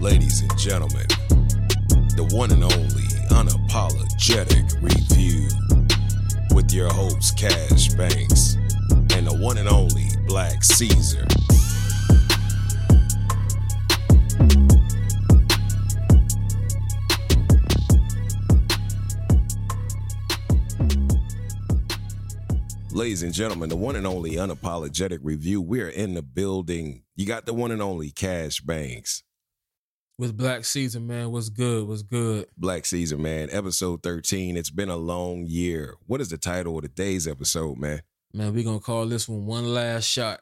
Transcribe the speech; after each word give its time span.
ladies 0.00 0.42
and 0.42 0.58
gentlemen, 0.58 1.06
the 2.14 2.28
one 2.32 2.52
and 2.52 2.62
only 2.62 3.02
unapologetic 3.30 4.80
review 4.80 5.48
with 6.54 6.72
your 6.72 6.88
host 6.88 7.36
Cash 7.36 7.88
Banks 7.94 8.54
and 9.14 9.26
the 9.26 9.36
one 9.40 9.58
and 9.58 9.68
only 9.68 10.06
Black 10.26 10.62
Caesar. 10.62 11.26
Ladies 22.92 23.22
and 23.22 23.32
gentlemen, 23.32 23.68
the 23.68 23.76
one 23.76 23.96
and 23.96 24.06
only 24.06 24.32
unapologetic 24.32 25.20
review. 25.22 25.60
We're 25.60 25.88
in 25.88 26.14
the 26.14 26.22
building. 26.22 27.02
You 27.16 27.26
got 27.26 27.46
the 27.46 27.54
one 27.54 27.70
and 27.70 27.82
only 27.82 28.10
Cash 28.10 28.60
Banks. 28.60 29.22
With 30.18 30.36
Black 30.36 30.64
Caesar, 30.64 30.98
man. 30.98 31.30
What's 31.30 31.48
good? 31.48 31.86
What's 31.86 32.02
good? 32.02 32.46
Black 32.56 32.84
Caesar, 32.86 33.16
man. 33.16 33.48
Episode 33.52 34.02
13. 34.02 34.56
It's 34.56 34.70
been 34.70 34.88
a 34.88 34.96
long 34.96 35.44
year. 35.46 35.94
What 36.06 36.20
is 36.20 36.28
the 36.28 36.36
title 36.38 36.76
of 36.76 36.82
today's 36.82 37.28
episode, 37.28 37.78
man? 37.78 38.02
Man, 38.34 38.52
we're 38.52 38.64
gonna 38.64 38.80
call 38.80 39.06
this 39.06 39.28
one 39.28 39.46
one 39.46 39.72
last 39.72 40.04
shot. 40.06 40.40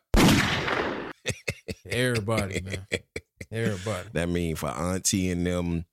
Everybody, 1.89 2.63
man. 2.63 2.87
Everybody. 3.53 4.09
That 4.15 4.29
mean 4.31 4.57
for 4.57 4.69
Auntie 4.71 5.31
and 5.31 5.47
them, 5.47 5.85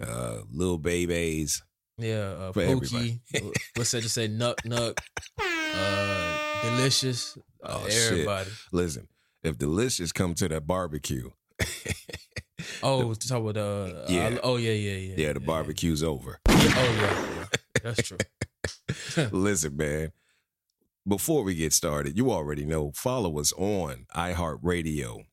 uh, 0.00 0.38
little 0.50 0.78
babies. 0.78 1.62
Yeah, 1.98 2.14
uh 2.38 2.52
For 2.52 2.62
everybody. 2.62 3.20
Pookie. 3.34 3.52
What's 3.74 3.90
that? 3.90 4.02
Just 4.02 4.14
say 4.14 4.28
Nuck 4.28 4.56
Nuck. 4.64 4.98
Uh 5.76 6.38
Delicious. 6.62 7.36
Uh, 7.62 7.80
Oh, 7.82 7.88
shit. 7.88 8.28
Listen, 8.72 9.08
if 9.42 9.58
Delicious 9.58 10.12
come 10.12 10.34
to 10.34 10.48
that 10.48 10.66
barbecue, 10.68 11.30
Oh, 12.82 13.14
to 13.14 13.28
talk 13.28 13.40
about 13.42 13.56
uh 13.56 14.04
Yeah. 14.08 14.28
I- 14.28 14.40
oh 14.42 14.56
yeah, 14.56 14.72
yeah, 14.72 14.96
yeah. 14.96 15.14
yeah, 15.16 15.32
the 15.32 15.40
yeah. 15.40 15.46
barbecue's 15.46 16.02
over. 16.02 16.40
Yeah, 16.48 16.74
oh 16.76 16.96
yeah, 17.00 17.26
yeah. 17.36 17.46
That's 17.82 18.02
true. 18.08 18.18
Listen, 19.32 19.76
man. 19.76 20.12
Before 21.06 21.42
we 21.44 21.54
get 21.54 21.74
started, 21.74 22.16
you 22.16 22.32
already 22.32 22.64
know 22.64 22.90
follow 22.94 23.38
us 23.38 23.52
on 23.58 24.06
iHeartRadio, 24.16 25.26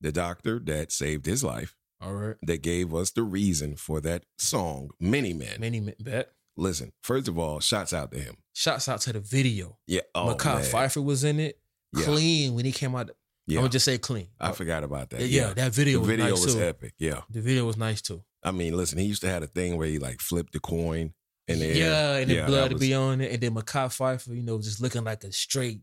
the 0.00 0.12
doctor 0.12 0.58
that 0.64 0.92
saved 0.92 1.26
his 1.26 1.42
life, 1.44 1.74
All 2.00 2.14
right, 2.14 2.36
that 2.42 2.62
gave 2.62 2.94
us 2.94 3.10
the 3.10 3.22
reason 3.22 3.76
for 3.76 4.00
that 4.02 4.24
song, 4.38 4.90
Many 5.00 5.32
Men. 5.32 5.56
many 5.60 5.80
men 5.80 5.94
bet. 6.00 6.32
Listen, 6.56 6.92
first 7.02 7.28
of 7.28 7.38
all, 7.38 7.60
shouts 7.60 7.92
out 7.92 8.10
to 8.12 8.18
him. 8.18 8.36
Shouts 8.52 8.88
out 8.88 9.00
to 9.02 9.12
the 9.12 9.20
video. 9.20 9.78
Yeah. 9.86 10.00
Oh, 10.14 10.34
Mekhi. 10.34 10.68
Phifer 10.68 11.04
was 11.04 11.22
in 11.22 11.38
it. 11.38 11.58
Yeah. 11.96 12.04
Clean 12.04 12.54
when 12.54 12.64
he 12.64 12.72
came 12.72 12.94
out. 12.96 13.10
Yeah. 13.46 13.58
I'm 13.58 13.62
gonna 13.62 13.70
just 13.70 13.84
say 13.84 13.96
clean. 13.96 14.28
I 14.40 14.48
uh, 14.48 14.52
forgot 14.52 14.82
about 14.84 15.10
that. 15.10 15.22
yeah, 15.22 15.52
that 15.54 15.72
video 15.72 15.94
The 15.94 16.00
was 16.00 16.08
video 16.08 16.24
nice 16.30 16.44
was 16.44 16.56
epic. 16.56 16.94
Yeah. 16.98 17.20
The 17.30 17.40
video 17.40 17.64
was 17.64 17.76
nice 17.76 18.02
too. 18.02 18.22
I 18.42 18.50
mean, 18.50 18.76
listen, 18.76 18.98
he 18.98 19.04
used 19.06 19.22
to 19.22 19.28
have 19.28 19.42
a 19.42 19.46
thing 19.46 19.76
where 19.76 19.86
he 19.86 19.98
like 19.98 20.20
flipped 20.20 20.52
the 20.52 20.60
coin 20.60 21.14
in 21.48 21.58
the 21.60 21.66
air. 21.66 21.76
yeah, 21.76 22.16
and 22.16 22.30
the 22.30 22.34
Yeah, 22.36 22.46
blood 22.46 22.72
was- 22.74 22.80
be 22.80 22.94
on 22.94 23.20
it, 23.20 23.32
and 23.32 23.40
then 23.42 23.54
Mekhi 23.54 23.86
Phifer, 23.88 24.36
you 24.36 24.42
know, 24.42 24.58
just 24.60 24.80
looking 24.80 25.04
like 25.04 25.24
a 25.24 25.32
straight 25.32 25.80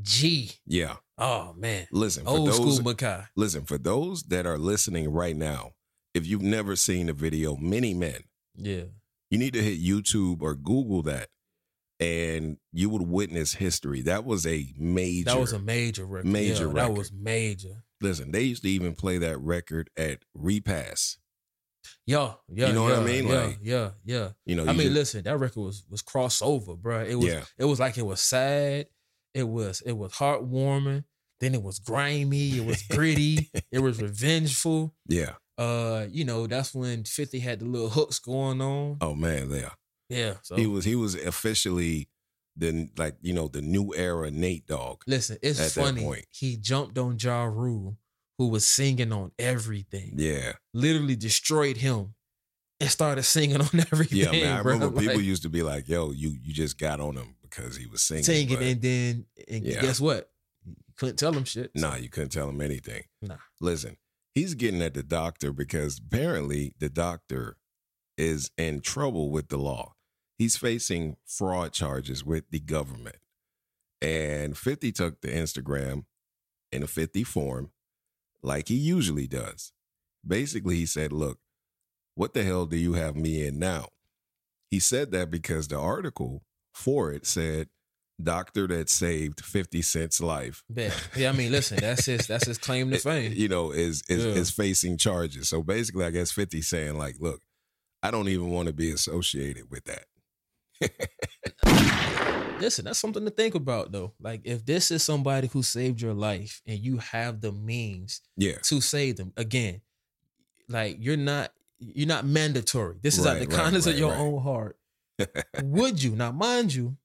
G. 0.00 0.50
Yeah. 0.66 0.96
Oh 1.18 1.52
man, 1.56 1.86
Listen, 1.92 2.24
for 2.24 2.30
old 2.30 2.48
those 2.48 2.56
school 2.56 2.78
Mekhi. 2.94 3.28
listen, 3.36 3.64
for 3.64 3.78
those 3.78 4.24
that 4.24 4.46
are 4.46 4.58
listening 4.58 5.10
right 5.12 5.36
now, 5.36 5.72
if 6.14 6.26
you've 6.26 6.42
never 6.42 6.74
seen 6.74 7.06
the 7.06 7.12
video 7.12 7.56
Many 7.56 7.94
Men, 7.94 8.24
Yeah. 8.56 8.84
you 9.30 9.38
need 9.38 9.52
to 9.54 9.62
hit 9.62 9.80
YouTube 9.80 10.42
or 10.42 10.56
Google 10.56 11.02
that, 11.02 11.28
and 12.00 12.56
you 12.72 12.88
would 12.90 13.02
witness 13.02 13.54
history. 13.54 14.02
That 14.02 14.24
was 14.24 14.44
a 14.46 14.72
major. 14.76 15.26
That 15.30 15.38
was 15.40 15.52
a 15.52 15.60
major 15.60 16.04
record. 16.04 16.26
Major 16.26 16.64
yeah, 16.66 16.72
record. 16.72 16.76
That 16.76 16.98
was 16.98 17.12
major. 17.12 17.84
listen. 18.00 18.32
They 18.32 18.42
used 18.42 18.62
to 18.64 18.68
even 18.68 18.94
play 18.94 19.18
that 19.18 19.38
record 19.38 19.90
at 19.96 20.24
Repass. 20.34 21.18
Yeah, 22.06 22.34
yeah. 22.48 22.68
You 22.68 22.72
know 22.74 22.82
what 22.84 22.92
I 22.92 22.98
yeah, 22.98 23.04
mean? 23.04 23.26
Yeah, 23.28 23.42
Like, 23.44 23.58
yeah, 23.62 23.90
yeah. 24.04 24.28
You 24.46 24.56
know, 24.56 24.62
I 24.64 24.72
mean, 24.72 24.82
just- 24.82 24.92
listen, 24.94 25.24
that 25.24 25.38
record 25.38 25.60
was 25.62 25.84
was 25.88 26.02
crossover, 26.02 26.76
bro. 26.78 27.00
It 27.04 27.14
was 27.16 27.26
Yeah. 27.26 27.44
it 27.58 27.64
was 27.64 27.80
like 27.80 27.96
it 27.98 28.06
was 28.06 28.20
sad. 28.20 28.86
It 29.34 29.48
was 29.48 29.80
it 29.82 29.92
was 29.92 30.12
heartwarming. 30.12 31.04
Then 31.40 31.54
it 31.54 31.62
was 31.62 31.78
grimy. 31.78 32.58
It 32.58 32.64
was 32.64 32.82
gritty. 32.82 33.50
it 33.72 33.80
was 33.80 34.00
revengeful. 34.00 34.94
yeah. 35.08 35.34
Uh, 35.56 36.06
you 36.10 36.24
know, 36.24 36.46
that's 36.48 36.74
when 36.74 37.04
Fifty 37.04 37.38
had 37.38 37.60
the 37.60 37.64
little 37.66 37.88
hooks 37.90 38.18
going 38.18 38.60
on. 38.60 38.96
Oh 39.00 39.14
man, 39.14 39.50
yeah. 39.50 39.70
Yeah. 40.08 40.34
So 40.42 40.56
He 40.56 40.66
was 40.66 40.84
he 40.84 40.96
was 40.96 41.14
officially 41.14 42.08
the 42.56 42.88
like 42.96 43.16
you 43.20 43.32
know 43.34 43.48
the 43.48 43.62
new 43.62 43.92
era 43.94 44.30
Nate 44.30 44.66
Dogg. 44.66 45.02
listen, 45.06 45.38
it's 45.42 45.74
funny. 45.74 46.24
He 46.30 46.56
jumped 46.56 46.98
on 46.98 47.18
Ja 47.20 47.44
Rule, 47.44 47.96
who 48.38 48.48
was 48.48 48.66
singing 48.66 49.12
on 49.12 49.32
everything. 49.38 50.12
Yeah, 50.16 50.52
Literally 50.72 51.16
destroyed 51.16 51.76
him 51.76 52.14
and 52.80 52.90
started 52.90 53.22
singing 53.22 53.60
on 53.60 53.68
everything. 53.92 54.18
yeah. 54.18 54.30
Man, 54.32 54.58
I 54.58 54.62
bro. 54.62 54.72
remember 54.74 55.00
people 55.00 55.20
used 55.20 55.42
to 55.44 55.48
be 55.48 55.62
like, 55.62 55.88
"Yo, 55.88 56.10
you 56.10 56.30
you 56.42 56.52
just 56.52 56.78
got 56.78 57.00
on 57.00 57.16
him 57.16 57.36
because 57.42 57.76
he 57.76 57.86
was 57.86 58.02
singing." 58.02 58.24
singing, 58.24 58.56
but 58.56 58.62
and 58.64 58.82
then 58.82 59.26
and 59.48 59.64
Yeah. 59.64 59.80
guess 59.80 60.00
what? 60.00 60.30
You 60.64 60.74
couldn't 60.96 61.16
tell 61.16 61.32
him 61.32 61.44
shit. 61.44 61.70
Nah, 61.74 61.96
you 61.96 62.08
couldn't 62.08 62.30
tell 62.30 62.48
him 62.48 62.60
anything. 62.60 63.04
Nah. 63.22 63.36
Listen, 63.60 63.96
he's 64.34 64.54
getting 64.54 64.82
at 64.82 64.94
the 64.94 65.02
doctor 65.02 65.52
because 65.52 65.98
apparently 65.98 66.74
the 66.78 66.88
doctor 66.88 67.56
is 68.18 68.50
in 68.58 68.80
trouble 68.80 69.30
with 69.30 69.48
the 69.48 69.56
law. 69.58 69.94
He's 70.38 70.56
facing 70.56 71.16
fraud 71.26 71.72
charges 71.72 72.24
with 72.24 72.50
the 72.50 72.58
government. 72.60 73.16
And 74.02 74.56
50 74.58 74.92
took 74.92 75.20
the 75.20 75.28
Instagram 75.28 76.04
in 76.72 76.82
a 76.82 76.86
50 76.86 77.22
form 77.24 77.70
like 78.44 78.68
he 78.68 78.76
usually 78.76 79.26
does. 79.26 79.72
Basically, 80.26 80.76
he 80.76 80.86
said, 80.86 81.12
Look, 81.12 81.38
what 82.14 82.34
the 82.34 82.44
hell 82.44 82.66
do 82.66 82.76
you 82.76 82.92
have 82.92 83.16
me 83.16 83.44
in 83.46 83.58
now? 83.58 83.88
He 84.70 84.78
said 84.78 85.10
that 85.12 85.30
because 85.30 85.68
the 85.68 85.78
article 85.78 86.42
for 86.72 87.10
it 87.12 87.26
said, 87.26 87.68
Doctor 88.22 88.68
that 88.68 88.88
saved 88.88 89.44
50 89.44 89.82
Cent's 89.82 90.20
life 90.20 90.62
Bet. 90.70 91.08
Yeah, 91.16 91.30
I 91.30 91.32
mean, 91.32 91.50
listen, 91.50 91.78
that's 91.80 92.06
his 92.06 92.28
that's 92.28 92.46
his 92.46 92.58
claim 92.58 92.90
to 92.92 92.98
fame. 93.00 93.32
you 93.34 93.48
know, 93.48 93.72
is 93.72 94.02
is, 94.08 94.24
Yeah. 94.24 94.32
is 94.32 94.50
facing 94.52 94.98
charges. 94.98 95.48
So 95.48 95.62
basically, 95.64 96.04
I 96.04 96.10
guess 96.10 96.30
50 96.30 96.62
saying 96.62 96.96
like, 96.96 97.16
look, 97.18 97.40
I 98.04 98.12
don't 98.12 98.28
even 98.28 98.50
want 98.50 98.68
to 98.68 98.72
be 98.74 98.92
associated 98.92 99.68
with 99.68 99.84
that. 99.86 100.04
Listen, 102.60 102.84
that's 102.86 102.98
something 102.98 103.24
to 103.24 103.30
think 103.30 103.54
about 103.54 103.92
though. 103.92 104.12
Like 104.20 104.42
if 104.44 104.64
this 104.64 104.90
is 104.90 105.02
somebody 105.02 105.48
who 105.48 105.62
saved 105.62 106.00
your 106.00 106.14
life 106.14 106.62
and 106.66 106.78
you 106.78 106.98
have 106.98 107.40
the 107.40 107.52
means 107.52 108.20
Yeah. 108.36 108.58
to 108.62 108.80
save 108.80 109.16
them, 109.16 109.32
again, 109.36 109.80
like 110.68 110.96
you're 111.00 111.16
not 111.16 111.52
you're 111.78 112.08
not 112.08 112.24
mandatory. 112.24 112.96
This 113.02 113.18
is 113.18 113.26
out 113.26 113.34
Right, 113.36 113.40
the 113.48 113.54
right, 113.54 113.62
kindness 113.64 113.86
right, 113.86 113.92
of 113.94 113.98
your 113.98 114.10
right. 114.12 114.18
own 114.20 114.42
heart. 114.42 114.78
Would 115.62 116.02
you? 116.02 116.12
Now, 116.16 116.32
mind 116.32 116.72
you, 116.72 116.96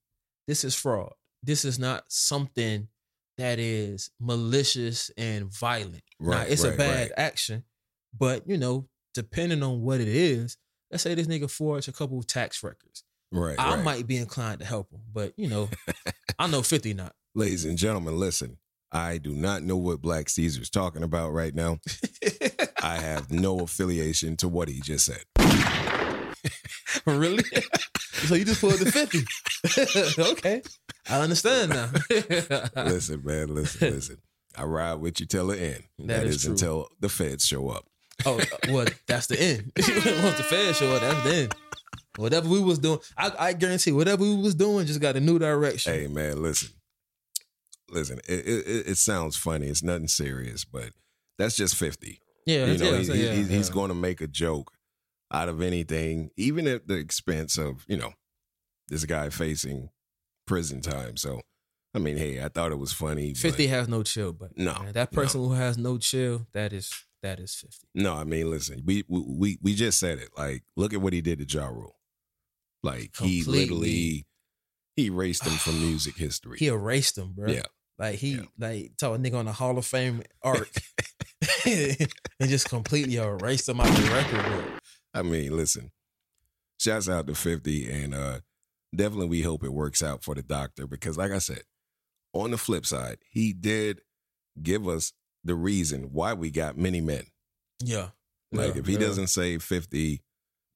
this 0.47 0.63
is 0.63 0.75
fraud. 0.75 1.13
This 1.43 1.65
is 1.65 1.77
not 1.77 2.05
something 2.07 2.87
that 3.37 3.59
is 3.59 4.11
malicious 4.19 5.11
and 5.17 5.51
violent. 5.51 6.03
Now, 6.19 6.29
Right, 6.29 6.49
it's 6.51 6.63
a 6.63 6.71
bad 6.71 7.09
right. 7.09 7.11
action, 7.17 7.63
but 8.17 8.47
you 8.47 8.57
know, 8.57 8.87
depending 9.13 9.63
on 9.63 9.81
what 9.81 9.99
it 9.99 10.07
is, 10.07 10.55
let's 10.91 11.03
say 11.03 11.15
this 11.15 11.27
nigga 11.27 11.49
forged 11.49 11.89
a 11.89 11.91
couple 11.91 12.17
of 12.19 12.27
tax 12.27 12.63
records. 12.63 13.03
Right. 13.31 13.59
I 13.59 13.75
right. 13.75 13.83
might 13.83 14.07
be 14.07 14.17
inclined 14.17 14.59
to 14.59 14.65
help 14.65 14.91
him, 14.91 15.01
but 15.13 15.33
you 15.37 15.47
know, 15.47 15.69
I 16.39 16.47
know 16.47 16.61
50 16.61 16.93
not. 16.93 17.13
Ladies 17.35 17.65
and 17.65 17.77
gentlemen, 17.77 18.17
listen. 18.17 18.57
I 18.91 19.19
do 19.19 19.31
not 19.31 19.61
know 19.61 19.77
what 19.77 20.01
Black 20.01 20.29
Caesar's 20.29 20.69
talking 20.71 21.03
about 21.03 21.31
right 21.31 21.53
now. 21.53 21.79
I 22.81 22.97
have 22.97 23.31
no 23.31 23.59
affiliation 23.59 24.35
to 24.37 24.47
what 24.47 24.67
he 24.67 24.81
just 24.81 25.05
said. 25.05 25.23
really? 27.05 27.43
so 28.13 28.33
you 28.33 28.45
just 28.45 28.61
pulled 28.61 28.79
the 28.79 28.91
50. 28.91 30.21
okay. 30.31 30.63
I 31.07 31.21
understand 31.21 31.69
now. 31.69 31.89
listen, 32.83 33.21
man, 33.23 33.53
listen, 33.53 33.91
listen. 33.91 34.17
I 34.57 34.63
ride 34.63 34.95
with 34.95 35.19
you 35.19 35.27
till 35.27 35.47
the 35.47 35.61
end. 35.61 35.83
That 35.99 36.07
that 36.07 36.25
is 36.25 36.37
is, 36.37 36.45
until 36.45 36.87
the 36.99 37.09
feds 37.09 37.45
show 37.45 37.69
up. 37.69 37.85
oh, 38.25 38.39
uh, 38.39 38.43
well, 38.69 38.87
that's 39.07 39.27
the 39.27 39.39
end. 39.39 39.71
Once 39.77 40.37
the 40.37 40.45
feds 40.49 40.79
show 40.79 40.91
up, 40.95 41.01
that's 41.01 41.23
the 41.23 41.35
end. 41.35 41.55
Whatever 42.19 42.49
we 42.49 42.59
was 42.61 42.79
doing, 42.79 42.99
I, 43.17 43.31
I 43.39 43.53
guarantee 43.53 43.91
whatever 43.91 44.23
we 44.23 44.35
was 44.35 44.55
doing 44.55 44.85
just 44.85 44.99
got 45.01 45.15
a 45.15 45.19
new 45.19 45.39
direction. 45.39 45.93
Hey, 45.93 46.07
man, 46.07 46.41
listen, 46.41 46.69
listen. 47.89 48.19
It, 48.27 48.45
it, 48.47 48.87
it- 48.89 48.97
sounds 48.97 49.35
funny. 49.35 49.67
It's 49.67 49.83
nothing 49.83 50.07
serious, 50.07 50.65
but 50.65 50.89
that's 51.37 51.55
just 51.55 51.75
fifty. 51.75 52.21
yeah, 52.45 52.65
you 52.65 52.77
know, 52.77 52.91
yeah, 52.91 52.97
he- 52.97 53.03
so 53.05 53.13
he- 53.13 53.25
yeah, 53.25 53.31
he's, 53.33 53.69
going 53.69 53.89
to 53.89 53.95
make 53.95 54.21
a 54.21 54.27
joke 54.27 54.71
out 55.31 55.49
of 55.49 55.61
anything, 55.61 56.31
even 56.37 56.67
at 56.67 56.87
the 56.87 56.95
expense 56.95 57.57
of 57.57 57.85
you 57.87 57.97
know 57.97 58.13
this 58.87 59.05
guy 59.05 59.29
facing 59.29 59.89
prison 60.47 60.81
time. 60.81 61.15
So, 61.15 61.41
I 61.93 61.99
mean, 61.99 62.17
hey, 62.17 62.43
I 62.43 62.49
thought 62.49 62.71
it 62.71 62.79
was 62.79 62.91
funny. 62.91 63.33
50 63.35 63.67
has 63.67 63.87
no 63.87 64.01
chill, 64.03 64.33
but 64.33 64.57
No, 64.57 64.73
man, 64.73 64.93
that 64.93 65.11
no. 65.11 65.15
person 65.21 65.41
who 65.41 65.53
has 65.53 65.77
no 65.77 65.97
chill, 65.97 66.47
that 66.53 66.73
is 66.73 66.91
that 67.21 67.39
is 67.39 67.53
50. 67.55 67.87
No, 67.95 68.15
I 68.15 68.23
mean, 68.23 68.49
listen, 68.49 68.81
we 68.85 69.03
we 69.07 69.21
we, 69.27 69.57
we 69.61 69.75
just 69.75 69.99
said 69.99 70.17
it. 70.19 70.29
Like, 70.37 70.63
look 70.75 70.93
at 70.93 71.01
what 71.01 71.13
he 71.13 71.21
did 71.21 71.39
to 71.39 71.45
Ja 71.57 71.67
Rule. 71.67 71.95
Like, 72.83 73.11
he 73.19 73.43
literally 73.43 74.25
he 74.95 75.05
erased 75.07 75.45
him 75.45 75.53
from 75.53 75.79
music 75.85 76.15
history. 76.17 76.57
He 76.59 76.67
erased 76.67 77.15
them, 77.15 77.33
bro. 77.33 77.51
Yeah. 77.51 77.63
Like 77.97 78.15
he 78.15 78.35
Yeah. 78.35 78.43
like 78.57 78.97
told 78.97 79.19
a 79.19 79.23
nigga 79.23 79.35
on 79.37 79.45
the 79.45 79.51
Hall 79.51 79.77
of 79.77 79.85
Fame 79.85 80.23
arc 80.41 80.69
and 81.65 82.07
just 82.49 82.69
completely 82.69 83.15
erased 83.17 83.67
him 83.69 83.79
out 83.81 83.87
the 83.87 84.09
record 84.11 84.43
book. 84.51 84.81
I 85.13 85.21
mean, 85.21 85.55
listen, 85.55 85.91
shouts 86.79 87.09
out 87.09 87.27
to 87.27 87.35
50 87.35 87.91
and 87.91 88.13
uh 88.15 88.39
definitely 88.95 89.27
we 89.27 89.41
hope 89.41 89.63
it 89.63 89.73
works 89.73 90.01
out 90.01 90.23
for 90.23 90.35
the 90.35 90.41
doctor 90.41 90.87
because 90.87 91.17
like 91.17 91.31
I 91.31 91.39
said, 91.39 91.63
on 92.33 92.51
the 92.51 92.57
flip 92.57 92.85
side, 92.85 93.17
he 93.29 93.53
did 93.53 94.01
give 94.61 94.87
us 94.87 95.13
the 95.43 95.55
reason 95.55 96.09
why 96.13 96.33
we 96.33 96.51
got 96.51 96.77
many 96.77 97.01
men. 97.01 97.23
Yeah. 97.83 98.09
Like 98.51 98.75
Yeah, 98.75 98.79
if 98.81 98.85
he 98.87 98.93
yeah. 98.93 98.99
doesn't 98.99 99.27
say 99.27 99.57
50, 99.57 100.21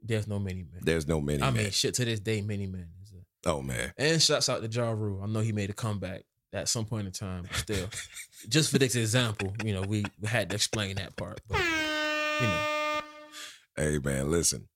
There's 0.03 0.27
no 0.27 0.37
many 0.39 0.63
men. 0.63 0.81
there's 0.81 1.07
no 1.07 1.21
many 1.21 1.41
I 1.41 1.51
men. 1.51 1.63
mean, 1.63 1.71
shit 1.71 1.93
to 1.95 2.05
this 2.05 2.19
day, 2.19 2.41
many 2.41 2.67
men. 2.67 2.87
is 3.01 3.13
a- 3.13 3.49
oh 3.49 3.61
man. 3.61 3.93
And 3.97 4.21
shouts 4.21 4.49
out 4.49 4.61
to 4.61 4.67
Ja 4.69 4.91
Rule. 4.91 5.21
I 5.23 5.27
know 5.27 5.39
he 5.39 5.51
made 5.51 5.69
a 5.69 5.73
comeback 5.73 6.23
at 6.51 6.67
some 6.69 6.85
point 6.85 7.07
in 7.07 7.13
time, 7.13 7.43
but 7.47 7.55
still. 7.55 7.87
just 8.49 8.69
for 8.71 8.77
this 8.77 8.95
example, 8.95 9.53
you 9.63 9.73
know, 9.73 9.81
we, 9.81 10.03
had 10.25 10.49
to 10.49 10.55
explain 10.55 10.97
that 10.97 11.15
part. 11.15 11.41
But 11.47 11.59
you 11.59 12.47
know. 12.47 12.99
Hey 13.75 13.99
man, 14.03 14.29
listen. 14.29 14.67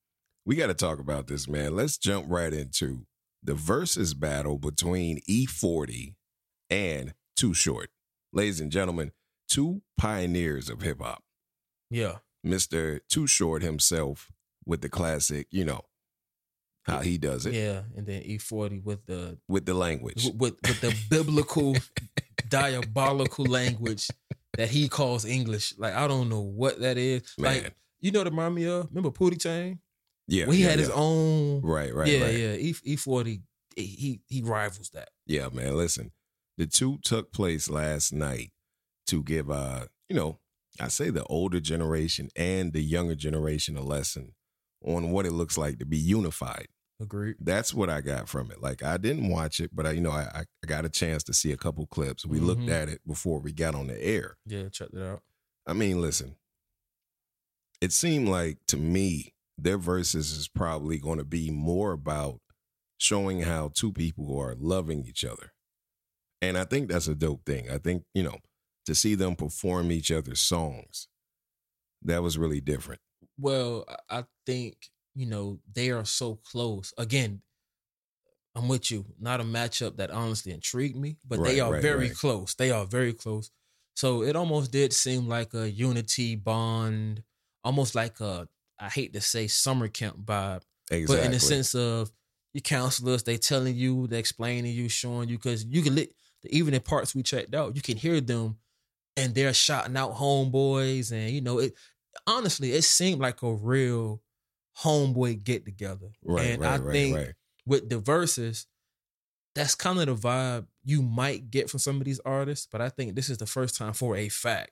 We 0.46 0.56
got 0.56 0.68
to 0.68 0.74
talk 0.74 1.00
about 1.00 1.28
this, 1.28 1.48
man. 1.48 1.76
Let's 1.76 1.98
jump 1.98 2.26
right 2.30 2.54
into 2.54 3.06
the 3.44 3.54
versus 3.54 4.14
battle 4.14 4.58
between 4.58 5.20
E40 5.30 6.16
and 6.70 7.14
Too 7.36 7.54
Short. 7.54 7.90
Ladies 8.32 8.62
and 8.62 8.72
gentlemen, 8.72 9.12
two 9.50 9.82
pioneers 9.98 10.70
of 10.70 10.82
hip 10.82 11.02
hop. 11.02 11.22
Yeah. 11.90 12.18
Mr. 12.46 13.02
Too 13.10 13.28
Short 13.28 13.62
himself 13.62 14.32
with 14.68 14.82
the 14.82 14.90
classic, 14.90 15.48
you 15.50 15.66
know, 15.66 15.82
how 16.84 17.00
he 17.00 17.18
does 17.18 17.46
it 17.46 17.54
Yeah. 17.54 17.82
And 17.96 18.06
then 18.06 18.22
E40 18.24 18.84
with 18.84 19.06
the 19.06 19.38
with 19.48 19.66
the 19.66 19.74
language. 19.74 20.26
with 20.36 20.56
with 20.64 20.82
the 20.82 20.96
biblical 21.10 21.76
diabolical 22.50 23.46
language 23.46 24.10
that 24.58 24.70
he 24.70 24.88
calls 24.88 25.26
English. 25.26 25.74
Like 25.78 25.94
I 25.96 26.08
don't 26.08 26.30
know 26.30 26.42
what 26.42 26.80
that 26.82 26.98
is. 26.98 27.34
Man. 27.38 27.64
Like 27.64 27.76
you 28.00 28.12
know 28.12 28.24
the 28.24 28.30
remind 28.30 28.56
me 28.56 28.66
of? 28.68 28.88
Remember 28.90 29.10
Pootie 29.10 29.40
Tang? 29.40 29.80
Yeah. 30.28 30.46
Well, 30.46 30.56
he 30.56 30.64
yeah, 30.64 30.70
had 30.70 30.80
his 30.80 30.90
yeah. 30.90 30.96
own 30.96 31.62
Right, 31.62 31.94
right, 31.94 32.08
Yeah, 32.08 32.24
right. 32.24 32.36
yeah. 32.38 32.54
E 32.54 32.76
E 32.84 32.96
forty 32.96 33.42
he 33.76 34.22
he 34.28 34.42
rivals 34.42 34.90
that. 34.92 35.10
Yeah, 35.26 35.50
man. 35.52 35.76
Listen, 35.76 36.12
the 36.58 36.68
two 36.68 37.00
took 37.04 37.32
place 37.32 37.70
last 37.70 38.12
night 38.14 38.52
to 39.08 39.24
give, 39.24 39.50
uh, 39.52 39.86
you 40.10 40.16
know, 40.16 40.40
I 40.80 40.88
say 40.90 41.10
the 41.10 41.24
older 41.26 41.60
generation 41.60 42.30
and 42.36 42.74
the 42.74 42.82
younger 42.82 43.16
generation 43.16 43.78
a 43.78 43.82
lesson 43.82 44.34
on 44.86 45.12
what 45.12 45.26
it 45.26 45.32
looks 45.32 45.58
like 45.58 45.80
to 45.80 45.86
be 45.86 45.98
unified. 45.98 46.68
Agreed. 47.00 47.36
That's 47.40 47.74
what 47.74 47.90
I 47.90 48.02
got 48.02 48.28
from 48.28 48.50
it. 48.52 48.62
Like 48.62 48.82
I 48.84 48.98
didn't 48.98 49.30
watch 49.30 49.60
it, 49.60 49.70
but 49.74 49.86
I, 49.86 49.92
you 49.92 50.02
know, 50.02 50.12
I, 50.12 50.44
I 50.64 50.68
got 50.68 50.86
a 50.86 50.90
chance 50.90 51.24
to 51.26 51.34
see 51.34 51.52
a 51.52 51.58
couple 51.58 51.86
clips. 51.88 52.26
We 52.26 52.40
looked 52.40 52.62
Mhm. 52.62 52.72
at 52.72 52.90
it 52.90 53.02
before 53.06 53.40
we 53.40 53.52
got 53.54 53.76
on 53.76 53.88
the 53.88 54.04
air. 54.04 54.38
Yeah, 54.48 54.70
check 54.70 54.90
that 54.94 55.08
out. 55.08 55.22
I 55.68 55.74
mean, 55.74 56.02
listen, 56.02 56.38
it 57.82 57.92
seemed 57.94 58.28
like 58.30 58.58
to 58.68 58.78
me 58.78 59.34
their 59.58 59.78
verses 59.78 60.32
is 60.32 60.48
probably 60.48 60.98
going 60.98 61.18
to 61.20 61.26
be 61.26 61.52
more 61.52 61.92
about 61.92 62.40
showing 62.98 63.42
how 63.42 63.70
two 63.74 63.92
people 63.92 64.36
are 64.40 64.56
loving 64.56 65.04
each 65.06 65.24
other. 65.24 65.54
And 66.42 66.58
I 66.58 66.64
think 66.66 66.90
that's 66.90 67.08
a 67.08 67.16
dope 67.16 67.46
thing. 67.46 67.70
I 67.70 67.78
think, 67.78 68.04
you 68.14 68.24
know, 68.24 68.38
to 68.86 68.96
see 68.96 69.16
them 69.16 69.36
perform 69.36 69.92
each 69.92 70.12
other's 70.12 70.40
songs, 70.42 71.08
that 72.04 72.24
was 72.24 72.38
really 72.38 72.62
different. 72.62 73.02
Well, 73.40 73.86
I- 74.10 74.26
think, 74.46 74.90
you 75.14 75.26
know, 75.26 75.60
they 75.74 75.92
are 75.92 76.06
so 76.06 76.36
close. 76.36 76.94
Again, 76.98 77.42
I'm 78.56 78.70
with 78.70 78.90
you. 78.90 79.06
Not 79.20 79.42
a 79.42 79.44
matchup 79.44 79.98
that 79.98 80.10
honestly 80.10 80.54
intrigued 80.54 80.96
me, 80.96 81.18
but 81.28 81.44
they 81.44 81.60
are 81.60 81.74
right, 81.74 81.82
very 81.82 82.08
right. 82.08 82.16
close. 82.16 82.56
They 82.56 82.72
are 82.72 82.86
very 82.86 83.12
close. 83.14 83.52
So 83.96 84.24
it 84.24 84.36
almost 84.38 84.72
did 84.72 84.94
seem 84.94 85.28
like 85.28 85.54
a 85.54 85.70
unity 85.70 86.36
bond, 86.36 87.24
almost 87.64 87.94
like 87.94 88.20
a 88.22 88.48
I 88.80 88.90
hate 88.90 89.12
to 89.14 89.22
say 89.22 89.48
summer 89.48 89.88
camp 89.88 90.18
vibe, 90.24 90.62
Exactly. 90.92 91.16
but 91.18 91.26
in 91.26 91.32
the 91.32 91.40
sense 91.40 91.76
of 91.76 92.12
your 92.54 92.62
counselors, 92.62 93.24
they 93.24 93.38
telling 93.38 93.76
you, 93.76 94.08
they 94.08 94.20
explaining 94.20 94.74
you, 94.74 94.88
showing 94.88 95.30
you, 95.30 95.38
because 95.38 95.66
you 95.66 95.82
can 95.82 95.96
lit 95.96 96.14
even 96.44 96.74
in 96.74 96.82
parts 96.82 97.14
we 97.16 97.24
checked 97.24 97.54
out, 97.54 97.76
you 97.76 97.82
can 97.82 97.98
hear 97.98 98.22
them 98.22 98.58
and 99.18 99.34
they're 99.34 99.54
shouting 99.54 99.98
out 99.98 100.14
homeboys, 100.14 101.12
and 101.12 101.32
you 101.32 101.42
know 101.42 101.58
it. 101.60 101.74
Honestly, 102.26 102.72
it 102.72 102.84
seemed 102.84 103.22
like 103.22 103.42
a 103.44 103.54
real 103.54 104.22
homeboy 104.84 105.44
get 105.44 105.66
together, 105.66 106.08
right, 106.24 106.46
and 106.46 106.62
right, 106.62 106.70
I 106.70 106.78
right, 106.78 106.92
think 106.94 107.16
right. 107.16 107.34
with 107.66 107.90
the 107.90 108.00
verses, 108.00 108.68
that's 109.56 109.76
kind 109.76 110.00
of 110.00 110.06
the 110.06 110.28
vibe 110.28 110.68
you 110.84 111.02
might 111.02 111.50
get 111.50 111.70
from 111.70 111.80
some 111.80 111.98
of 111.98 112.06
these 112.06 112.20
artists. 112.26 112.68
But 112.72 112.82
I 112.82 112.90
think 112.90 113.16
this 113.16 113.30
is 113.30 113.38
the 113.38 113.46
first 113.48 113.76
time 113.76 113.94
for 113.94 114.16
a 114.16 114.30
fact 114.30 114.72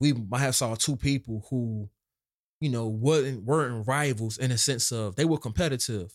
we 0.00 0.12
might 0.12 0.40
have 0.40 0.54
saw 0.54 0.74
two 0.74 0.96
people 0.96 1.46
who, 1.50 1.88
you 2.60 2.68
know, 2.70 2.86
weren't 2.88 3.42
weren't 3.44 3.86
rivals 3.86 4.38
in 4.38 4.50
a 4.50 4.58
sense 4.58 4.92
of 4.92 5.16
they 5.16 5.24
were 5.24 5.38
competitive, 5.38 6.14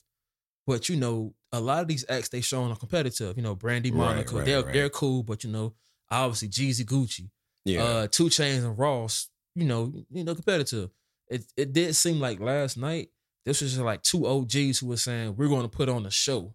but 0.68 0.90
you 0.90 0.96
know, 0.96 1.34
a 1.52 1.60
lot 1.60 1.82
of 1.82 1.88
these 1.88 2.06
acts 2.08 2.30
they 2.30 2.42
showing 2.42 2.72
are 2.72 2.76
competitive. 2.78 3.36
You 3.38 3.44
know, 3.44 3.56
Brandy 3.56 3.92
Monica, 3.92 4.44
they're 4.44 4.62
they're 4.62 4.90
cool, 4.90 5.24
but 5.24 5.44
you 5.44 5.50
know, 5.50 5.74
obviously 6.10 6.50
Jeezy 6.50 6.86
Gucci, 6.86 7.30
Yeah. 7.66 7.84
uh, 7.84 8.08
2 8.08 8.26
Chainz 8.26 8.64
and 8.64 8.78
Ross, 8.78 9.30
you 9.56 9.66
know, 9.66 9.92
you 10.12 10.24
know, 10.24 10.36
competitive. 10.36 10.90
It 11.28 11.44
it 11.56 11.74
did 11.74 11.96
seem 11.96 12.20
like 12.20 12.40
last 12.40 12.78
night 12.78 13.10
this 13.46 13.62
was 13.62 13.72
just 13.74 13.84
like 13.84 14.02
two 14.04 14.26
OGs 14.28 14.80
who 14.80 14.88
were 14.88 14.98
saying 14.98 15.36
we're 15.36 15.48
going 15.50 15.64
to 15.64 15.70
put 15.70 15.90
on 15.90 16.06
a 16.06 16.12
show 16.12 16.54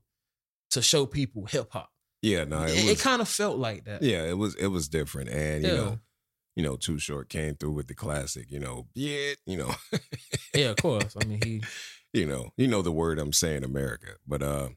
to 0.71 0.83
show 0.83 1.07
people 1.07 1.47
hip 1.47 1.69
hop. 1.73 1.91
yeah, 2.23 2.45
no, 2.45 2.63
it 2.63 2.77
it, 2.77 2.85
was, 2.91 3.03
kind 3.03 3.23
of 3.23 3.29
felt 3.29 3.59
like 3.59 3.85
that. 3.85 4.03
yeah, 4.03 4.25
it 4.25 4.37
was 4.37 4.55
it 4.57 4.67
was 4.69 4.89
different. 4.89 5.31
And 5.31 5.65
you 5.65 5.71
Yeah. 5.71 5.77
know, 5.77 5.99
you 6.57 6.63
know, 6.63 6.77
Too 6.77 6.99
Short 6.99 7.29
came 7.29 7.55
through 7.55 7.73
with 7.73 7.87
the 7.89 7.95
classic, 7.95 8.51
you 8.51 8.59
know, 8.59 8.87
yeah, 8.95 9.33
you 9.47 9.57
know. 9.57 9.75
yeah, 10.55 10.71
of 10.71 10.77
course. 10.77 11.17
I 11.21 11.25
mean, 11.27 11.41
he 11.43 11.63
you 12.13 12.27
know, 12.27 12.51
you 12.57 12.67
know 12.67 12.83
the 12.83 12.93
word 12.93 13.19
I'm 13.19 13.33
saying, 13.33 13.65
America. 13.65 14.13
But 14.27 14.43
uh, 14.43 14.69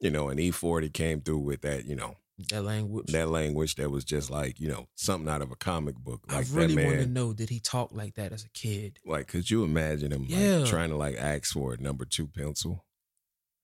you 0.00 0.10
know, 0.10 0.28
and 0.28 0.38
E40 0.40 0.92
came 0.92 1.20
through 1.20 1.38
with 1.40 1.62
that, 1.62 1.84
you 1.86 1.96
know, 1.96 2.16
that 2.50 2.62
language. 2.62 3.06
that 3.12 3.28
language 3.28 3.76
that 3.76 3.90
was 3.90 4.04
just 4.04 4.30
like, 4.30 4.58
you 4.60 4.68
know, 4.68 4.86
something 4.96 5.28
out 5.28 5.42
of 5.42 5.52
a 5.52 5.56
comic 5.56 5.96
book. 5.96 6.24
I 6.28 6.44
really 6.50 6.84
want 6.84 6.98
to 6.98 7.06
know 7.06 7.32
did 7.32 7.50
he 7.50 7.60
talk 7.60 7.90
like 7.92 8.14
that 8.14 8.32
as 8.32 8.44
a 8.44 8.48
kid? 8.50 8.98
Like, 9.04 9.28
could 9.28 9.50
you 9.50 9.62
imagine 9.64 10.12
him 10.12 10.26
Yeah. 10.28 10.58
like 10.58 10.68
trying 10.68 10.90
to 10.90 10.96
like 10.96 11.16
ask 11.16 11.52
for 11.52 11.74
a 11.74 11.76
number 11.76 12.04
two 12.04 12.26
pencil 12.26 12.84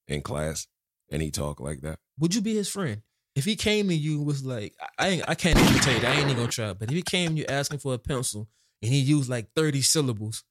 in 0.06 0.22
class 0.22 0.66
and 1.10 1.20
he 1.22 1.30
talk 1.30 1.60
like 1.60 1.80
that? 1.80 1.98
Would 2.18 2.34
you 2.34 2.40
be 2.40 2.54
his 2.54 2.68
friend? 2.68 3.02
If 3.34 3.44
he 3.44 3.56
came 3.56 3.88
to 3.88 3.94
you 3.94 4.18
and 4.18 4.26
was 4.26 4.44
like, 4.44 4.74
I, 4.80 4.88
I, 4.98 5.08
ain't, 5.08 5.28
I 5.28 5.34
can't 5.34 5.58
even 5.58 5.80
tell 5.80 6.00
you. 6.00 6.06
I 6.06 6.10
ain't 6.12 6.24
even 6.24 6.36
gonna 6.36 6.48
try. 6.48 6.72
But 6.72 6.90
if 6.90 6.94
he 6.94 7.02
came 7.02 7.30
to 7.30 7.36
you 7.38 7.46
asking 7.48 7.78
for 7.78 7.94
a 7.94 7.98
pencil 7.98 8.48
and 8.82 8.92
he 8.92 9.00
used 9.00 9.28
like 9.28 9.48
30 9.54 9.82
syllables, 9.82 10.44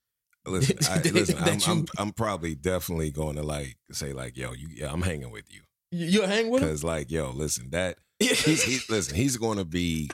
Listen, 0.46 0.78
I, 0.90 1.02
listen 1.10 1.38
I'm, 1.38 1.60
I'm 1.68 1.86
I'm 1.98 2.12
probably 2.14 2.56
definitely 2.56 3.12
going 3.12 3.36
to 3.36 3.44
like 3.44 3.78
say 3.92 4.14
like, 4.14 4.38
yo, 4.38 4.54
you, 4.54 4.70
yeah, 4.74 4.92
I'm 4.92 5.02
hanging 5.02 5.32
with 5.32 5.54
you 5.54 5.62
you, 5.92 6.06
you'll 6.08 6.28
hang 6.28 6.50
with 6.50 6.62
him? 6.62 6.70
because 6.70 6.84
like, 6.84 7.12
yo, 7.12 7.32
listen, 7.32 7.70
that 7.72 7.98
He's, 8.20 8.64
he's 8.64 8.90
listen. 8.90 9.16
He's 9.16 9.38
going 9.38 9.58
to 9.58 9.66
be. 9.66 10.10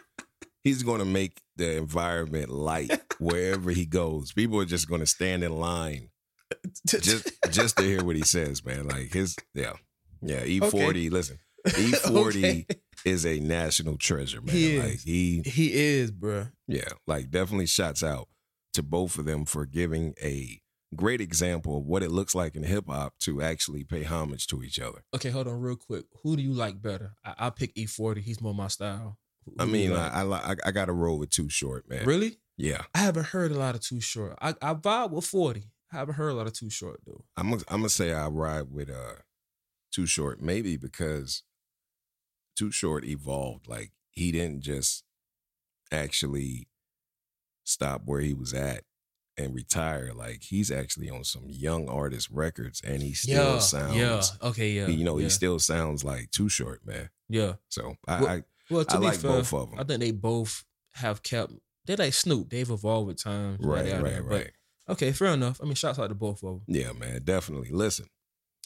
He's 0.63 0.81
going 0.83 0.99
to 0.99 1.05
make 1.05 1.41
the 1.57 1.77
environment 1.77 2.49
light 2.49 2.91
wherever 3.19 3.69
he 3.71 3.85
goes. 3.85 4.31
People 4.33 4.59
are 4.59 4.65
just 4.65 4.87
going 4.89 5.01
to 5.01 5.05
stand 5.07 5.43
in 5.43 5.51
line 5.59 6.09
just 6.87 7.31
just 7.51 7.77
to 7.77 7.83
hear 7.83 8.03
what 8.03 8.15
he 8.15 8.23
says, 8.23 8.63
man. 8.65 8.87
Like 8.87 9.13
his 9.13 9.35
yeah, 9.53 9.73
yeah. 10.21 10.43
E 10.43 10.59
forty. 10.59 11.09
Listen, 11.09 11.37
E 11.77 11.91
forty 12.07 12.45
Okay. 12.45 12.65
is 13.05 13.25
a 13.25 13.39
national 13.39 13.97
treasure, 13.97 14.41
man. 14.41 14.55
He 14.55 14.79
like 14.79 14.93
is. 14.95 15.03
he, 15.03 15.41
he 15.45 15.73
is, 15.73 16.11
bruh. 16.11 16.51
yeah, 16.67 16.89
like 17.07 17.29
definitely 17.29 17.67
shots 17.67 18.03
out 18.03 18.27
to 18.73 18.81
both 18.83 19.17
of 19.19 19.25
them 19.25 19.45
for 19.45 19.65
giving 19.65 20.13
a 20.21 20.59
great 20.95 21.21
example 21.21 21.77
of 21.77 21.85
what 21.85 22.01
it 22.03 22.11
looks 22.11 22.33
like 22.35 22.55
in 22.55 22.63
hip 22.63 22.85
hop 22.87 23.13
to 23.19 23.41
actually 23.41 23.83
pay 23.83 24.03
homage 24.03 24.47
to 24.47 24.63
each 24.63 24.79
other. 24.79 25.03
Okay, 25.15 25.29
hold 25.29 25.47
on 25.47 25.59
real 25.61 25.75
quick. 25.75 26.05
Who 26.23 26.35
do 26.35 26.41
you 26.43 26.53
like 26.53 26.81
better? 26.81 27.13
I, 27.23 27.33
I'll 27.37 27.51
pick 27.51 27.75
E40. 27.75 28.19
He's 28.19 28.41
more 28.41 28.53
my 28.53 28.67
style. 28.67 29.17
Who- 29.45 29.53
I 29.59 29.65
who 29.65 29.71
do 29.71 29.77
you 29.77 29.89
mean, 29.89 29.97
like? 29.97 30.11
I, 30.13 30.21
I 30.23 30.51
I 30.51 30.55
I 30.65 30.71
got 30.71 30.85
to 30.85 30.93
roll 30.93 31.19
with 31.19 31.29
Too 31.29 31.49
Short, 31.49 31.87
man. 31.89 32.05
really? 32.05 32.37
Yeah, 32.57 32.83
I 32.95 32.99
haven't 32.99 33.27
heard 33.27 33.51
a 33.51 33.59
lot 33.59 33.75
of 33.75 33.81
Too 33.81 33.99
Short. 34.01 34.37
I, 34.41 34.55
I 34.61 34.73
vibe 34.73 35.11
with 35.11 35.25
40. 35.25 35.63
I 35.91 35.97
haven't 35.97 36.15
heard 36.15 36.29
a 36.29 36.33
lot 36.33 36.47
of 36.47 36.53
Too 36.53 36.69
Short 36.69 37.01
though. 37.05 37.25
I'm 37.37 37.49
gonna, 37.51 37.63
I'm 37.67 37.77
gonna 37.81 37.89
say 37.89 38.13
I 38.13 38.27
ride 38.27 38.71
with 38.71 38.89
uh 38.89 39.15
Too 39.91 40.05
Short, 40.07 40.41
maybe 40.41 40.77
because 40.77 41.43
Too 42.55 42.71
Short 42.71 43.03
evolved. 43.05 43.67
Like 43.67 43.91
he 44.11 44.31
didn't 44.31 44.61
just 44.61 45.03
actually 45.91 46.67
stop 47.63 48.01
where 48.05 48.21
he 48.21 48.33
was 48.33 48.53
at 48.53 48.83
and 49.37 49.53
retire. 49.53 50.11
Like 50.15 50.43
he's 50.43 50.71
actually 50.71 51.09
on 51.09 51.23
some 51.23 51.43
young 51.47 51.87
artist 51.89 52.29
records, 52.31 52.81
and 52.83 53.01
he 53.01 53.13
still 53.13 53.53
yeah, 53.53 53.59
sounds. 53.59 53.95
yeah. 53.97 54.21
Okay, 54.49 54.71
yeah. 54.71 54.87
you 54.87 55.03
know, 55.03 55.17
yeah, 55.17 55.23
he 55.25 55.29
still 55.29 55.59
sounds 55.59 56.03
like 56.03 56.31
Too 56.31 56.49
Short, 56.49 56.85
man. 56.85 57.09
yeah. 57.29 57.53
So 57.69 57.95
I, 58.07 58.19
Well, 58.21 58.29
I 58.29 58.43
Well, 58.69 58.85
to 58.85 58.95
I 58.95 58.99
be 58.99 59.05
like 59.05 59.19
fair, 59.19 59.31
both 59.31 59.53
of 59.53 59.73
'em. 59.73 59.79
I 59.79 59.83
think 59.83 59.99
they 59.99 60.11
both 60.11 60.63
have 60.95 61.21
kept. 61.23 61.53
They 61.85 61.95
like 61.95 62.13
Snoop. 62.13 62.49
They've 62.49 62.69
evolved 62.69 63.07
with 63.07 63.21
time. 63.23 63.57
right, 63.59 64.01
right, 64.01 64.23
right. 64.23 64.51
But 64.87 64.93
okay, 64.93 65.11
fair 65.11 65.33
enough. 65.33 65.59
I 65.61 65.65
mean, 65.65 65.75
shouts 65.75 65.99
out 65.99 66.07
to 66.09 66.15
both 66.15 66.41
of 66.43 66.49
them. 66.49 66.61
Yeah, 66.67 66.93
man, 66.93 67.21
definitely. 67.23 67.69
Listen, 67.71 68.07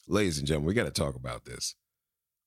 ladies 0.07 0.37
and 0.37 0.47
gentlemen, 0.47 0.67
we 0.67 0.73
got 0.73 0.85
to 0.85 0.91
talk 0.91 1.15
about 1.15 1.45
this. 1.45 1.75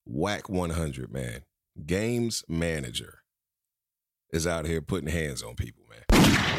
Whack 0.07 0.49
100, 0.49 1.13
man. 1.13 1.43
Games 1.87 2.43
manager 2.49 3.19
is 4.33 4.47
out 4.47 4.67
here 4.67 4.81
putting 4.81 5.09
hands 5.11 5.43
on 5.43 5.55
people, 5.57 5.85
man. 5.91 6.52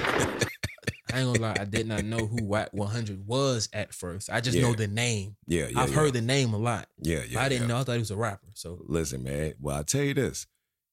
I 1.13 1.19
ain't 1.19 1.27
gonna 1.27 1.39
lie. 1.53 1.57
I 1.59 1.65
did 1.65 1.87
not 1.87 2.03
know 2.03 2.25
who 2.25 2.43
Whack 2.43 2.69
100 2.71 3.27
was 3.27 3.69
at 3.73 3.93
first. 3.93 4.29
I 4.31 4.41
just 4.41 4.57
Yeah. 4.57 4.63
know 4.63 4.73
the 4.73 4.87
name. 4.87 5.35
Yeah, 5.47 5.67
yeah. 5.71 5.79
I've 5.79 5.89
yeah. 5.89 5.95
heard 5.95 6.13
the 6.13 6.21
name 6.21 6.53
a 6.53 6.57
lot. 6.57 6.87
Yeah, 7.01 7.21
yeah. 7.29 7.41
I 7.41 7.49
didn't 7.49 7.67
know. 7.67 7.77
I 7.77 7.83
thought 7.83 7.93
he 7.93 7.99
was 7.99 8.11
a 8.11 8.15
rapper. 8.17 8.47
So. 8.53 8.79
Listen, 8.87 9.23
man. 9.23 9.53
Well, 9.59 9.75
I'll 9.77 9.83
tell 9.83 10.03
you 10.03 10.13
this. 10.13 10.47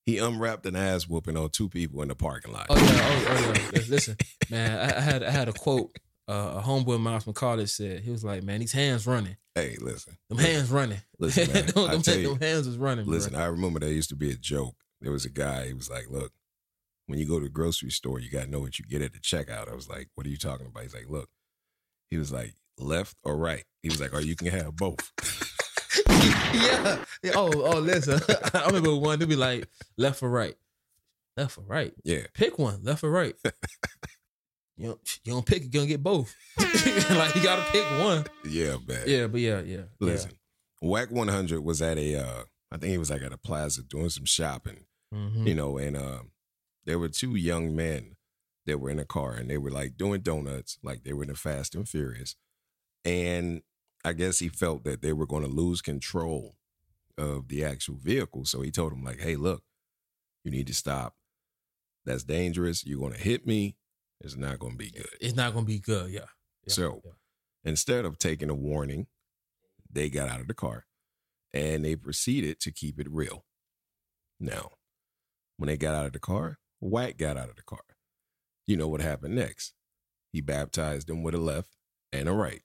He 0.06 0.18
unwrapped 0.18 0.66
an 0.66 0.76
ass 0.76 1.06
whooping 1.08 1.36
on 1.36 1.50
two 1.50 1.68
people 1.68 2.02
in 2.02 2.08
the 2.08 2.14
parking 2.14 2.52
lot. 2.52 2.66
Oh 2.70 2.76
yeah. 2.76 2.82
Oh, 2.84 3.24
oh 3.28 3.52
yeah. 3.74 3.80
Listen, 3.88 4.16
man. 4.50 4.78
I, 4.78 4.96
I 4.96 5.00
had 5.00 5.22
I 5.22 5.30
had 5.30 5.48
a 5.48 5.52
quote. 5.52 5.90
Uh, 6.28 6.58
a 6.58 6.62
homeboy 6.62 6.94
of 6.94 7.00
mine 7.00 7.18
from 7.18 7.32
college 7.32 7.70
said 7.70 8.00
he 8.02 8.10
was 8.10 8.22
like, 8.22 8.44
"Man, 8.44 8.60
these 8.60 8.70
hands 8.70 9.04
running. 9.04 9.36
Hey, 9.54 9.76
listen. 9.80 10.16
Them 10.28 10.38
hands 10.38 10.70
running. 10.70 11.00
Listen, 11.18 11.52
man, 11.52 11.66
them, 11.74 11.84
I 11.88 11.92
them, 11.92 12.02
tell 12.02 12.16
you- 12.16 12.28
them 12.28 12.38
hands 12.40 12.66
was 12.68 12.78
running. 12.78 13.04
bro. 13.04 13.14
Listen, 13.14 13.34
I 13.34 13.46
remember 13.46 13.80
there 13.80 13.88
used 13.90 14.10
to 14.10 14.16
be 14.16 14.30
a 14.30 14.36
joke. 14.36 14.76
There 15.00 15.10
was 15.10 15.24
a 15.24 15.28
guy, 15.28 15.66
he 15.66 15.74
was 15.74 15.90
like, 15.90 16.06
Look, 16.08 16.30
when 17.10 17.18
you 17.18 17.26
go 17.26 17.38
to 17.38 17.44
the 17.44 17.50
grocery 17.50 17.90
store, 17.90 18.20
you 18.20 18.30
got 18.30 18.44
to 18.44 18.50
know 18.50 18.60
what 18.60 18.78
you 18.78 18.84
get 18.84 19.02
at 19.02 19.12
the 19.12 19.18
checkout. 19.18 19.70
I 19.70 19.74
was 19.74 19.88
like, 19.88 20.08
What 20.14 20.26
are 20.26 20.30
you 20.30 20.36
talking 20.38 20.66
about? 20.66 20.82
He's 20.84 20.94
like, 20.94 21.08
Look, 21.08 21.28
he 22.08 22.16
was 22.16 22.32
like, 22.32 22.54
Left 22.78 23.16
or 23.24 23.36
right? 23.36 23.64
He 23.82 23.88
was 23.88 24.00
like, 24.00 24.14
Or 24.14 24.20
you 24.20 24.36
can 24.36 24.46
have 24.48 24.76
both. 24.76 25.12
yeah. 26.54 27.04
Yeah. 27.22 27.32
Oh, 27.34 27.50
oh, 27.54 27.78
listen. 27.80 28.20
I 28.54 28.66
remember 28.66 28.94
one 28.96 29.18
to 29.18 29.26
be 29.26 29.36
like 29.36 29.68
left 29.98 30.22
or 30.22 30.30
right, 30.30 30.54
left 31.36 31.58
or 31.58 31.64
right. 31.64 31.92
Yeah. 32.04 32.22
Pick 32.34 32.58
one, 32.58 32.80
left 32.82 33.02
or 33.04 33.10
right. 33.10 33.34
you 34.76 34.88
don't, 34.88 35.18
you 35.24 35.32
don't 35.32 35.44
pick, 35.46 35.62
you're 35.62 35.70
gonna 35.70 35.86
get 35.86 36.02
both. 36.02 36.34
like 36.58 37.34
you 37.34 37.42
gotta 37.42 37.70
pick 37.70 37.84
one. 37.98 38.24
Yeah, 38.44 38.76
man. 38.86 39.02
Yeah, 39.06 39.26
but 39.26 39.40
yeah, 39.40 39.60
yeah. 39.60 39.82
Listen, 39.98 40.32
Whack 40.80 41.10
100 41.10 41.60
was 41.62 41.82
at 41.82 41.98
a, 41.98 42.16
uh, 42.16 42.42
I 42.72 42.76
think 42.78 42.90
he 42.92 42.98
was 42.98 43.10
like 43.10 43.22
at 43.22 43.32
a 43.32 43.38
plaza 43.38 43.82
doing 43.82 44.08
some 44.10 44.24
shopping, 44.24 44.84
Yeah. 45.12 45.18
Mhm. 45.18 45.46
you 45.46 45.54
know, 45.54 45.76
and 45.78 45.96
um, 45.96 46.30
there 46.86 46.98
were 46.98 47.08
two 47.08 47.34
young 47.34 47.74
men 47.74 48.16
that 48.66 48.78
were 48.78 48.90
in 48.90 48.98
a 48.98 49.04
car 49.04 49.34
and 49.34 49.50
they 49.50 49.58
were 49.58 49.70
like 49.70 49.96
doing 49.96 50.20
donuts, 50.20 50.78
like 50.82 51.02
they 51.04 51.12
were 51.12 51.22
in 51.22 51.28
the 51.28 51.34
Fast 51.34 51.74
and 51.74 51.88
Furious. 51.88 52.36
And 53.04 53.62
I 54.04 54.12
guess 54.12 54.38
he 54.38 54.48
felt 54.48 54.84
that 54.84 55.02
they 55.02 55.12
were 55.12 55.26
going 55.26 55.42
to 55.42 55.48
lose 55.48 55.80
control 55.82 56.56
of 57.18 57.48
the 57.48 57.64
actual 57.64 57.96
vehicle. 57.96 58.44
So 58.44 58.60
he 58.62 58.70
told 58.70 58.92
them, 58.92 59.04
like, 59.04 59.20
hey, 59.20 59.36
look, 59.36 59.62
you 60.44 60.50
need 60.50 60.66
to 60.68 60.74
stop. 60.74 61.14
That's 62.04 62.22
dangerous. 62.24 62.84
You're 62.86 62.98
going 63.00 63.12
to 63.12 63.18
hit 63.18 63.46
me. 63.46 63.76
It's 64.20 64.36
not 64.36 64.58
going 64.58 64.72
to 64.72 64.78
be 64.78 64.90
good. 64.90 65.08
It's 65.20 65.34
not 65.34 65.54
gonna 65.54 65.64
be 65.66 65.78
good. 65.78 66.10
Yeah. 66.10 66.20
yeah 66.66 66.72
So- 66.74 67.00
yeah. 67.04 67.12
Instead 67.62 68.06
of 68.06 68.18
taking 68.18 68.48
a 68.48 68.54
warning, 68.54 69.06
they 69.90 70.08
got 70.08 70.30
out 70.30 70.40
of 70.40 70.48
the 70.48 70.54
car 70.54 70.86
and 71.52 71.84
they 71.84 71.94
proceeded 71.94 72.58
to 72.60 72.72
keep 72.72 72.98
it 72.98 73.06
real. 73.10 73.44
Now, 74.38 74.70
when 75.58 75.66
they 75.66 75.76
got 75.76 75.94
out 75.94 76.06
of 76.06 76.12
the 76.14 76.18
car, 76.20 76.58
White 76.80 77.16
got 77.18 77.36
out 77.36 77.48
of 77.50 77.56
the 77.56 77.62
car. 77.62 77.80
You 78.66 78.76
know 78.76 78.88
what 78.88 79.00
happened 79.00 79.34
next? 79.34 79.74
He 80.32 80.40
baptized 80.40 81.06
them 81.08 81.22
with 81.22 81.34
a 81.34 81.38
left 81.38 81.76
and 82.12 82.28
a 82.28 82.32
right. 82.32 82.62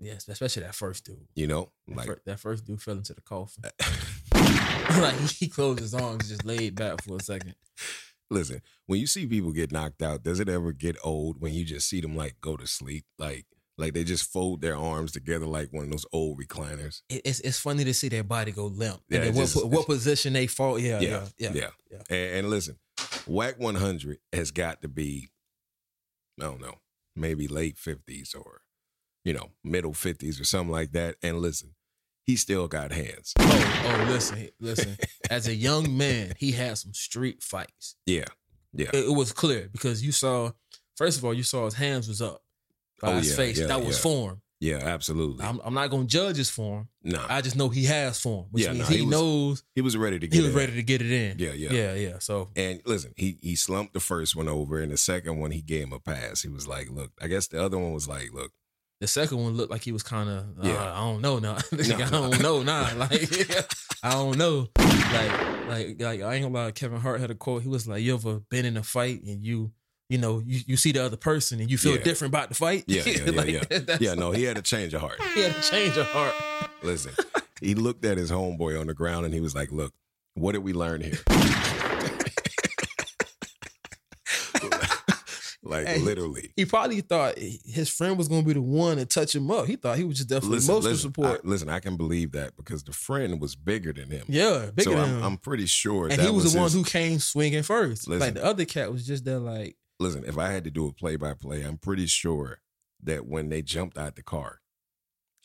yes, 0.00 0.26
especially 0.28 0.62
that 0.64 0.74
first 0.74 1.04
dude. 1.04 1.26
You 1.34 1.46
know, 1.46 1.72
That, 1.88 1.96
like 1.96 2.06
fir- 2.06 2.20
that 2.26 2.40
first 2.40 2.66
dude 2.66 2.82
fell 2.82 2.96
into 2.96 3.14
the 3.14 3.20
coffin. 3.22 3.64
like 5.00 5.14
he 5.30 5.48
closed 5.48 5.80
his 5.80 5.94
arms, 5.94 6.28
just 6.28 6.44
laid 6.44 6.74
back 6.74 7.02
for 7.02 7.16
a 7.16 7.22
second. 7.22 7.54
listen, 8.30 8.60
when 8.86 9.00
you 9.00 9.06
see 9.06 9.26
people 9.26 9.52
get 9.52 9.72
knocked 9.72 10.02
out, 10.02 10.22
does 10.22 10.40
it 10.40 10.48
ever 10.48 10.72
get 10.72 10.96
old 11.04 11.40
when 11.40 11.52
you 11.54 11.64
just 11.64 11.88
see 11.88 12.00
them 12.00 12.16
like 12.16 12.36
go 12.40 12.56
to 12.56 12.66
sleep? 12.66 13.04
Like 13.18 13.46
like 13.78 13.94
they 13.94 14.04
just 14.04 14.30
fold 14.30 14.60
their 14.60 14.76
arms 14.76 15.12
together 15.12 15.46
like 15.46 15.72
one 15.72 15.84
of 15.84 15.90
those 15.90 16.06
old 16.12 16.38
recliners. 16.38 17.00
It's 17.08 17.40
it's 17.40 17.58
funny 17.58 17.84
to 17.84 17.94
see 17.94 18.08
their 18.10 18.24
body 18.24 18.52
go 18.52 18.66
limp. 18.66 19.00
Yeah, 19.08 19.20
and 19.22 19.34
what, 19.34 19.42
just- 19.42 19.66
what 19.66 19.86
position 19.94 20.34
they 20.34 20.46
fall. 20.46 20.78
Yeah, 20.78 21.00
yeah, 21.00 21.26
yeah, 21.38 21.50
yeah. 21.50 21.50
yeah. 21.54 21.70
yeah. 21.90 22.16
And, 22.16 22.36
and 22.38 22.50
listen, 22.50 22.76
Whack 23.26 23.58
100 23.58 24.18
has 24.32 24.50
got 24.50 24.82
to 24.82 24.88
be, 24.88 25.28
I 26.40 26.44
don't 26.44 26.60
know, 26.60 26.78
maybe 27.14 27.46
late 27.48 27.76
50s 27.76 28.34
or, 28.36 28.62
you 29.24 29.32
know, 29.32 29.50
middle 29.62 29.92
50s 29.92 30.40
or 30.40 30.44
something 30.44 30.72
like 30.72 30.92
that. 30.92 31.16
And 31.22 31.38
listen, 31.38 31.74
he 32.24 32.36
still 32.36 32.68
got 32.68 32.92
hands. 32.92 33.32
Oh, 33.38 33.84
oh, 33.86 34.04
listen, 34.10 34.48
listen. 34.60 34.96
As 35.30 35.46
a 35.48 35.54
young 35.54 35.96
man, 35.96 36.34
he 36.38 36.52
had 36.52 36.78
some 36.78 36.94
street 36.94 37.42
fights. 37.42 37.96
Yeah. 38.06 38.24
Yeah. 38.72 38.90
It, 38.92 39.06
it 39.06 39.14
was 39.14 39.32
clear 39.32 39.68
because 39.72 40.04
you 40.04 40.12
saw, 40.12 40.52
first 40.96 41.18
of 41.18 41.24
all, 41.24 41.34
you 41.34 41.42
saw 41.42 41.64
his 41.66 41.74
hands 41.74 42.08
was 42.08 42.20
up 42.22 42.42
by 43.00 43.12
Oh, 43.12 43.16
his 43.18 43.30
yeah, 43.30 43.36
face. 43.36 43.58
yeah, 43.60 43.66
that 43.66 43.84
was 43.84 43.96
yeah. 43.96 44.02
form. 44.02 44.41
Yeah, 44.62 44.76
absolutely. 44.76 45.44
I'm, 45.44 45.60
I'm 45.64 45.74
not 45.74 45.90
gonna 45.90 46.04
judge 46.04 46.36
his 46.36 46.48
form. 46.48 46.86
nah, 47.02 47.26
I 47.28 47.40
just 47.40 47.56
know 47.56 47.68
he 47.68 47.84
has 47.86 48.20
form, 48.20 48.46
which 48.52 48.62
Yeah, 48.64 48.72
means 48.72 48.84
no, 48.88 48.92
he, 48.94 48.96
he 48.98 49.02
was- 49.02 49.10
knows 49.10 49.62
he 49.74 49.80
was 49.80 49.96
ready 49.96 50.20
to 50.20 50.26
get 50.28 50.36
he 50.36 50.42
was 50.46 50.54
ready 50.54 50.74
to 50.74 50.82
get 50.84 51.02
it 51.02 51.10
in. 51.10 51.38
Yeah, 51.38 51.52
yeah. 51.52 51.72
yeah, 51.72 51.94
yeah. 51.94 52.18
So 52.20 52.48
And 52.54 52.80
listen, 52.86 53.12
he 53.16 53.38
he 53.42 53.56
slumped 53.56 53.92
the 53.92 53.98
first 54.00 54.36
one 54.36 54.46
over, 54.48 54.78
and 54.78 54.92
the 54.92 54.96
second 54.96 55.38
one 55.40 55.50
he 55.50 55.62
gave 55.62 55.84
him 55.88 55.92
a 55.92 55.98
pass. 55.98 56.42
He 56.42 56.48
was 56.48 56.68
like, 56.68 56.88
"Look," 56.90 57.10
I 57.20 57.26
guess 57.26 57.48
the 57.48 57.60
other 57.60 57.76
one 57.76 57.92
was 57.92 58.06
like, 58.06 58.32
"Look, 58.32 58.52
the 59.00 59.08
second 59.08 59.38
one 59.38 59.54
looked 59.56 59.72
like 59.72 59.82
he 59.82 59.90
was 59.90 60.04
kind 60.04 60.28
of, 60.30 60.44
uh, 60.64 60.68
Yeah. 60.68 60.92
I 60.94 61.00
don't 61.00 61.20
know 61.22 61.40
now. 61.40 61.58
Like, 61.72 61.88
No, 61.88 62.04
I 62.04 62.10
don't 62.10 62.42
know 62.42 62.62
now. 62.62 62.94
Like, 62.96 63.66
I 64.04 64.12
don't 64.12 64.38
know. 64.38 64.68
Like, 64.78 65.68
like, 65.68 66.00
like, 66.00 66.22
I 66.22 66.34
ain't 66.34 66.44
gonna 66.44 66.48
lie. 66.54 66.70
Kevin 66.70 67.00
Hart 67.00 67.20
had 67.20 67.30
a 67.32 67.34
quote. 67.34 67.62
He 67.62 67.68
was 67.68 67.88
like, 67.88 68.02
"You 68.02 68.14
ever 68.14 68.40
been 68.48 68.64
in 68.64 68.76
a 68.76 68.82
fight 68.84 69.22
and 69.24 69.44
you, 69.44 69.72
you 70.12 70.18
know, 70.18 70.42
you, 70.46 70.60
you 70.66 70.76
see 70.76 70.92
the 70.92 71.02
other 71.04 71.16
person 71.16 71.58
and 71.60 71.70
you 71.70 71.78
feel 71.78 71.96
Yeah. 71.96 72.02
different 72.02 72.32
about 72.34 72.48
the 72.50 72.54
fight? 72.54 72.84
Yeah, 72.86 73.02
yeah, 73.06 73.12
yeah, 73.26 73.30
Like, 73.32 73.48
yeah. 73.70 73.96
yeah, 74.00 74.14
no, 74.14 74.30
he 74.30 74.42
had 74.44 74.58
a 74.58 74.62
change 74.72 74.92
of 74.94 75.00
heart." 75.00 75.18
he 75.34 75.40
had 75.42 75.54
to 75.54 75.62
change 75.62 75.96
of 75.96 76.06
heart. 76.08 76.34
Listen, 76.82 77.12
he 77.60 77.74
looked 77.74 78.04
at 78.04 78.18
his 78.18 78.30
homeboy 78.30 78.78
on 78.80 78.86
the 78.88 78.94
ground 78.94 79.24
and 79.24 79.32
he 79.34 79.40
was 79.40 79.54
like, 79.54 79.72
"Look, 79.72 79.92
what 80.34 80.52
did 80.52 80.62
we 80.62 80.72
learn 80.72 81.00
here?" 81.00 81.18
like 85.64 85.86
Hey. 85.86 85.98
literally. 86.00 86.52
He 86.56 86.64
probably 86.64 87.00
thought 87.02 87.38
his 87.38 87.88
friend 87.88 88.18
was 88.18 88.26
gonna 88.28 88.42
be 88.42 88.52
the 88.52 88.60
one 88.62 88.96
to 88.96 89.06
touch 89.06 89.34
him 89.34 89.50
up. 89.50 89.66
He 89.66 89.76
thought 89.76 89.96
he 89.96 90.04
was 90.04 90.16
just 90.18 90.28
definitely 90.28 90.56
Listen, 90.56 90.72
emotional 90.74 90.90
listen, 90.92 91.08
support. 91.10 91.40
I, 91.44 91.48
listen, 91.48 91.68
I 91.68 91.78
can 91.80 91.96
believe 91.96 92.32
that 92.32 92.56
because 92.56 92.82
the 92.82 92.92
friend 92.92 93.40
was 93.40 93.54
bigger 93.54 93.92
than 93.92 94.10
him. 94.10 94.24
yeah, 94.28 94.70
bigger 94.74 94.90
so 94.90 94.96
than 94.96 95.00
I'm, 95.00 95.08
him. 95.18 95.22
I'm 95.22 95.36
pretty 95.36 95.66
sure 95.66 96.08
and 96.08 96.18
that 96.18 96.20
he 96.20 96.30
was, 96.30 96.52
the 96.52 96.58
one 96.58 96.70
who 96.70 96.82
came 96.84 97.18
swinging 97.20 97.62
first. 97.62 98.08
Listen. 98.08 98.20
Like 98.20 98.34
the 98.34 98.44
other 98.44 98.64
cat 98.64 98.90
was 98.92 99.06
just 99.06 99.24
there, 99.24 99.38
like 99.38 99.76
Listen, 100.02 100.24
if 100.26 100.36
I 100.38 100.50
had 100.50 100.64
to 100.64 100.70
do 100.70 100.86
a 100.86 100.92
play 100.92 101.16
by 101.16 101.34
play, 101.34 101.62
I'm 101.62 101.78
pretty 101.78 102.06
sure 102.06 102.58
that 103.02 103.26
when 103.26 103.48
they 103.48 103.62
jumped 103.62 103.96
out 103.96 104.16
the 104.16 104.22
car, 104.22 104.60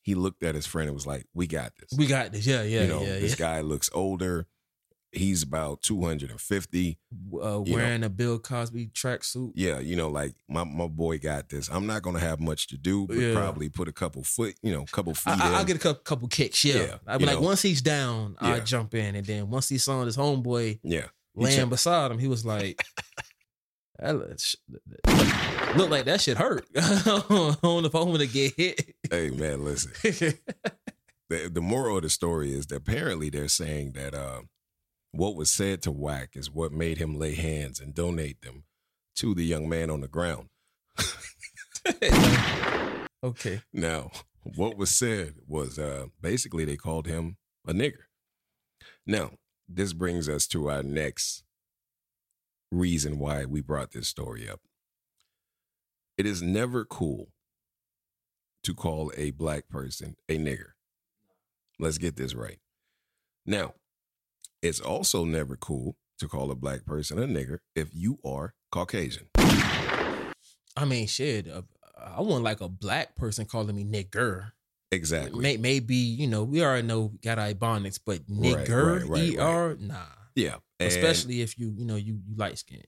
he 0.03 0.15
looked 0.15 0.43
at 0.43 0.55
his 0.55 0.65
friend 0.65 0.87
and 0.87 0.95
was 0.95 1.07
like, 1.07 1.25
"We 1.33 1.47
got 1.47 1.73
this." 1.79 1.97
we 1.97 2.05
got 2.07 2.31
this. 2.31 2.45
Yeah, 2.45 2.63
yeah, 2.63 2.81
you 2.83 2.87
know, 2.87 3.01
yeah, 3.01 3.19
this 3.19 3.31
yeah. 3.39 3.45
guy 3.55 3.61
looks 3.61 3.89
older. 3.93 4.47
he's 5.13 5.41
about 5.41 5.81
250. 5.83 6.99
Uh, 7.41 7.61
wearing 7.65 8.03
a 8.03 8.09
Bill 8.09 8.37
Cosby 8.39 8.87
tracksuit. 8.93 9.53
Yeah, 9.55 9.79
you 9.79 9.95
know, 9.95 10.09
like 10.09 10.33
my, 10.49 10.63
my 10.65 10.87
boy 10.87 11.17
got 11.17 11.49
this. 11.49 11.69
I'm 11.69 11.87
not 11.87 12.01
gonna 12.03 12.19
have 12.19 12.39
much 12.39 12.67
to 12.67 12.77
do, 12.77 13.07
but 13.07 13.17
Yeah. 13.17 13.33
probably 13.33 13.69
put 13.69 13.87
a 13.87 13.93
couple 13.93 14.23
foot, 14.23 14.55
you 14.61 14.71
know, 14.73 14.85
couple 14.91 15.13
feet 15.13 15.39
I, 15.41 15.53
I, 15.53 15.57
I'll 15.57 15.65
get 15.65 15.77
a 15.77 15.79
couple, 15.79 16.01
couple 16.03 16.27
kicks. 16.27 16.63
Yeah, 16.63 16.75
Yeah, 16.75 16.95
I'll 17.07 17.19
be 17.19 17.25
like, 17.25 17.35
know. 17.39 17.45
once 17.47 17.61
he's 17.61 17.81
down. 17.81 18.35
I'll 18.39 18.61
jump 18.61 18.93
in, 18.95 19.15
and 19.15 19.25
then 19.25 19.49
once 19.49 19.69
he 19.69 19.77
saw 19.77 20.03
his 20.03 20.17
homeboy 20.17 20.79
yeah. 20.83 21.05
Laying 21.35 21.69
beside 21.69 22.09
him, 22.11 22.17
he 22.19 22.27
was 22.27 22.45
like, 22.45 22.83
that 23.99 24.15
look, 24.15 25.77
look 25.77 25.89
like 25.89 26.05
that 26.05 26.21
shit 26.21 26.37
hurt. 26.37 26.65
I 26.75 27.01
don't 27.05 27.63
know 27.63 27.85
if 27.85 27.95
I'm 27.95 28.11
gonna 28.11 28.25
get 28.25 28.53
hit. 28.55 28.95
Hey 29.09 29.29
man, 29.29 29.63
listen. 29.63 29.91
the, 31.29 31.49
the 31.49 31.61
moral 31.61 31.97
of 31.97 32.03
the 32.03 32.09
story 32.09 32.53
is 32.53 32.67
that 32.67 32.77
apparently 32.77 33.29
they're 33.29 33.47
saying 33.47 33.93
that 33.93 34.13
uh, 34.13 34.41
what 35.11 35.35
was 35.35 35.49
said 35.49 35.81
to 35.83 35.91
Whack 35.91 36.31
is 36.33 36.51
what 36.51 36.71
made 36.71 36.97
him 36.97 37.17
lay 37.17 37.35
hands 37.35 37.79
and 37.79 37.93
donate 37.93 38.41
them 38.41 38.63
to 39.15 39.33
the 39.33 39.45
young 39.45 39.67
man 39.67 39.89
on 39.89 40.01
the 40.01 40.07
ground. 40.07 40.49
okay. 43.23 43.61
Now, 43.73 44.11
what 44.55 44.77
was 44.77 44.91
said 44.91 45.35
was 45.47 45.79
uh, 45.79 46.05
basically 46.21 46.65
they 46.65 46.77
called 46.77 47.07
him 47.07 47.37
a 47.67 47.73
nigger. 47.73 48.05
Now, 49.05 49.31
this 49.67 49.93
brings 49.93 50.29
us 50.29 50.47
to 50.47 50.69
our 50.69 50.83
next 50.83 51.43
reason 52.71 53.19
why 53.19 53.45
we 53.45 53.61
brought 53.61 53.91
this 53.91 54.07
story 54.07 54.49
up. 54.49 54.61
It 56.17 56.25
is 56.25 56.41
never 56.41 56.83
cool 56.83 57.29
to 58.63 58.73
call 58.73 59.11
a 59.15 59.31
black 59.31 59.69
person 59.69 60.15
a 60.27 60.37
nigger. 60.37 60.71
Let's 61.79 61.97
get 61.97 62.15
this 62.15 62.33
right. 62.33 62.59
Now, 63.45 63.75
it's 64.61 64.79
also 64.79 65.23
never 65.23 65.55
cool 65.55 65.95
to 66.19 66.27
call 66.27 66.49
a 66.51 66.55
black 66.55 66.85
person 66.85 67.19
a 67.19 67.27
nigger 67.27 67.59
if 67.75 67.89
you 67.93 68.17
are 68.25 68.55
Caucasian. 68.71 69.27
I 70.75 70.85
mean, 70.85 71.07
shit. 71.07 71.47
Uh, 71.47 71.61
I 71.97 72.21
want 72.21 72.43
like 72.43 72.61
a 72.61 72.69
black 72.69 73.15
person 73.15 73.45
calling 73.45 73.75
me 73.75 73.83
nigger. 73.83 74.51
Exactly. 74.91 75.41
May, 75.41 75.57
maybe 75.57 75.95
you 75.95 76.27
know 76.27 76.43
we 76.43 76.63
already 76.63 76.87
know 76.87 77.11
got 77.23 77.37
ebonics, 77.37 77.99
but 78.03 78.21
Right, 78.29 78.67
nigger, 78.67 79.01
right, 79.01 79.37
right, 79.37 79.37
er, 79.37 79.77
nah. 79.79 79.95
Yeah. 80.37 80.55
And- 80.79 80.87
Especially 80.87 81.41
if 81.41 81.57
you 81.57 81.73
you 81.75 81.85
know 81.85 81.95
you 81.95 82.19
you 82.25 82.35
light 82.35 82.57
skinned. 82.57 82.85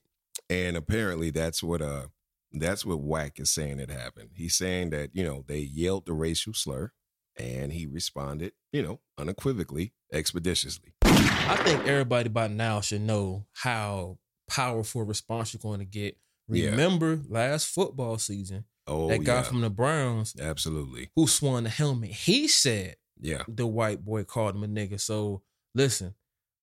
And 0.48 0.76
apparently 0.76 1.30
that's 1.30 1.62
what 1.62 1.82
uh 1.82 2.06
that's 2.52 2.84
what 2.84 3.00
Whack 3.00 3.38
is 3.38 3.50
saying 3.50 3.78
it 3.78 3.90
happened. 3.90 4.30
He's 4.34 4.56
saying 4.56 4.90
that, 4.90 5.10
you 5.12 5.22
know, 5.24 5.44
they 5.46 5.58
yelled 5.58 6.06
the 6.06 6.12
racial 6.12 6.52
slur 6.54 6.90
and 7.38 7.72
he 7.72 7.86
responded, 7.86 8.52
you 8.72 8.82
know, 8.82 9.00
unequivocally, 9.18 9.92
expeditiously. 10.12 10.92
I 11.04 11.56
think 11.64 11.86
everybody 11.86 12.28
by 12.28 12.48
now 12.48 12.80
should 12.80 13.02
know 13.02 13.46
how 13.52 14.18
powerful 14.48 15.02
a 15.02 15.04
response 15.04 15.52
you're 15.54 15.60
going 15.60 15.78
to 15.78 15.84
get. 15.84 16.16
Yeah. 16.48 16.70
Remember 16.70 17.20
last 17.28 17.66
football 17.68 18.18
season, 18.18 18.64
Oh 18.88 19.08
that 19.08 19.18
guy 19.22 19.34
yeah. 19.36 19.42
from 19.42 19.60
the 19.60 19.70
Browns 19.70 20.34
Absolutely. 20.40 21.10
who 21.14 21.28
swung 21.28 21.62
the 21.62 21.70
helmet, 21.70 22.10
he 22.10 22.48
said 22.48 22.96
Yeah. 23.20 23.44
the 23.46 23.66
white 23.68 24.04
boy 24.04 24.24
called 24.24 24.56
him 24.56 24.64
a 24.64 24.66
nigga. 24.66 25.00
So 25.00 25.42
listen, 25.76 26.14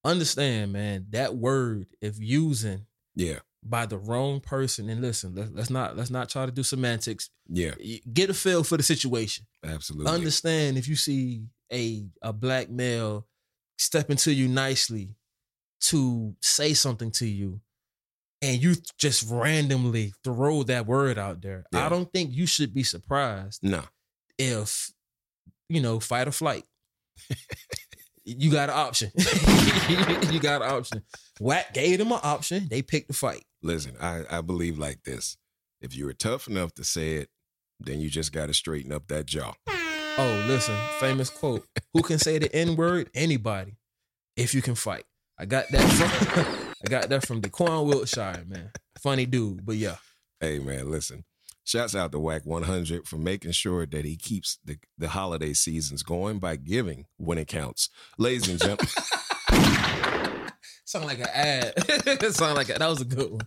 understand, 0.04 0.74
man, 0.74 1.08
that 1.10 1.36
word, 1.36 1.88
if 2.02 2.20
using 2.20 2.86
Yeah. 3.16 3.40
by 3.64 3.86
the 3.86 3.98
wrong 3.98 4.40
person, 4.40 4.90
and 4.90 5.02
listen, 5.02 5.36
let, 5.36 5.54
let's 5.54 5.70
not 5.70 5.98
let's 5.98 6.10
not 6.10 6.30
try 6.30 6.46
to 6.46 6.52
do 6.52 6.64
semantics. 6.64 7.30
Yeah. 7.48 7.76
Get 8.14 8.30
a 8.30 8.34
feel 8.34 8.64
for 8.64 8.78
the 8.78 8.84
situation. 8.84 9.46
Absolutely. 9.64 10.12
Understand 10.12 10.78
if 10.78 10.88
you 10.88 10.96
see 10.96 11.46
a 11.72 12.06
a 12.22 12.32
black 12.34 12.70
male 12.70 13.28
step 13.78 14.10
into 14.10 14.32
you 14.34 14.48
nicely 14.48 15.16
to 15.80 16.36
say 16.42 16.74
something 16.74 17.12
to 17.12 17.28
you, 17.28 17.62
and 18.42 18.62
you 18.62 18.76
just 18.98 19.30
randomly 19.30 20.14
throw 20.24 20.64
that 20.64 20.86
word 20.88 21.18
out 21.18 21.42
there. 21.42 21.66
Yeah. 21.72 21.86
I 21.86 21.90
don't 21.90 22.12
think 22.12 22.34
you 22.34 22.46
should 22.48 22.74
be 22.74 22.84
surprised 22.84 23.62
no. 23.64 23.84
if 24.38 24.92
you 25.70 25.82
know 25.82 26.00
fight 26.00 26.28
or 26.28 26.32
flight. 26.32 26.64
you 28.28 28.52
got 28.52 28.70
an 28.70 28.76
option. 28.76 29.12
you 30.32 30.40
got 30.40 30.62
an 30.62 30.70
option. 30.70 31.04
Whack 31.40 31.74
gave 31.74 32.00
them 32.00 32.12
an 32.12 32.20
option. 32.22 32.68
They 32.70 32.82
picked 32.82 33.08
the 33.08 33.14
fight. 33.14 33.46
Listen, 33.64 33.96
I, 34.02 34.24
I 34.30 34.42
believe 34.42 34.78
like 34.78 35.04
this. 35.04 35.38
If 35.82 35.96
you 35.96 36.06
were 36.06 36.14
tough 36.14 36.48
enough 36.48 36.74
to 36.76 36.84
say 36.84 37.16
it, 37.16 37.30
then 37.80 38.00
you 38.00 38.10
just 38.10 38.34
gotta 38.34 38.54
straighten 38.54 38.92
up 38.92 39.08
that 39.08 39.28
jaw. 39.28 39.54
Oh, 40.18 40.46
listen, 40.48 40.76
famous 41.00 41.30
quote. 41.30 41.66
Who 41.94 42.02
can 42.02 42.18
say 42.18 42.40
the 42.40 42.54
N 42.54 42.76
word? 42.76 43.10
Anybody. 43.14 43.78
If 44.36 44.54
you 44.54 44.62
can 44.62 44.76
fight. 44.76 45.06
I 45.40 45.46
got 45.46 45.66
that 45.72 45.82
from 45.82 46.74
I 46.86 46.90
got 46.90 47.10
that 47.10 47.26
from 47.26 47.42
Daquan 47.42 47.86
Wiltshire, 47.86 48.44
man. 48.48 48.72
Funny 49.00 49.26
dude, 49.26 49.66
but 49.66 49.76
yeah. 49.76 49.96
Hey 50.40 50.60
man, 50.60 50.92
listen. 50.92 51.24
Shouts 51.68 51.96
out 51.96 52.14
to 52.14 52.20
Whack 52.20 52.46
100 52.46 53.06
for 53.06 53.18
making 53.18 53.52
sure 53.52 53.86
that 53.86 54.06
he 54.06 54.16
keeps 54.16 54.58
the, 54.64 54.78
the 54.98 55.10
holiday 55.10 55.52
seasons 55.52 56.02
going 56.02 56.40
by 56.40 56.56
giving 56.56 57.08
when 57.18 57.38
it 57.38 57.50
counts. 57.50 57.90
Ladies 58.18 58.48
and 58.48 58.58
gentlemen. 58.58 58.88
Sound 60.86 61.06
like 61.08 61.20
an 61.20 61.28
ad. 61.34 61.74
Sound 62.34 62.56
like 62.56 62.70
a, 62.70 62.80
that 62.80 62.88
was 62.88 63.02
a 63.02 63.06
good 63.06 63.32
one. 63.32 63.42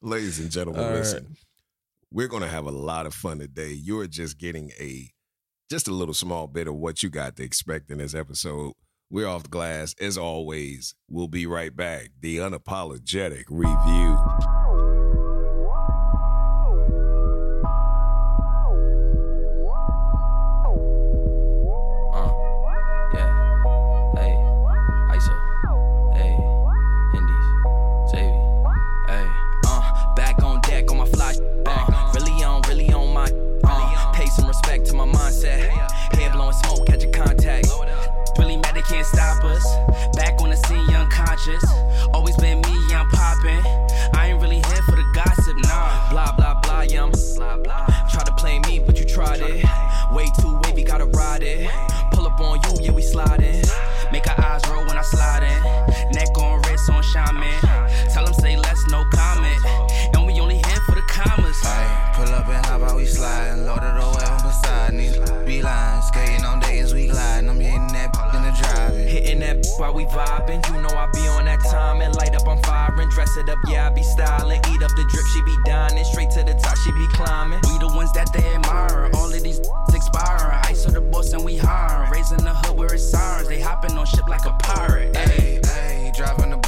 Ladies 0.00 0.38
and 0.38 0.48
gentlemen, 0.48 0.84
All 0.84 0.90
right. 0.90 0.98
listen. 0.98 1.36
We're 2.12 2.28
going 2.28 2.44
to 2.44 2.48
have 2.48 2.66
a 2.66 2.70
lot 2.70 3.06
of 3.06 3.14
fun 3.14 3.40
today. 3.40 3.72
You're 3.72 4.06
just 4.06 4.38
getting 4.38 4.70
a 4.78 5.10
just 5.68 5.88
a 5.88 5.92
little 5.92 6.14
small 6.14 6.46
bit 6.46 6.68
of 6.68 6.76
what 6.76 7.02
you 7.02 7.10
got 7.10 7.34
to 7.34 7.42
expect 7.42 7.90
in 7.90 7.98
this 7.98 8.14
episode. 8.14 8.74
We're 9.10 9.26
off 9.26 9.42
the 9.42 9.48
glass 9.48 9.96
as 10.00 10.16
always. 10.16 10.94
We'll 11.10 11.26
be 11.26 11.46
right 11.46 11.74
back. 11.74 12.10
The 12.20 12.36
unapologetic 12.36 13.46
review. 13.48 14.61
Vibing. 70.12 70.60
You 70.68 70.80
know 70.80 70.92
I 70.94 71.08
be 71.12 71.26
on 71.28 71.46
that 71.46 71.60
time 71.64 72.00
and 72.00 72.14
light 72.16 72.34
up, 72.34 72.46
I'm 72.46 72.62
firing. 72.62 73.08
Dress 73.08 73.36
it 73.36 73.48
up, 73.48 73.58
yeah, 73.66 73.88
I 73.88 73.90
be 73.90 74.02
styling. 74.02 74.60
Eat 74.70 74.82
up 74.82 74.92
the 74.94 75.04
drip, 75.10 75.26
she 75.32 75.42
be 75.42 75.56
dining. 75.64 76.04
Straight 76.04 76.30
to 76.32 76.44
the 76.44 76.54
top, 76.54 76.76
she 76.78 76.92
be 76.92 77.06
climbing. 77.12 77.60
We 77.64 77.78
the 77.78 77.88
ones 77.88 78.12
that 78.12 78.32
they 78.32 78.44
admire. 78.54 79.10
All 79.14 79.32
of 79.32 79.42
these 79.42 79.60
expiring. 79.92 80.60
Ice 80.64 80.86
on 80.86 80.94
the 80.94 81.00
boss 81.00 81.32
and 81.32 81.44
we 81.44 81.56
hiring. 81.56 82.10
Raising 82.10 82.44
the 82.44 82.54
hood 82.54 82.76
where 82.76 82.92
it's 82.94 83.10
sirens. 83.10 83.48
They 83.48 83.60
hopping 83.60 83.96
on 83.98 84.06
ship 84.06 84.28
like 84.28 84.44
a 84.44 84.52
pirate. 84.60 85.12
Ayy. 85.14 85.32
Ayy, 85.32 85.60
ayy, 85.60 86.14
driving 86.14 86.50
the 86.50 86.61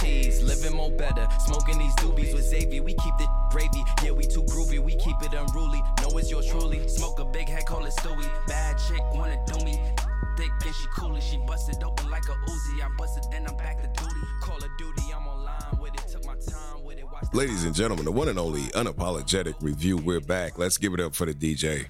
cheese, 0.00 0.42
living 0.42 0.76
more 0.76 0.90
better. 0.90 1.26
Smoking 1.46 1.78
these 1.78 1.94
doobies 1.96 2.34
with 2.34 2.44
Xavier, 2.44 2.82
we 2.82 2.94
keep 2.94 3.16
the 3.18 3.26
gravy. 3.50 3.82
Yeah, 4.02 4.12
we 4.12 4.24
too 4.24 4.42
groovy, 4.44 4.78
we 4.78 4.96
keep 4.96 5.16
it 5.22 5.34
unruly. 5.34 5.82
Know 6.02 6.16
it's 6.18 6.30
yours 6.30 6.46
truly. 6.46 6.86
Smoke 6.88 7.18
a 7.20 7.24
big 7.24 7.48
head, 7.48 7.66
call 7.66 7.84
it 7.84 7.92
Stewie. 7.94 8.28
Bad 8.46 8.76
chick 8.88 9.02
wanna 9.14 9.38
do 9.46 9.64
me. 9.64 9.80
Thick 10.36 10.50
and 10.66 10.74
she 10.74 10.86
coolly, 10.94 11.20
she 11.20 11.38
busted 11.46 11.82
open 11.82 12.10
like 12.10 12.24
a 12.28 12.50
Uzi. 12.50 12.82
I 12.82 12.88
busted, 12.98 13.24
then 13.30 13.46
I'm 13.46 13.56
back 13.56 13.80
to 13.80 13.88
duty. 14.02 14.20
Call 14.42 14.56
of 14.56 14.70
Duty, 14.78 15.02
I'm 15.14 15.26
online 15.26 15.80
with 15.80 15.94
it. 15.94 16.06
Took 16.12 16.26
my 16.26 16.34
time 16.34 16.84
with 16.84 16.98
it. 16.98 17.04
Watch 17.10 17.32
Ladies 17.32 17.64
and 17.64 17.74
gentlemen, 17.74 18.04
the 18.04 18.12
one 18.12 18.28
and 18.28 18.38
only 18.38 18.64
unapologetic 18.74 19.54
review. 19.62 19.96
We're 19.96 20.20
back. 20.20 20.58
Let's 20.58 20.76
give 20.76 20.92
it 20.92 21.00
up 21.00 21.14
for 21.14 21.24
the 21.24 21.32
DJ. 21.32 21.86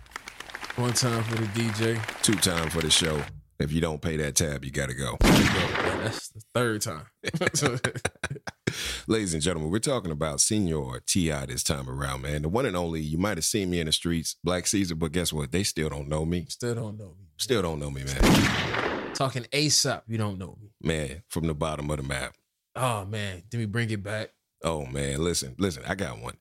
One 0.77 0.92
time 0.92 1.25
for 1.25 1.37
the 1.37 1.47
DJ. 1.49 2.01
Two 2.23 2.35
time 2.35 2.71
for 2.71 2.81
the 2.81 2.90
show. 2.90 3.21
If 3.59 3.73
you 3.73 3.81
don't 3.81 4.03
pay 4.03 4.19
that 4.19 4.35
tab, 4.35 4.64
you 4.64 4.71
got 4.71 4.90
to 4.90 4.95
go. 4.95 5.16
That's 5.21 6.29
the 6.29 6.42
third 6.55 6.83
time. 6.83 7.07
Ladies 9.07 9.33
and 9.33 9.42
gentlemen, 9.42 9.71
we're 9.71 9.79
talking 9.79 10.11
about 10.11 10.40
Senior 10.40 11.01
T.I. 11.07 11.47
this 11.47 11.62
time 11.62 11.88
around, 11.88 12.23
man. 12.23 12.42
The 12.42 12.51
one 12.51 12.66
and 12.66 12.77
only, 12.77 13.01
you 13.01 13.16
might 13.16 13.38
have 13.38 13.45
seen 13.45 13.71
me 13.71 13.81
in 13.81 13.87
the 13.87 13.92
streets, 13.92 14.37
Black 14.45 14.66
Caesar, 14.66 14.95
but 14.95 15.12
guess 15.12 15.33
what? 15.33 15.53
They 15.53 15.62
still 15.62 15.88
don't 15.88 16.09
know 16.09 16.27
me. 16.27 16.47
Still 16.51 16.75
don't 16.75 16.99
know 16.99 17.14
me. 17.19 17.27
Still 17.38 17.62
don't 17.62 17.79
know 17.79 17.90
me, 17.90 18.05
man. 18.05 19.14
Talking 19.14 19.45
ASAP, 19.45 20.03
you 20.07 20.19
don't 20.19 20.38
know 20.38 20.59
me. 20.61 20.69
Man, 20.83 21.23
from 21.29 21.47
the 21.47 21.55
bottom 21.55 21.90
of 21.90 21.97
the 21.97 22.03
map. 22.03 22.35
Oh 22.75 23.07
man, 23.07 23.42
did 23.49 23.57
we 23.57 23.64
bring 23.64 23.88
it 23.88 24.03
back? 24.03 24.31
Oh, 24.62 24.85
man, 24.85 25.25
listen, 25.25 25.55
listen, 25.59 25.83
I 25.87 25.95
got 25.95 26.21
one. 26.21 26.37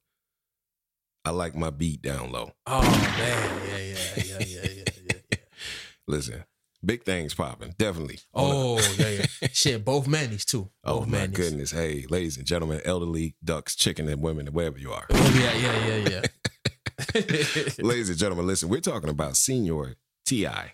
I 1.24 1.30
like 1.30 1.56
my 1.56 1.70
beat 1.70 2.02
down 2.02 2.32
low. 2.32 2.52
Oh 2.68 2.82
man, 2.82 3.62
yeah, 3.70 3.78
yeah, 3.78 3.96
yeah, 4.18 4.24
yeah, 4.26 4.46
yeah, 4.46 4.86
yeah. 4.86 5.14
yeah. 5.32 5.38
Listen, 6.08 6.44
big 6.84 7.04
things 7.04 7.34
popping, 7.34 7.74
definitely. 7.78 8.20
Oh 8.34 8.80
yeah, 8.98 9.10
yeah. 9.10 9.48
Shit, 9.52 9.86
both 9.86 10.08
Manny's 10.08 10.46
too. 10.46 10.70
Oh 10.84 11.02
my 11.02 11.20
Manny's. 11.20 11.38
goodness. 11.38 11.72
Hey, 11.72 12.06
ladies 12.10 12.38
and 12.38 12.46
gentlemen, 12.46 12.82
elderly, 12.86 13.36
ducks, 13.44 13.76
chicken, 13.76 14.08
and 14.10 14.22
women, 14.22 14.48
wherever 14.48 14.78
you 14.78 14.92
are. 14.92 15.06
Oh 15.10 15.40
yeah, 15.40 15.54
yeah, 15.54 15.88
yeah, 15.88 16.10
yeah. 16.10 16.22
ladies 17.86 18.10
and 18.10 18.18
gentlemen, 18.18 18.48
listen, 18.48 18.70
we're 18.70 18.80
talking 18.80 19.10
about 19.10 19.36
Senior 19.36 19.96
T.I. 20.26 20.74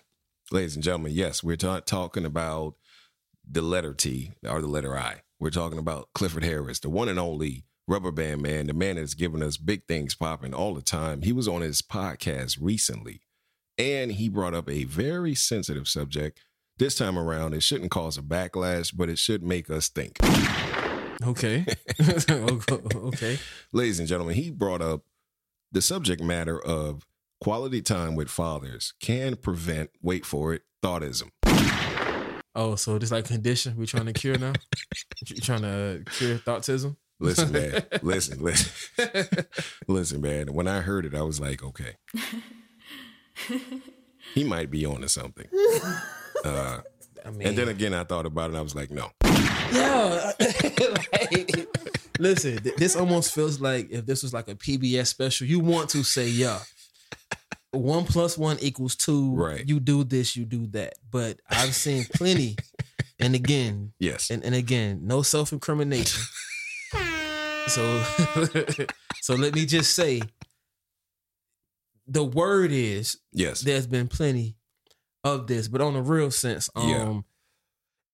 Ladies 0.50 0.74
and 0.74 0.84
gentlemen, 0.84 1.12
yes, 1.12 1.42
we're 1.42 1.56
ta- 1.56 1.80
talking 1.80 2.24
about 2.24 2.74
the 3.48 3.62
letter 3.62 3.92
T 3.94 4.32
or 4.48 4.60
the 4.60 4.66
letter 4.68 4.96
I. 4.96 5.22
We're 5.40 5.50
talking 5.50 5.78
about 5.78 6.08
Clifford 6.14 6.44
Harris, 6.44 6.78
the 6.78 6.90
one 6.90 7.08
and 7.08 7.18
only 7.18 7.64
rubber 7.88 8.12
band 8.12 8.42
man, 8.42 8.68
the 8.68 8.72
man 8.74 8.96
that's 8.96 9.14
giving 9.14 9.42
us 9.42 9.56
big 9.56 9.86
things 9.88 10.14
popping 10.14 10.54
all 10.54 10.74
the 10.74 10.82
time. 10.82 11.22
He 11.22 11.32
was 11.32 11.48
on 11.48 11.62
his 11.62 11.82
podcast 11.82 12.58
recently 12.60 13.22
and 13.78 14.12
he 14.12 14.28
brought 14.28 14.54
up 14.54 14.68
a 14.68 14.84
very 14.84 15.34
sensitive 15.34 15.88
subject. 15.88 16.44
This 16.78 16.94
time 16.94 17.18
around, 17.18 17.54
it 17.54 17.62
shouldn't 17.62 17.90
cause 17.90 18.16
a 18.18 18.22
backlash, 18.22 18.92
but 18.96 19.08
it 19.08 19.18
should 19.18 19.42
make 19.42 19.70
us 19.70 19.88
think. 19.88 20.18
okay. 21.24 21.64
Oh, 22.28 22.60
okay. 23.08 23.38
ladies 23.72 23.98
and 23.98 24.08
gentlemen, 24.08 24.34
he 24.34 24.50
brought 24.50 24.82
up 24.82 25.02
the 25.70 25.82
subject 25.82 26.22
matter 26.22 26.60
of 26.60 27.06
quality 27.40 27.82
time 27.82 28.14
with 28.14 28.28
fathers 28.28 28.94
can 29.00 29.36
prevent, 29.36 29.90
wait 30.00 30.24
for 30.24 30.52
it, 30.54 30.62
thoughtism. 30.82 31.30
Oh, 32.54 32.76
so 32.76 32.98
this 32.98 33.10
like 33.10 33.26
condition 33.26 33.76
we're 33.76 33.86
trying 33.86 34.06
to 34.06 34.12
cure 34.12 34.36
now? 34.36 34.52
you 35.26 35.36
trying 35.36 35.62
to 35.62 36.02
cure 36.06 36.38
thoughtism? 36.38 36.96
Listen, 37.18 37.52
man. 37.52 37.84
listen, 38.02 38.42
listen. 38.42 39.46
listen, 39.88 40.20
man. 40.20 40.52
When 40.52 40.68
I 40.68 40.80
heard 40.80 41.06
it, 41.06 41.14
I 41.14 41.22
was 41.22 41.40
like, 41.40 41.62
okay. 41.62 41.96
He 44.34 44.44
might 44.44 44.70
be 44.70 44.84
on 44.86 45.00
to 45.02 45.08
something. 45.08 45.46
Uh, 46.44 46.80
I 47.24 47.30
mean, 47.30 47.46
and 47.46 47.56
then 47.58 47.68
again, 47.68 47.94
I 47.94 48.02
thought 48.02 48.26
about 48.26 48.46
it 48.46 48.48
and 48.48 48.56
I 48.56 48.62
was 48.62 48.74
like, 48.74 48.90
no. 48.90 49.10
yeah. 49.72 50.32
like, 50.40 51.68
listen, 52.18 52.60
th- 52.60 52.74
this 52.74 52.96
almost 52.96 53.32
feels 53.32 53.60
like 53.60 53.92
if 53.92 54.06
this 54.06 54.24
was 54.24 54.32
like 54.34 54.48
a 54.48 54.56
PBS 54.56 55.06
special, 55.06 55.46
you 55.46 55.60
want 55.60 55.90
to 55.90 56.02
say 56.02 56.26
yeah. 56.26 56.58
One 57.70 58.06
plus 58.06 58.36
one 58.36 58.58
equals 58.60 58.96
two. 58.96 59.32
Right. 59.36 59.62
You 59.68 59.78
do 59.78 60.02
this, 60.02 60.36
you 60.36 60.44
do 60.44 60.66
that. 60.68 60.94
But 61.12 61.38
I've 61.48 61.76
seen 61.76 62.06
plenty. 62.12 62.56
and 63.20 63.36
again, 63.36 63.92
Yes. 64.00 64.30
and, 64.30 64.42
and 64.44 64.56
again, 64.56 65.02
no 65.04 65.22
self 65.22 65.52
incrimination. 65.52 66.22
so, 67.68 68.02
so 69.20 69.34
let 69.36 69.54
me 69.54 69.64
just 69.64 69.94
say, 69.94 70.22
the 72.06 72.24
word 72.24 72.70
is 72.72 73.18
yes. 73.32 73.60
there's 73.60 73.86
been 73.86 74.08
plenty 74.08 74.56
of 75.24 75.46
this, 75.46 75.68
but 75.68 75.80
on 75.80 75.94
a 75.96 76.02
real 76.02 76.30
sense, 76.30 76.68
um, 76.74 76.88
Yeah. 76.88 77.20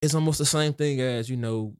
it's 0.03 0.15
almost 0.15 0.39
the 0.39 0.47
same 0.47 0.75
thing 0.75 1.01
as 1.01 1.29
you 1.31 1.37
know, 1.37 1.75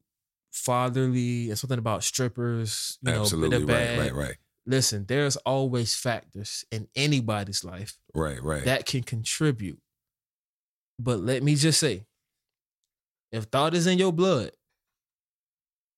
fatherly 0.51 1.49
and 1.49 1.57
something 1.59 1.77
about 1.79 2.03
strippers. 2.03 2.97
You 3.03 3.11
know, 3.13 3.21
Absolutely. 3.21 3.59
the 3.59 3.65
Right, 3.73 3.97
right, 3.99 4.13
right. 4.13 4.35
Listen, 4.65 5.05
there's 5.07 5.35
always 5.37 5.95
factors 5.95 6.65
in 6.71 6.87
anybody's 6.95 7.63
life 7.63 7.97
Right, 8.13 8.41
right. 8.43 8.65
that 8.65 8.85
can 8.85 9.03
contribute. 9.03 9.79
But 10.99 11.19
let 11.19 11.43
me 11.43 11.55
just 11.55 11.79
say, 11.79 12.05
if 13.31 13.45
thought 13.45 13.73
is 13.73 13.87
in 13.87 13.97
your 13.97 14.11
blood, 14.11 14.51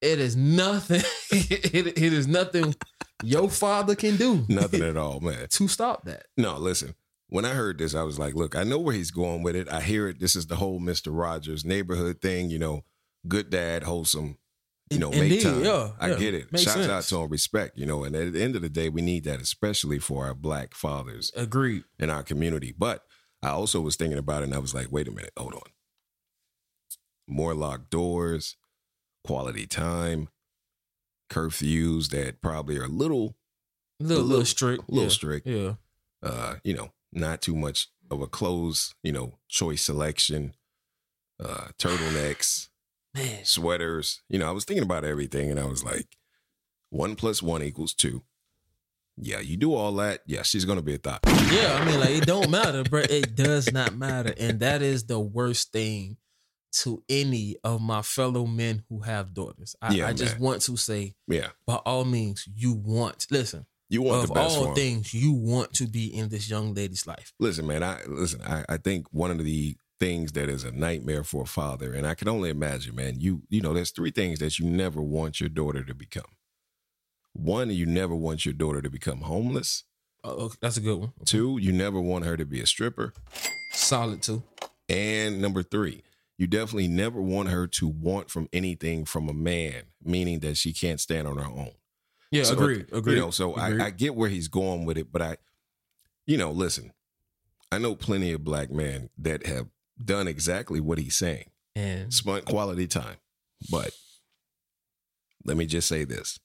it 0.02 0.20
is 0.20 0.36
nothing. 0.36 1.02
it, 1.32 1.98
it 1.98 2.14
is 2.14 2.28
nothing 2.28 2.76
your 3.24 3.50
father 3.50 3.96
can 3.96 4.18
do. 4.18 4.46
Nothing 4.50 4.84
at 4.84 4.98
all, 4.98 5.20
man. 5.20 5.48
to 5.50 5.68
stop 5.68 6.06
that. 6.06 6.26
No, 6.38 6.58
listen. 6.58 6.96
When 7.28 7.46
I 7.46 7.50
heard 7.50 7.78
this, 7.78 7.96
I 7.96 8.04
was 8.04 8.20
like, 8.20 8.36
look, 8.36 8.58
I 8.58 8.64
know 8.64 8.78
where 8.78 8.94
he's 8.94 9.12
going 9.12 9.42
with 9.42 9.56
it. 9.56 9.70
I 9.72 9.80
hear 9.82 10.08
it. 10.10 10.20
This 10.20 10.36
is 10.36 10.48
the 10.48 10.58
whole 10.58 10.82
Mr. 10.82 11.18
Rogers 11.18 11.64
neighborhood 11.64 12.22
thing, 12.22 12.50
you 12.50 12.60
know, 12.60 12.84
good 13.28 13.50
dad, 13.50 13.84
wholesome, 13.84 14.38
you 14.90 15.00
know, 15.00 15.12
make 15.12 15.42
time. 15.42 15.64
yeah, 15.64 15.92
I 15.98 16.10
yeah. 16.10 16.18
get 16.18 16.34
it. 16.34 16.52
Makes 16.52 16.66
Shouts 16.66 16.90
out 16.90 17.04
to 17.04 17.22
him, 17.22 17.30
respect, 17.30 17.78
you 17.78 17.86
know, 17.86 18.04
and 18.04 18.14
at 18.18 18.34
the 18.34 18.44
end 18.44 18.58
of 18.58 18.62
the 18.62 18.68
day, 18.70 18.90
we 18.90 19.02
need 19.02 19.24
that, 19.24 19.40
especially 19.40 19.98
for 19.98 20.26
our 20.26 20.34
black 20.34 20.74
fathers 20.74 21.32
Agreed. 21.34 21.86
in 21.98 22.10
our 22.10 22.24
community. 22.24 22.74
But 22.78 23.06
I 23.42 23.50
also 23.52 23.80
was 23.80 23.96
thinking 23.96 24.18
about 24.20 24.42
it 24.42 24.46
and 24.46 24.54
I 24.54 24.60
was 24.60 24.76
like, 24.76 24.92
wait 24.92 25.08
a 25.08 25.12
minute, 25.12 25.32
hold 25.38 25.54
on. 25.54 25.62
More 27.28 27.54
locked 27.54 27.90
doors, 27.90 28.58
quality 29.24 29.68
time, 29.68 30.28
curfews 31.32 32.10
that 32.10 32.42
probably 32.42 32.78
are 32.78 32.84
a 32.84 32.88
little 32.88 33.36
little, 34.00 34.18
little- 34.18 34.24
little 34.26 34.46
strict. 34.46 34.90
little 34.90 35.04
yeah. 35.04 35.10
strict. 35.10 35.48
Yeah. 35.48 35.74
uh, 36.22 36.56
you 36.64 36.74
know, 36.76 36.92
not 37.12 37.42
too 37.42 37.56
much 37.56 37.88
of 38.12 38.22
a 38.22 38.28
clothes, 38.28 38.94
you 39.04 39.12
know, 39.12 39.38
choice 39.48 39.84
selection, 39.84 40.54
uh, 41.44 41.68
turtlenecks, 41.80 42.70
Man. 43.16 43.46
sweaters. 43.46 44.22
You 44.30 44.40
know, 44.40 44.48
I 44.48 44.52
was 44.52 44.66
thinking 44.66 44.84
about 44.84 45.06
everything 45.06 45.50
and 45.50 45.60
I 45.60 45.66
was 45.66 45.84
like, 45.84 46.08
one 46.90 47.16
plus 47.16 47.42
one 47.42 47.64
equals 47.64 47.94
two. 47.94 48.24
Yeah, 49.18 49.40
you 49.40 49.56
do 49.58 49.74
all 49.74 49.94
that. 49.96 50.22
Yeah, 50.26 50.42
she's 50.42 50.66
gonna 50.66 50.82
be 50.82 50.96
a 50.96 50.98
thought. 50.98 51.20
Yeah, 51.52 51.78
I 51.80 51.86
mean, 51.86 52.00
like 52.00 52.10
it 52.12 52.26
don't 52.26 52.50
matter, 52.50 52.84
but 52.90 53.12
It 53.12 53.36
does 53.36 53.72
not 53.72 53.96
matter, 53.96 54.34
and 54.38 54.60
that 54.62 54.82
is 54.82 55.04
the 55.06 55.20
worst 55.20 55.72
thing 55.72 56.18
to 56.72 57.04
any 57.10 57.58
of 57.64 57.82
my 57.82 58.02
fellow 58.02 58.46
men 58.46 58.84
who 58.90 59.00
have 59.02 59.34
daughters. 59.34 59.76
I, 59.82 59.94
Yeah, 59.94 60.08
I 60.08 60.14
just 60.14 60.40
want 60.40 60.62
to 60.64 60.78
say, 60.78 61.16
Yeah, 61.28 61.50
by 61.66 61.76
all 61.76 62.06
means, 62.06 62.48
you 62.54 62.74
want. 62.74 63.28
Listen, 63.30 63.66
you 63.90 64.02
want 64.02 64.24
of 64.24 64.28
the 64.30 64.34
best 64.34 64.58
all 64.58 64.74
things, 64.74 65.14
you 65.14 65.34
want 65.34 65.74
to 65.74 65.88
be 65.88 66.08
in 66.08 66.30
this 66.30 66.50
young 66.50 66.74
lady's 66.74 67.06
life. 67.06 67.34
Listen, 67.40 67.68
man. 67.68 67.84
I 67.84 68.02
listen. 68.08 68.42
I, 68.42 68.64
I 68.70 68.78
think 68.78 69.08
one 69.12 69.32
of 69.32 69.44
the 69.44 69.76
things 70.00 70.32
that 70.32 70.50
is 70.50 70.64
a 70.64 70.72
nightmare 70.72 71.24
for 71.24 71.44
a 71.44 71.48
father, 71.48 71.94
and 71.94 72.08
I 72.08 72.16
can 72.16 72.28
only 72.28 72.50
imagine, 72.50 72.96
man. 72.96 73.20
You 73.20 73.44
you 73.50 73.62
know, 73.62 73.74
there's 73.74 73.92
three 73.92 74.12
things 74.12 74.40
that 74.40 74.60
you 74.60 74.66
never 74.66 75.02
want 75.02 75.40
your 75.40 75.50
daughter 75.50 75.84
to 75.84 75.94
become. 75.94 76.24
One, 77.34 77.70
you 77.70 77.86
never 77.86 78.16
want 78.16 78.46
your 78.46 78.54
daughter 78.54 78.82
to 78.82 78.90
become 78.90 79.22
homeless. 79.22 79.84
Oh, 80.24 80.46
okay, 80.46 80.58
that's 80.62 80.78
a 80.78 80.82
good 80.82 81.00
one. 81.00 81.12
Two, 81.26 81.58
you 81.60 81.72
never 81.72 82.00
want 82.00 82.26
her 82.26 82.38
to 82.38 82.46
be 82.46 82.62
a 82.62 82.66
stripper. 82.66 83.14
Solid 83.74 84.22
two. 84.22 84.44
And 84.88 85.42
number 85.42 85.64
three, 85.64 86.04
you 86.42 86.48
definitely 86.48 86.88
never 86.88 87.22
want 87.22 87.50
her 87.50 87.68
to 87.68 87.88
want 87.88 88.32
from 88.32 88.50
anything 88.52 89.06
from 89.06 89.30
a 89.30 89.34
man, 89.34 89.84
meaning 90.04 90.40
that 90.40 90.58
she 90.58 90.74
can't 90.74 91.00
stand 91.00 91.28
on 91.28 91.38
her 91.38 91.46
own. 91.46 91.70
Yeah, 92.32 92.46
So, 92.46 92.54
agreed. 92.54 92.88
Agreed. 92.92 93.14
You 93.14 93.20
know, 93.20 93.30
so 93.30 93.54
agreed. 93.56 93.80
I, 93.80 93.86
I 93.86 93.90
get 93.92 94.16
where 94.16 94.28
he's 94.28 94.48
going 94.48 94.84
with 94.86 94.98
it, 94.98 95.12
but 95.12 95.22
I, 95.22 95.38
you 96.26 96.38
know, 96.38 96.50
listen, 96.50 96.94
I 97.72 97.78
know 97.78 97.94
plenty 97.94 98.32
of 98.34 98.44
black 98.44 98.72
men 98.72 99.12
that 99.20 99.46
have 99.46 99.68
done 100.04 100.28
exactly 100.28 100.80
what 100.80 100.98
he's 100.98 101.16
saying, 101.16 101.52
and 101.76 102.12
spent 102.12 102.46
quality 102.46 102.88
time. 102.88 103.18
But 103.70 103.92
let 105.46 105.58
me 105.58 105.68
just 105.68 105.88
say 105.88 106.06
this 106.06 106.40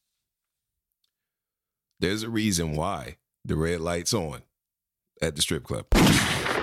there's 2.00 2.22
a 2.22 2.28
reason 2.28 2.76
why 2.76 3.16
the 3.46 3.56
red 3.56 3.80
light's 3.80 4.12
on 4.12 4.42
at 5.22 5.36
the 5.36 5.40
strip 5.40 5.64
club. 5.64 5.86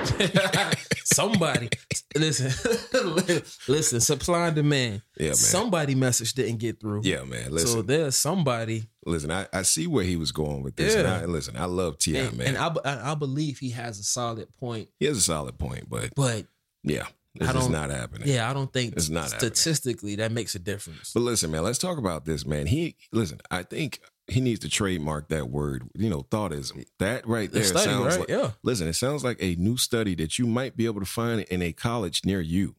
somebody 1.05 1.69
listen, 2.15 2.47
listen. 3.67 3.99
Supply 4.01 4.47
and 4.47 4.55
demand. 4.55 5.01
Yeah, 5.17 5.27
man. 5.27 5.35
Somebody 5.35 5.95
message 5.95 6.33
didn't 6.33 6.57
get 6.57 6.79
through. 6.79 7.01
yeah, 7.03 7.23
man. 7.23 7.51
Listen, 7.51 7.67
So 7.69 7.81
there's 7.81 8.15
somebody, 8.15 8.85
listen. 9.05 9.31
I, 9.31 9.47
I 9.53 9.61
see 9.63 9.87
where 9.87 10.03
he 10.03 10.15
was 10.15 10.31
going 10.31 10.63
with 10.63 10.75
this. 10.75 10.95
And 10.95 11.07
Yeah. 11.07 11.21
I, 11.21 11.25
listen, 11.25 11.57
I 11.57 11.65
love 11.65 11.97
T.I., 11.97 12.21
and, 12.21 12.37
man. 12.37 12.47
and 12.55 12.57
I, 12.57 12.67
I 12.85 13.11
I 13.11 13.15
believe 13.15 13.59
he 13.59 13.71
has 13.71 13.99
a 13.99 14.03
solid 14.03 14.47
point. 14.57 14.89
he 14.99 15.05
has 15.05 15.17
a 15.17 15.21
solid 15.21 15.57
point, 15.57 15.89
but 15.89 16.11
But 16.15 16.45
yeah, 16.83 17.07
this 17.35 17.49
I 17.49 17.53
don't- 17.53 17.71
not 17.71 17.89
happening. 17.89 18.27
yeah, 18.27 18.49
I 18.49 18.53
don't 18.53 18.71
think 18.71 18.93
It's 18.95 19.09
not 19.09 19.31
happening. 19.31 19.39
statistically 19.53 20.15
that 20.17 20.31
makes 20.31 20.55
a 20.55 20.59
difference. 20.59 21.11
But 21.13 21.21
listen, 21.21 21.51
man, 21.51 21.63
let's 21.63 21.79
talk 21.79 21.97
about 21.97 22.25
this, 22.25 22.45
man. 22.45 22.67
He 22.67 22.95
listen, 23.11 23.39
I 23.49 23.63
think 23.63 23.99
he 24.27 24.41
needs 24.41 24.59
to 24.61 24.69
trademark 24.69 25.27
that 25.29 25.49
word, 25.49 25.83
you 25.95 26.09
know, 26.09 26.21
thoughtism. 26.23 26.85
That 26.99 27.27
right 27.27 27.51
there 27.51 27.63
study, 27.63 27.85
sounds 27.85 28.17
right? 28.17 28.19
like 28.21 28.29
yeah. 28.29 28.51
listen, 28.63 28.87
it 28.87 28.93
sounds 28.93 29.23
like 29.23 29.37
a 29.41 29.55
new 29.55 29.77
study 29.77 30.15
that 30.15 30.39
you 30.39 30.47
might 30.47 30.77
be 30.77 30.85
able 30.85 31.01
to 31.01 31.05
find 31.05 31.41
in 31.41 31.61
a 31.61 31.73
college 31.73 32.21
near 32.25 32.41
you 32.41 32.75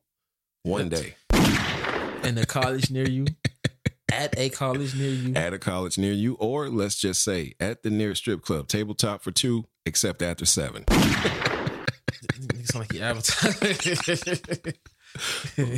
one 0.63 0.89
day. 0.89 1.17
In 2.23 2.39
a 2.39 2.47
college 2.47 2.91
near 2.91 3.07
you, 3.07 3.27
at 4.13 4.39
a 4.39 4.49
college 4.49 4.95
near 4.95 5.11
you. 5.11 5.35
At 5.35 5.53
a 5.53 5.59
college 5.59 5.99
near 5.99 6.13
you, 6.13 6.35
or 6.35 6.71
let's 6.71 6.97
just 6.97 7.23
say 7.23 7.55
at 7.61 7.83
the 7.83 7.91
nearest 7.91 8.23
strip 8.23 8.43
club, 8.43 8.69
tabletop 8.69 9.23
for 9.23 9.31
two, 9.31 9.67
except 9.85 10.23
after 10.23 10.47
seven. 10.47 10.85
It's 12.37 12.75
like 12.75 12.93
he 12.93 13.03
advertised. 13.03 13.63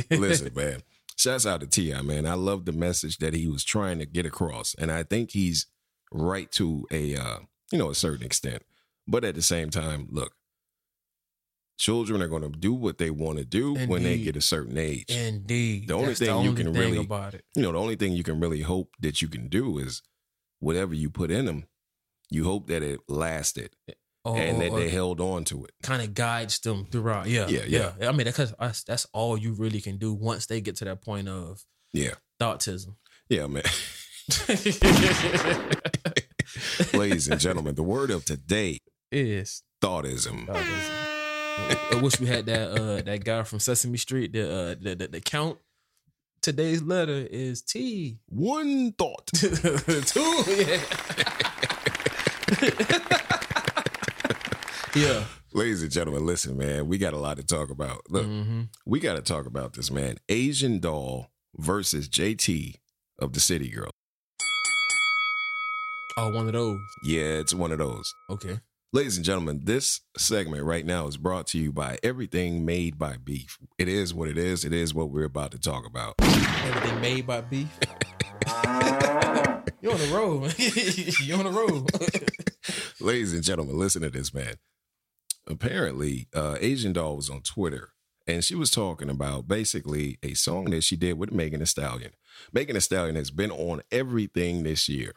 listen, 0.09 0.51
man. 0.55 0.81
Shouts 1.17 1.45
out 1.47 1.61
to 1.61 1.67
T.I., 1.67 2.01
man. 2.03 2.25
I 2.27 2.35
love 2.35 2.65
the 2.65 2.71
message 2.71 3.17
that 3.17 3.33
he 3.33 3.47
was 3.47 3.63
trying 3.63 3.97
to 3.99 4.05
get 4.05 4.25
across, 4.25 4.75
and 4.75 4.91
I 4.91 5.01
think 5.03 5.31
he's 5.31 5.65
right 6.11 6.49
to 6.53 6.85
a 6.91 7.15
uh, 7.15 7.39
you 7.71 7.79
know 7.79 7.89
a 7.89 7.95
certain 7.95 8.25
extent. 8.25 8.63
But 9.07 9.23
at 9.25 9.33
the 9.35 9.41
same 9.41 9.69
time, 9.71 10.07
look, 10.11 10.33
children 11.77 12.21
are 12.21 12.27
going 12.27 12.43
to 12.43 12.49
do 12.49 12.73
what 12.73 12.97
they 12.99 13.09
want 13.09 13.39
to 13.39 13.45
do 13.45 13.73
when 13.87 14.03
they 14.03 14.17
get 14.19 14.35
a 14.35 14.41
certain 14.41 14.77
age. 14.77 15.05
Indeed. 15.09 15.87
The 15.87 15.93
only 15.95 16.07
That's 16.09 16.19
thing 16.19 16.35
the 16.37 16.43
you 16.43 16.53
can 16.53 16.73
thing 16.73 16.81
really- 16.81 16.97
about 17.05 17.33
it. 17.33 17.45
you 17.55 17.61
know, 17.63 17.71
the 17.71 17.79
only 17.79 17.95
thing 17.95 18.13
you 18.13 18.23
can 18.23 18.39
really 18.39 18.61
hope 18.61 18.93
that 18.99 19.21
you 19.21 19.27
can 19.27 19.47
do 19.47 19.77
is 19.79 20.01
whatever 20.59 20.93
you 20.93 21.09
put 21.09 21.31
in 21.31 21.45
them. 21.45 21.65
You 22.29 22.43
hope 22.43 22.67
that 22.67 22.83
it 22.83 22.99
lasted 23.07 23.75
Or, 24.27 24.37
and 24.37 24.61
that 24.61 24.73
they 24.75 24.89
held 24.89 25.19
on 25.21 25.43
to 25.45 25.63
it. 25.65 25.71
kind 25.83 26.01
of 26.01 26.13
guides 26.13 26.59
them 26.59 26.85
throughout. 26.91 27.27
Yeah, 27.27 27.47
Yeah, 27.47 27.63
yeah. 27.67 27.93
I 28.09 28.11
mean, 28.11 28.25
because 28.25 28.53
that's, 28.59 28.83
that's 28.83 29.07
all 29.13 29.37
you 29.37 29.53
really 29.53 29.79
can 29.81 29.97
do 29.97 30.13
once 30.13 30.45
they 30.47 30.59
get 30.61 30.75
to 30.77 30.85
that 30.85 31.01
point 31.01 31.27
of 31.29 31.63
Yeah, 31.93 32.15
thoughtism. 32.39 32.95
yeah, 33.29 33.47
man. 33.47 33.63
Ladies 36.93 37.27
and 37.27 37.39
gentlemen, 37.39 37.75
the 37.75 37.83
word 37.83 38.11
of 38.11 38.25
today: 38.25 38.79
is 39.11 39.63
thoughtism. 39.81 40.45
thoughtism. 40.47 41.93
I 41.93 41.99
wish 42.01 42.19
we 42.19 42.27
had 42.27 42.45
that 42.47 42.69
uh 42.71 43.01
that 43.01 43.23
guy 43.23 43.43
from 43.43 43.59
Sesame 43.59 43.97
Street, 43.97 44.33
the 44.33 44.49
uh 44.49 44.75
the, 44.79 44.95
the, 44.95 45.07
the 45.07 45.21
count. 45.21 45.57
Today's 46.41 46.81
letter 46.83 47.27
is 47.29 47.61
T. 47.61 48.19
One 48.27 48.91
thought. 48.93 49.27
Two, 49.33 50.43
yeah. 50.47 50.81
yeah. 54.97 55.23
Ladies 55.53 55.81
and 55.81 55.91
gentlemen, 55.91 56.25
listen, 56.25 56.57
man, 56.57 56.87
we 56.87 56.97
got 56.97 57.13
a 57.13 57.17
lot 57.17 57.37
to 57.37 57.43
talk 57.43 57.69
about. 57.69 58.01
Look, 58.09 58.25
hmm 58.25 58.63
we 58.85 58.99
got 58.99 59.15
to 59.15 59.21
talk 59.21 59.45
about 59.45 59.73
this, 59.73 59.91
man. 59.91 60.17
Asian 60.29 60.79
doll 60.79 61.31
versus 61.57 62.07
JT 62.09 62.75
of 63.19 63.33
the 63.33 63.39
City 63.39 63.69
Girl. 63.69 63.89
Oh, 66.17 66.31
one 66.33 66.47
of 66.47 66.53
those. 66.53 66.79
Yeah, 67.03 67.39
it's 67.39 67.53
one 67.53 67.71
of 67.71 67.77
those. 67.77 68.13
Okay. 68.29 68.59
Ladies 68.93 69.17
and 69.17 69.25
gentlemen, 69.25 69.61
this 69.65 70.01
segment 70.17 70.63
right 70.63 70.85
now 70.85 71.07
is 71.07 71.17
brought 71.17 71.45
to 71.47 71.59
you 71.59 71.71
by 71.71 71.99
Everything 72.01 72.65
Made 72.65 72.97
by 72.97 73.17
Beef. 73.17 73.57
It 73.77 73.87
is 73.87 74.13
what 74.13 74.29
it 74.29 74.37
is. 74.37 74.63
It 74.65 74.73
is 74.73 74.93
what 74.93 75.11
we're 75.11 75.25
about 75.25 75.51
to 75.51 75.59
talk 75.59 75.85
about. 75.85 76.15
Everything 76.21 77.01
made 77.01 77.27
by 77.27 77.41
beef. 77.41 77.67
You're 79.81 79.91
on 79.93 79.99
the 79.99 80.11
road. 80.13 80.41
man. 80.41 80.53
You're 81.23 81.37
on 81.37 81.45
the 81.45 81.51
road. 81.51 81.91
Ladies 83.01 83.33
and 83.33 83.43
gentlemen, 83.43 83.77
listen 83.77 84.01
to 84.01 84.09
this, 84.09 84.33
man. 84.33 84.55
Apparently, 85.47 86.27
uh, 86.33 86.57
Asian 86.59 86.93
Doll 86.93 87.15
was 87.15 87.29
on 87.29 87.41
Twitter 87.41 87.93
and 88.27 88.43
she 88.43 88.55
was 88.55 88.69
talking 88.69 89.09
about 89.09 89.47
basically 89.47 90.17
a 90.21 90.33
song 90.33 90.65
that 90.71 90.83
she 90.83 90.97
did 90.97 91.17
with 91.17 91.31
Megan 91.31 91.61
Thee 91.61 91.65
Stallion. 91.65 92.11
Megan 92.51 92.73
Thee 92.73 92.81
Stallion 92.81 93.15
has 93.15 93.31
been 93.31 93.51
on 93.51 93.81
everything 93.91 94.63
this 94.63 94.89
year. 94.89 95.13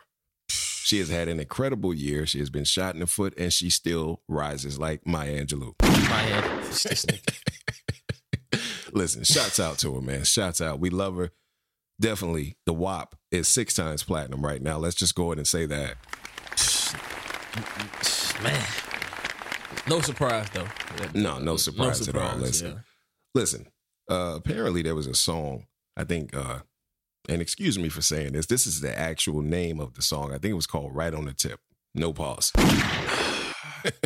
She 0.49 0.99
has 0.99 1.09
had 1.09 1.29
an 1.29 1.41
incredible 1.41 1.93
year. 1.93 2.27
She 2.27 2.39
has 2.39 2.51
been 2.51 2.65
shot 2.65 2.95
in 2.95 3.01
the 3.01 3.07
foot 3.07 3.35
and 3.37 3.53
she 3.53 3.69
still 3.71 4.23
rises 4.29 4.79
like 4.79 5.07
Maya 5.07 5.45
Angelou. 5.45 5.75
My 5.83 5.89
head. 5.89 6.65
It's 6.67 6.83
this 6.85 7.05
nigga. 7.05 7.37
Listen, 8.93 9.25
shouts 9.25 9.61
out 9.61 9.79
to 9.79 9.95
her, 9.95 10.01
man. 10.01 10.25
Shouts 10.25 10.61
out. 10.61 10.81
We 10.81 10.91
love 10.91 11.17
her. 11.17 11.31
Definitely, 12.01 12.57
the 12.65 12.73
WAP 12.73 13.15
is 13.31 13.47
six 13.47 13.75
times 13.75 14.03
platinum 14.03 14.45
right 14.45 14.63
now. 14.63 14.79
Let's 14.79 14.97
just 14.97 15.15
go 15.15 15.27
ahead 15.27 15.39
and 15.39 15.47
say 15.47 15.67
that. 15.67 15.97
Man. 18.43 18.90
No 19.89 20.01
surprise 20.01 20.49
though. 20.53 20.67
No, 21.15 21.39
no 21.39 21.57
surprise 21.57 22.07
at 22.09 22.17
all. 22.17 22.37
Listen. 22.37 22.73
yeah. 22.73 22.79
Listen, 23.35 23.67
uh, 24.11 24.35
apparently 24.37 24.83
there 24.83 24.95
was 24.95 25.07
a 25.07 25.15
song, 25.15 25.67
I 25.97 26.05
think, 26.05 26.35
uh, 26.37 26.61
and 27.29 27.41
excuse 27.41 27.79
me 27.79 27.89
for 27.89 28.03
saying 28.03 28.33
this, 28.33 28.47
this 28.47 28.67
is 28.67 28.81
the 28.81 28.97
actual 28.99 29.41
name 29.43 29.79
of 29.81 29.95
the 29.95 30.03
song. 30.03 30.31
I 30.31 30.39
think 30.39 30.47
it 30.53 30.55
was 30.55 30.67
called 30.67 30.95
Right 30.95 31.15
on 31.15 31.27
the 31.27 31.33
Tip. 31.33 31.61
No 31.95 32.13
pause. 32.13 32.53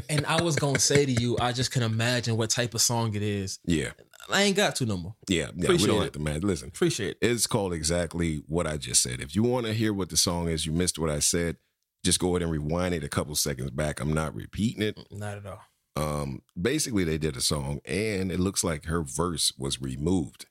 And 0.08 0.24
I 0.26 0.40
was 0.40 0.54
gonna 0.54 0.78
say 0.78 1.04
to 1.04 1.10
you, 1.10 1.36
I 1.40 1.50
just 1.50 1.72
can 1.72 1.82
imagine 1.82 2.36
what 2.36 2.48
type 2.50 2.74
of 2.74 2.80
song 2.80 3.14
it 3.16 3.22
is. 3.22 3.58
Yeah, 3.64 3.90
I 4.30 4.42
ain't 4.42 4.56
got 4.56 4.76
to 4.76 4.86
no 4.86 4.96
more. 4.96 5.16
yeah, 5.28 5.46
yeah. 5.46 5.50
We 5.56 5.64
Appreciate 5.64 5.86
don't 5.88 5.96
it. 6.00 6.02
have 6.04 6.12
to 6.12 6.18
man. 6.20 6.40
Listen, 6.42 6.68
Appreciate 6.68 7.16
it. 7.20 7.28
it's 7.28 7.48
called 7.48 7.72
exactly 7.72 8.44
what 8.46 8.68
I 8.68 8.76
just 8.76 9.02
said. 9.02 9.20
If 9.20 9.34
you 9.34 9.42
want 9.42 9.66
to 9.66 9.72
hear 9.72 9.92
what 9.92 10.10
the 10.10 10.16
song 10.16 10.48
is, 10.48 10.64
you 10.64 10.70
missed 10.70 10.96
what 10.96 11.10
I 11.10 11.18
said. 11.18 11.56
Just 12.04 12.20
go 12.20 12.28
ahead 12.30 12.42
and 12.42 12.52
rewind 12.52 12.94
it 12.94 13.02
a 13.02 13.08
couple 13.08 13.34
seconds 13.34 13.70
back. 13.70 13.98
I'm 13.98 14.12
not 14.12 14.34
repeating 14.34 14.82
it. 14.82 14.98
Not 15.10 15.38
at 15.38 15.46
all. 15.46 15.62
Um, 15.96 16.42
basically, 16.60 17.02
they 17.02 17.16
did 17.16 17.34
a 17.34 17.40
song, 17.40 17.80
and 17.86 18.30
it 18.30 18.38
looks 18.38 18.62
like 18.62 18.84
her 18.84 19.02
verse 19.02 19.52
was 19.56 19.80
removed. 19.80 20.44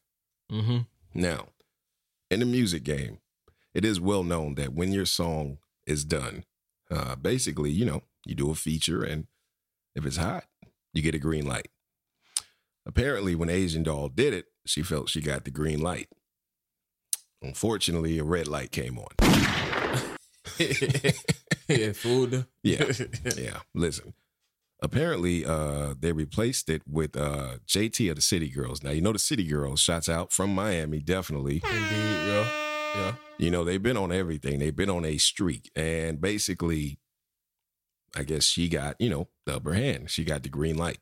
Mm-hmm. 0.51 0.79
Now, 1.13 1.49
in 2.31 2.39
the 2.39 2.47
music 2.47 2.83
game, 2.83 3.19
it 3.75 3.85
is 3.85 4.01
well 4.01 4.23
known 4.23 4.55
that 4.55 4.73
when 4.73 4.91
your 4.91 5.05
song 5.05 5.59
is 5.85 6.03
done, 6.03 6.43
uh, 6.89 7.15
basically, 7.15 7.69
you 7.69 7.85
know, 7.85 8.01
you 8.25 8.33
do 8.33 8.49
a 8.49 8.55
feature, 8.55 9.03
and 9.03 9.27
if 9.95 10.07
it's 10.07 10.17
hot, 10.17 10.45
you 10.91 11.03
get 11.03 11.15
a 11.15 11.19
green 11.19 11.45
light. 11.45 11.69
Apparently, 12.83 13.35
when 13.35 13.49
Asian 13.49 13.83
Doll 13.83 14.09
did 14.09 14.33
it, 14.33 14.45
she 14.65 14.81
felt 14.81 15.09
she 15.09 15.21
got 15.21 15.45
the 15.45 15.51
green 15.51 15.81
light. 15.81 16.09
Unfortunately, 17.43 18.17
a 18.17 18.23
red 18.23 18.47
light 18.47 18.71
came 18.71 18.97
on. 18.97 19.07
yeah, 21.67 21.91
food. 21.93 22.45
Yeah, 22.63 22.91
yeah. 23.37 23.59
Listen, 23.75 24.13
apparently, 24.81 25.45
uh, 25.45 25.95
they 25.99 26.13
replaced 26.13 26.69
it 26.69 26.81
with 26.87 27.17
uh, 27.17 27.57
JT 27.67 28.09
of 28.09 28.15
the 28.15 28.21
City 28.21 28.49
Girls. 28.49 28.81
Now, 28.83 28.91
you 28.91 29.01
know 29.01 29.11
the 29.11 29.19
City 29.19 29.45
Girls. 29.45 29.81
Shots 29.81 30.07
out 30.07 30.31
from 30.31 30.55
Miami, 30.55 30.99
definitely. 30.99 31.55
Indeed, 31.55 32.27
yeah. 32.27 32.47
Yeah. 32.95 33.13
You 33.37 33.51
know, 33.51 33.63
they've 33.63 33.81
been 33.81 33.97
on 33.97 34.11
everything. 34.11 34.59
They've 34.59 34.75
been 34.75 34.89
on 34.89 35.03
a 35.03 35.17
streak. 35.17 35.71
And 35.75 36.21
basically, 36.21 36.99
I 38.15 38.23
guess 38.23 38.43
she 38.43 38.69
got, 38.69 38.95
you 38.99 39.09
know, 39.09 39.27
the 39.45 39.55
upper 39.55 39.73
hand. 39.73 40.09
She 40.09 40.23
got 40.23 40.43
the 40.43 40.49
green 40.49 40.77
light. 40.77 40.99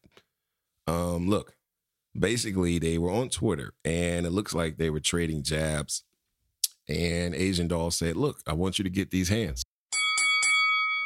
Um, 0.87 1.29
look, 1.29 1.55
basically 2.17 2.79
they 2.79 2.97
were 2.97 3.11
on 3.11 3.29
Twitter 3.29 3.73
and 3.85 4.25
it 4.25 4.31
looks 4.31 4.53
like 4.53 4.77
they 4.77 4.89
were 4.89 4.99
trading 4.99 5.43
jabs. 5.43 6.03
And 6.87 7.35
Asian 7.35 7.67
Doll 7.67 7.91
said, 7.91 8.15
Look, 8.17 8.39
I 8.47 8.53
want 8.53 8.79
you 8.79 8.83
to 8.83 8.89
get 8.89 9.11
these 9.11 9.29
hands. 9.29 9.63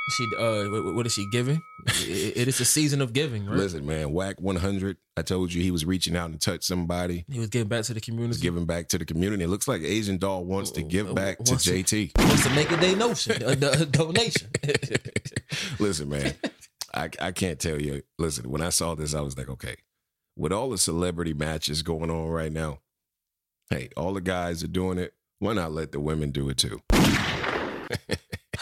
She 0.07 0.23
uh 0.37 0.65
what, 0.69 0.93
what 0.95 1.05
is 1.07 1.13
she 1.13 1.25
giving? 1.25 1.61
It- 1.87 2.37
it 2.37 2.47
is 2.47 2.59
a 2.59 2.65
season 2.65 3.01
of 3.01 3.11
giving, 3.13 3.45
right? 3.47 3.57
Listen, 3.57 3.85
man, 3.85 4.11
Whack 4.13 4.39
100. 4.39 4.97
I 5.17 5.21
told 5.23 5.51
you 5.53 5.61
he 5.63 5.71
was 5.71 5.83
reaching 5.85 6.15
out 6.15 6.29
and 6.29 6.39
touch 6.39 6.63
somebody. 6.63 7.25
He 7.31 7.39
was 7.39 7.47
giving 7.49 7.67
back 7.69 7.85
to 7.85 7.93
the 7.93 8.01
community. 8.01 8.27
was 8.29 8.37
giving 8.37 8.65
back 8.65 8.87
to 8.89 8.97
the 8.99 9.05
community. 9.05 9.43
It 9.43 9.47
looks 9.47 9.67
like 9.67 9.81
Asian 9.81 10.17
Doll 10.17 10.43
wants 10.45 10.71
to 10.71 10.83
give 10.83 11.13
back 11.15 11.37
to 11.43 11.51
Wants 11.53 11.63
to- 11.65 11.71
JT. 11.83 12.17
wants 12.19 12.43
to 12.43 12.49
make 12.53 12.71
a 12.71 12.77
donation, 12.77 13.41
a, 13.43 13.81
a 13.81 13.85
donation. 13.85 14.49
Listen, 15.79 16.09
man, 16.09 16.33
I, 16.93 17.09
I 17.19 17.31
can't 17.31 17.59
tell 17.59 17.81
you. 17.81 18.03
Listen, 18.19 18.49
when 18.51 18.61
I 18.61 18.69
saw 18.69 18.93
this, 18.95 19.13
I 19.15 19.21
was 19.21 19.37
like, 19.37 19.49
okay, 19.49 19.75
with 20.37 20.51
all 20.51 20.69
the 20.69 20.77
celebrity 20.77 21.33
matches 21.33 21.81
going 21.81 22.11
on 22.11 22.27
right 22.27 22.51
now, 22.51 22.79
hey, 23.69 23.89
all 23.97 24.13
the 24.13 24.21
guys 24.21 24.63
are 24.63 24.67
doing 24.67 24.97
it. 24.99 25.13
Why 25.39 25.53
not 25.53 25.71
let 25.71 25.91
the 25.91 25.99
women 25.99 26.31
do 26.31 26.49
it 26.49 26.57
too? 26.57 26.81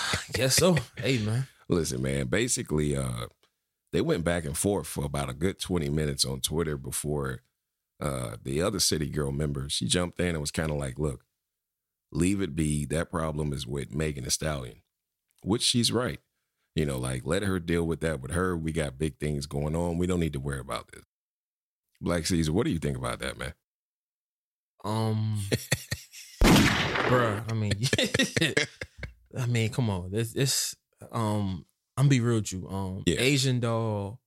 Guess 0.34 0.56
so. 0.58 0.78
Hey 0.98 1.20
man. 1.20 1.48
Listen, 1.70 2.02
man, 2.02 2.28
basically, 2.28 2.96
uh, 2.96 3.28
they 3.94 4.02
went 4.02 4.24
back 4.24 4.46
and 4.46 4.58
forth 4.58 4.88
for 4.88 5.06
about 5.06 5.30
a 5.30 5.34
good 5.34 5.60
20 5.60 5.90
minutes 5.90 6.26
on 6.26 6.42
Twitter 6.42 6.78
before 6.78 7.42
uh, 8.04 8.36
the 8.44 8.62
other 8.62 8.80
City 8.80 9.08
Girl 9.08 9.32
member, 9.32 9.70
she 9.70 9.88
jumped 9.88 10.20
in 10.20 10.30
and 10.30 10.42
was 10.42 10.52
kind 10.52 10.72
of 10.72 10.78
like, 10.78 11.00
look, 11.00 11.24
leave 12.12 12.42
it 12.42 12.56
be. 12.56 12.86
That 12.86 13.10
problem 13.10 13.54
is 13.54 13.66
with 13.66 13.96
Megan 13.96 14.26
Thee 14.26 14.30
Stallion, 14.30 14.82
which 15.42 15.62
she's 15.62 15.92
right. 15.92 16.20
You 16.76 16.86
know, 16.86 16.98
like 16.98 17.22
let 17.24 17.44
her 17.44 17.60
deal 17.60 17.86
with 17.86 18.02
that 18.02 18.20
with 18.20 18.32
her. 18.32 18.58
We 18.58 18.72
got 18.72 18.98
big 18.98 19.20
things 19.20 19.46
going 19.46 19.76
on. 19.76 19.98
We 19.98 20.08
don't 20.08 20.20
need 20.20 20.34
to 20.34 20.40
worry 20.40 20.60
about 20.60 20.92
this. 20.92 21.04
Black 22.02 22.26
Caesar, 22.26 22.52
what 22.52 22.66
do 22.66 22.72
you 22.72 22.80
think 22.80 22.98
about 22.98 23.20
that, 23.20 23.38
man? 23.38 23.54
Um, 24.84 25.40
bruh. 26.44 27.50
I 27.50 27.54
mean, 27.54 27.74
I 29.38 29.46
mean, 29.46 29.70
come 29.70 29.90
on. 29.90 30.12
This, 30.12 30.34
this. 30.34 30.76
Um, 31.12 31.66
I'm 31.98 32.08
be 32.10 32.20
real 32.22 32.38
with 32.38 32.52
you. 32.54 32.68
Um, 32.70 33.04
Yeah. 33.06 33.20
Asian 33.20 33.60
doll 33.60 34.20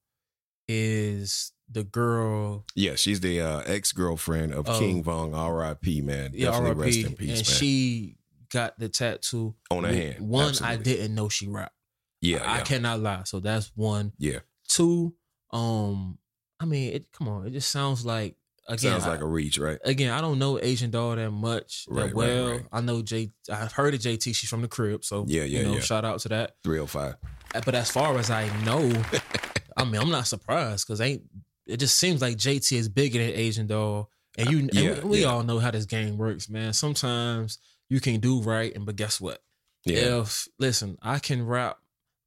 is 0.68 1.52
the 1.70 1.84
girl. 1.84 2.64
Yeah, 2.74 2.94
she's 2.96 3.20
the 3.20 3.40
uh, 3.40 3.60
ex 3.66 3.92
girlfriend 3.92 4.52
of 4.54 4.68
Oh. 4.68 4.78
King 4.78 5.02
Von. 5.02 5.34
R.I.P. 5.34 6.00
Man, 6.02 6.32
Yeah, 6.34 6.50
definitely 6.50 6.84
rest 6.86 6.98
in 6.98 7.14
peace, 7.16 7.28
man. 7.28 7.36
and 7.38 7.46
she 7.46 8.16
got 8.50 8.78
the 8.78 8.88
tattoo 8.88 9.54
On 9.70 9.84
her 9.84 9.92
hand, 9.92 10.28
One, 10.28 10.54
I 10.62 10.76
didn't 10.76 11.14
know 11.14 11.28
she 11.28 11.48
rapped. 11.48 11.74
yeah, 12.20 12.38
I 12.44 12.58
yeah, 12.58 12.64
cannot 12.64 13.00
lie. 13.00 13.22
So 13.24 13.40
that's 13.40 13.72
one. 13.74 14.12
yeah. 14.18 14.40
Two. 14.68 15.14
Um, 15.52 16.18
I 16.60 16.64
mean, 16.64 16.92
it. 16.92 17.12
Come 17.12 17.28
on, 17.28 17.46
it 17.46 17.50
just 17.50 17.70
sounds 17.70 18.04
like 18.04 18.36
again. 18.68 18.92
Sounds 18.92 19.06
like 19.06 19.20
a 19.20 19.26
reach, 19.26 19.58
right? 19.58 19.78
again, 19.84 20.10
I 20.12 20.20
don't 20.20 20.38
know 20.38 20.58
Asian 20.60 20.90
doll 20.90 21.16
that 21.16 21.30
much 21.30 21.84
that 21.86 21.94
Right, 21.94 22.04
right, 22.06 22.14
well. 22.14 22.50
right. 22.50 22.66
I 22.72 22.80
know 22.80 23.02
J. 23.02 23.30
I've 23.50 23.72
heard 23.72 23.94
of 23.94 24.00
JT. 24.00 24.34
She's 24.34 24.48
from 24.50 24.62
the 24.62 24.68
crib, 24.68 25.04
so 25.04 25.24
Yeah, 25.28 25.42
yeah, 25.44 25.60
you 25.60 25.64
know, 25.66 25.74
yeah. 25.74 25.80
shout 25.80 26.04
out 26.04 26.20
to 26.20 26.28
that. 26.30 26.56
305. 26.64 27.14
Uh, 27.54 27.60
But 27.64 27.74
as 27.74 27.90
far 27.90 28.16
as 28.18 28.30
I 28.30 28.48
know, 28.64 28.90
I 29.76 29.84
mean, 29.84 30.00
I'm 30.00 30.10
not 30.10 30.26
surprised 30.26 30.86
because 30.86 31.00
ain't. 31.00 31.22
It 31.66 31.78
just 31.78 31.98
seems 31.98 32.20
like 32.22 32.36
JT 32.36 32.76
is 32.76 32.88
bigger 32.88 33.18
than 33.18 33.30
Asian 33.30 33.66
doll. 33.66 34.10
And 34.38 34.50
you, 34.50 34.58
and 34.58 34.74
Yeah, 34.74 35.00
we, 35.00 35.08
we 35.10 35.20
yeah. 35.22 35.26
all 35.28 35.42
know 35.42 35.58
how 35.58 35.70
this 35.72 35.84
game 35.86 36.16
works, 36.16 36.48
man. 36.48 36.72
Sometimes 36.72 37.58
you 37.88 38.00
can 38.00 38.20
do 38.20 38.40
right, 38.42 38.74
and 38.74 38.86
but 38.86 38.96
guess 38.96 39.20
what? 39.20 39.42
Yeah. 39.84 40.20
If 40.20 40.46
listen, 40.58 40.96
I 41.02 41.18
can 41.18 41.46
rap 41.46 41.78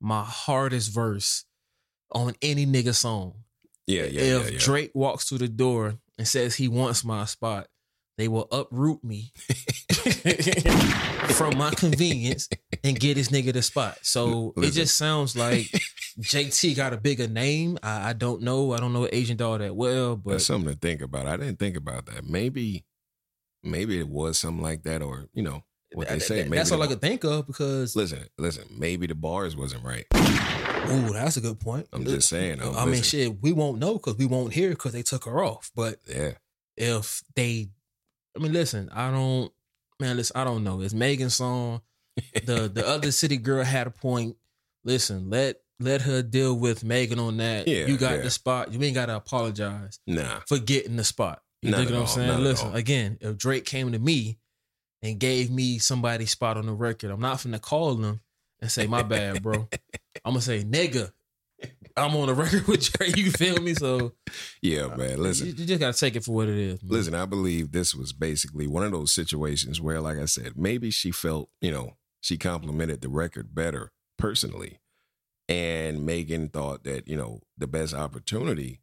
my 0.02 0.24
hardest 0.24 0.92
verse 0.94 1.46
on 2.12 2.34
any 2.42 2.66
nigga 2.66 2.96
song. 2.96 3.34
Yeah. 3.88 4.04
Yeah. 4.04 4.22
if 4.22 4.46
yeah, 4.46 4.52
yeah. 4.52 4.60
Drake 4.60 4.92
walks 4.94 5.26
through 5.30 5.40
the 5.40 5.48
door 5.48 5.96
and 6.20 6.28
says 6.28 6.56
he 6.56 6.68
wants 6.68 7.04
my 7.04 7.26
spot, 7.26 7.68
they 8.18 8.28
will 8.28 8.48
uproot 8.52 9.02
me 9.02 9.32
from 11.32 11.58
my 11.58 11.72
convenience 11.72 12.50
and 12.84 13.00
get 13.00 13.16
this 13.16 13.30
nigga 13.30 13.54
the 13.54 13.62
spot. 13.62 13.98
So 14.02 14.54
it 14.58 14.72
just 14.72 14.98
sounds 14.98 15.38
like 15.38 15.68
JT 16.20 16.76
got 16.76 16.92
a 16.92 16.98
bigger 16.98 17.30
name. 17.30 17.80
I, 17.82 18.10
I 18.10 18.14
don't 18.14 18.42
know. 18.42 18.74
I 18.74 18.82
don't 18.82 18.92
know 18.92 19.08
Asian 19.10 19.38
doll 19.38 19.58
that 19.60 19.74
well, 19.74 20.18
but 20.18 20.32
That's 20.32 20.46
something 20.46 20.74
to 20.74 20.78
think 20.78 21.02
about. 21.02 21.28
I 21.28 21.38
didn't 21.38 21.60
think 21.60 21.78
about 21.78 22.08
that. 22.08 22.26
Maybe, 22.26 22.84
maybe 23.64 23.98
it 23.98 24.10
was 24.10 24.38
something 24.38 24.62
like 24.62 24.84
that, 24.84 25.02
or 25.02 25.30
you 25.34 25.42
know 25.42 25.64
what 25.94 26.10
they 26.10 26.20
say. 26.20 26.44
maybe 26.44 26.58
that's 26.58 26.74
all 26.74 26.84
I 26.84 26.88
could 26.88 27.02
think 27.02 27.24
of 27.24 27.48
because 27.48 27.96
Listen, 27.96 28.26
listen. 28.38 28.66
Maybe 28.78 29.08
the 29.08 29.16
bars 29.16 29.56
wasn't 29.56 29.86
right. 29.86 30.06
Ooh, 30.90 31.14
that's 31.14 31.38
a 31.38 31.42
good 31.42 31.60
point. 31.60 31.88
I'm 31.94 32.04
just 32.06 32.30
saying. 32.30 32.62
um, 32.62 32.76
I 32.76 32.86
mean, 32.86 33.04
shit, 33.04 33.42
we 33.42 33.52
won't 33.52 33.80
know 33.80 33.94
because 33.94 34.18
we 34.18 34.26
won't 34.26 34.54
hear 34.54 34.70
because 34.70 34.94
they 34.94 35.02
took 35.04 35.26
her 35.26 35.44
off. 35.44 35.72
But 35.76 36.00
Yeah. 36.08 36.32
if 36.78 37.24
they, 37.36 37.70
I 38.36 38.40
mean, 38.40 38.54
listen, 38.54 38.90
I 38.94 39.12
don't, 39.12 39.52
man, 40.00 40.18
listen, 40.18 40.36
I 40.40 40.44
don't 40.44 40.64
know. 40.64 40.82
It's 40.82 40.94
Megan's 40.94 41.36
song. 41.36 41.82
The 42.46 42.70
the 42.74 42.86
other 42.88 43.12
city 43.12 43.38
girl 43.38 43.64
had 43.64 43.88
a 43.88 43.92
point. 43.92 44.36
Listen, 44.84 45.30
let 45.30 45.58
let 45.80 46.02
her 46.02 46.22
deal 46.22 46.56
with 46.58 46.84
Megan 46.84 47.20
on 47.20 47.38
that. 47.38 47.68
Yeah, 47.68 47.86
you 47.86 47.98
got 47.98 48.18
yeah. 48.18 48.22
the 48.24 48.30
spot. 48.30 48.74
You 48.74 48.82
ain't 48.84 48.96
got 48.96 49.06
to 49.08 49.16
apologize 49.16 50.00
Nah. 50.08 50.42
for 50.48 50.58
getting 50.60 50.96
the 50.98 51.04
spot. 51.06 51.42
You 51.62 51.72
know 51.72 51.84
what 51.84 51.94
I'm 51.94 52.08
saying? 52.08 52.40
Listen, 52.44 52.74
again, 52.76 53.18
if 53.22 53.38
Drake 53.38 53.66
came 53.66 53.92
to 53.92 54.00
me 54.00 54.40
and 55.02 55.20
gave 55.20 55.50
me 55.52 55.78
somebody's 55.78 56.32
spot 56.32 56.58
on 56.58 56.66
the 56.66 56.74
record, 56.74 57.12
I'm 57.12 57.20
not 57.22 57.38
finna 57.38 57.62
call 57.62 57.96
them 57.96 58.22
and 58.62 58.72
say, 58.72 58.88
my 58.88 59.04
bad, 59.04 59.42
bro. 59.44 59.68
I'm 60.26 60.34
gonna 60.34 60.42
say, 60.42 60.64
nigga, 60.64 61.12
I'm 61.98 62.16
on 62.16 62.28
the 62.28 62.34
record 62.34 62.68
with 62.68 62.92
Drake. 62.94 63.18
You 63.18 63.32
feel 63.32 63.62
me? 63.62 63.74
So 63.74 64.14
Yeah, 64.62 64.88
man. 64.96 65.22
Listen. 65.22 65.48
you, 65.48 65.54
you 65.54 65.66
just 65.66 65.80
gotta 65.80 65.98
take 65.98 66.16
it 66.16 66.24
for 66.24 66.34
what 66.34 66.48
it 66.48 66.58
is. 66.58 66.82
man. 66.84 66.92
Listen, 66.92 67.16
I 67.16 67.26
believe 67.26 67.72
this 67.72 67.94
was 67.94 68.14
basically 68.14 68.68
one 68.68 68.84
of 68.84 68.92
those 68.92 69.12
situations 69.12 69.82
where, 69.82 70.00
like 70.02 70.18
I 70.18 70.26
said, 70.26 70.54
maybe 70.58 70.92
she 70.92 71.12
felt, 71.12 71.50
you 71.62 71.72
know, 71.72 71.98
she 72.22 72.38
complimented 72.38 73.02
the 73.02 73.10
record 73.10 73.54
better 73.56 73.92
personally. 74.18 74.80
And 75.48 76.06
Megan 76.06 76.50
thought 76.50 76.84
that, 76.84 77.08
you 77.08 77.18
know, 77.18 77.42
the 77.58 77.66
best 77.68 77.94
opportunity 77.94 78.82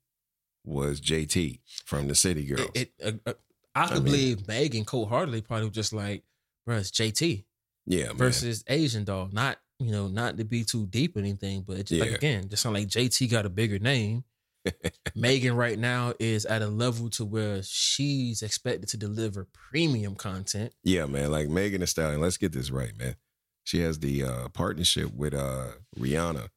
was 0.65 1.01
JT 1.01 1.61
from 1.85 2.09
the 2.09 2.15
City 2.15 2.45
Girls. 2.45 2.71
It, 2.75 2.93
it, 2.99 3.21
uh, 3.25 3.31
uh, 3.31 3.35
I 3.75 3.87
could 3.87 3.95
mean- 3.97 4.05
believe 4.05 4.49
Megan 4.49 4.85
cold 4.85 5.09
heartedly 5.09 5.43
probably 5.43 5.67
was 5.67 5.75
just 5.75 5.93
like, 5.93 6.25
bro, 6.67 6.77
it's 6.79 6.91
JT 6.91 7.45
yeah, 7.87 8.07
man. 8.07 8.17
versus 8.17 8.65
Asian 8.67 9.05
doll. 9.05 9.29
Not, 9.31 9.59
you 9.79 9.91
know, 9.91 10.09
not 10.09 10.39
to 10.39 10.45
be 10.45 10.65
too 10.65 10.87
deep 10.87 11.17
or 11.17 11.21
anything, 11.21 11.65
but 11.67 11.87
just, 11.87 12.01
like 12.01 12.13
again, 12.13 12.49
just 12.49 12.63
sound 12.63 12.75
like 12.75 12.89
JT 12.89 13.31
got 13.31 13.47
a 13.47 13.51
bigger 13.51 13.79
name. 13.79 14.25
Megan 15.15 15.55
right 15.55 15.79
now 15.79 16.13
is 16.19 16.45
at 16.45 16.63
a 16.63 16.67
level 16.67 17.09
to 17.11 17.25
where 17.25 17.63
she's 17.63 18.43
expected 18.43 18.89
to 18.89 18.97
deliver 18.97 19.47
premium 19.53 20.15
content. 20.15 20.73
Yeah, 20.83 21.07
man. 21.07 21.31
Like 21.31 21.49
Megan 21.49 21.81
Thee 21.81 21.87
Stallion, 21.87 22.21
let's 22.21 22.37
get 22.37 22.53
this 22.53 22.71
right, 22.71 22.97
man. 22.99 23.17
She 23.65 23.81
has 23.81 23.99
the 23.99 24.25
uh, 24.25 24.49
partnership 24.49 25.13
with 25.13 25.35
uh, 25.35 25.73
Rihanna 25.99 26.49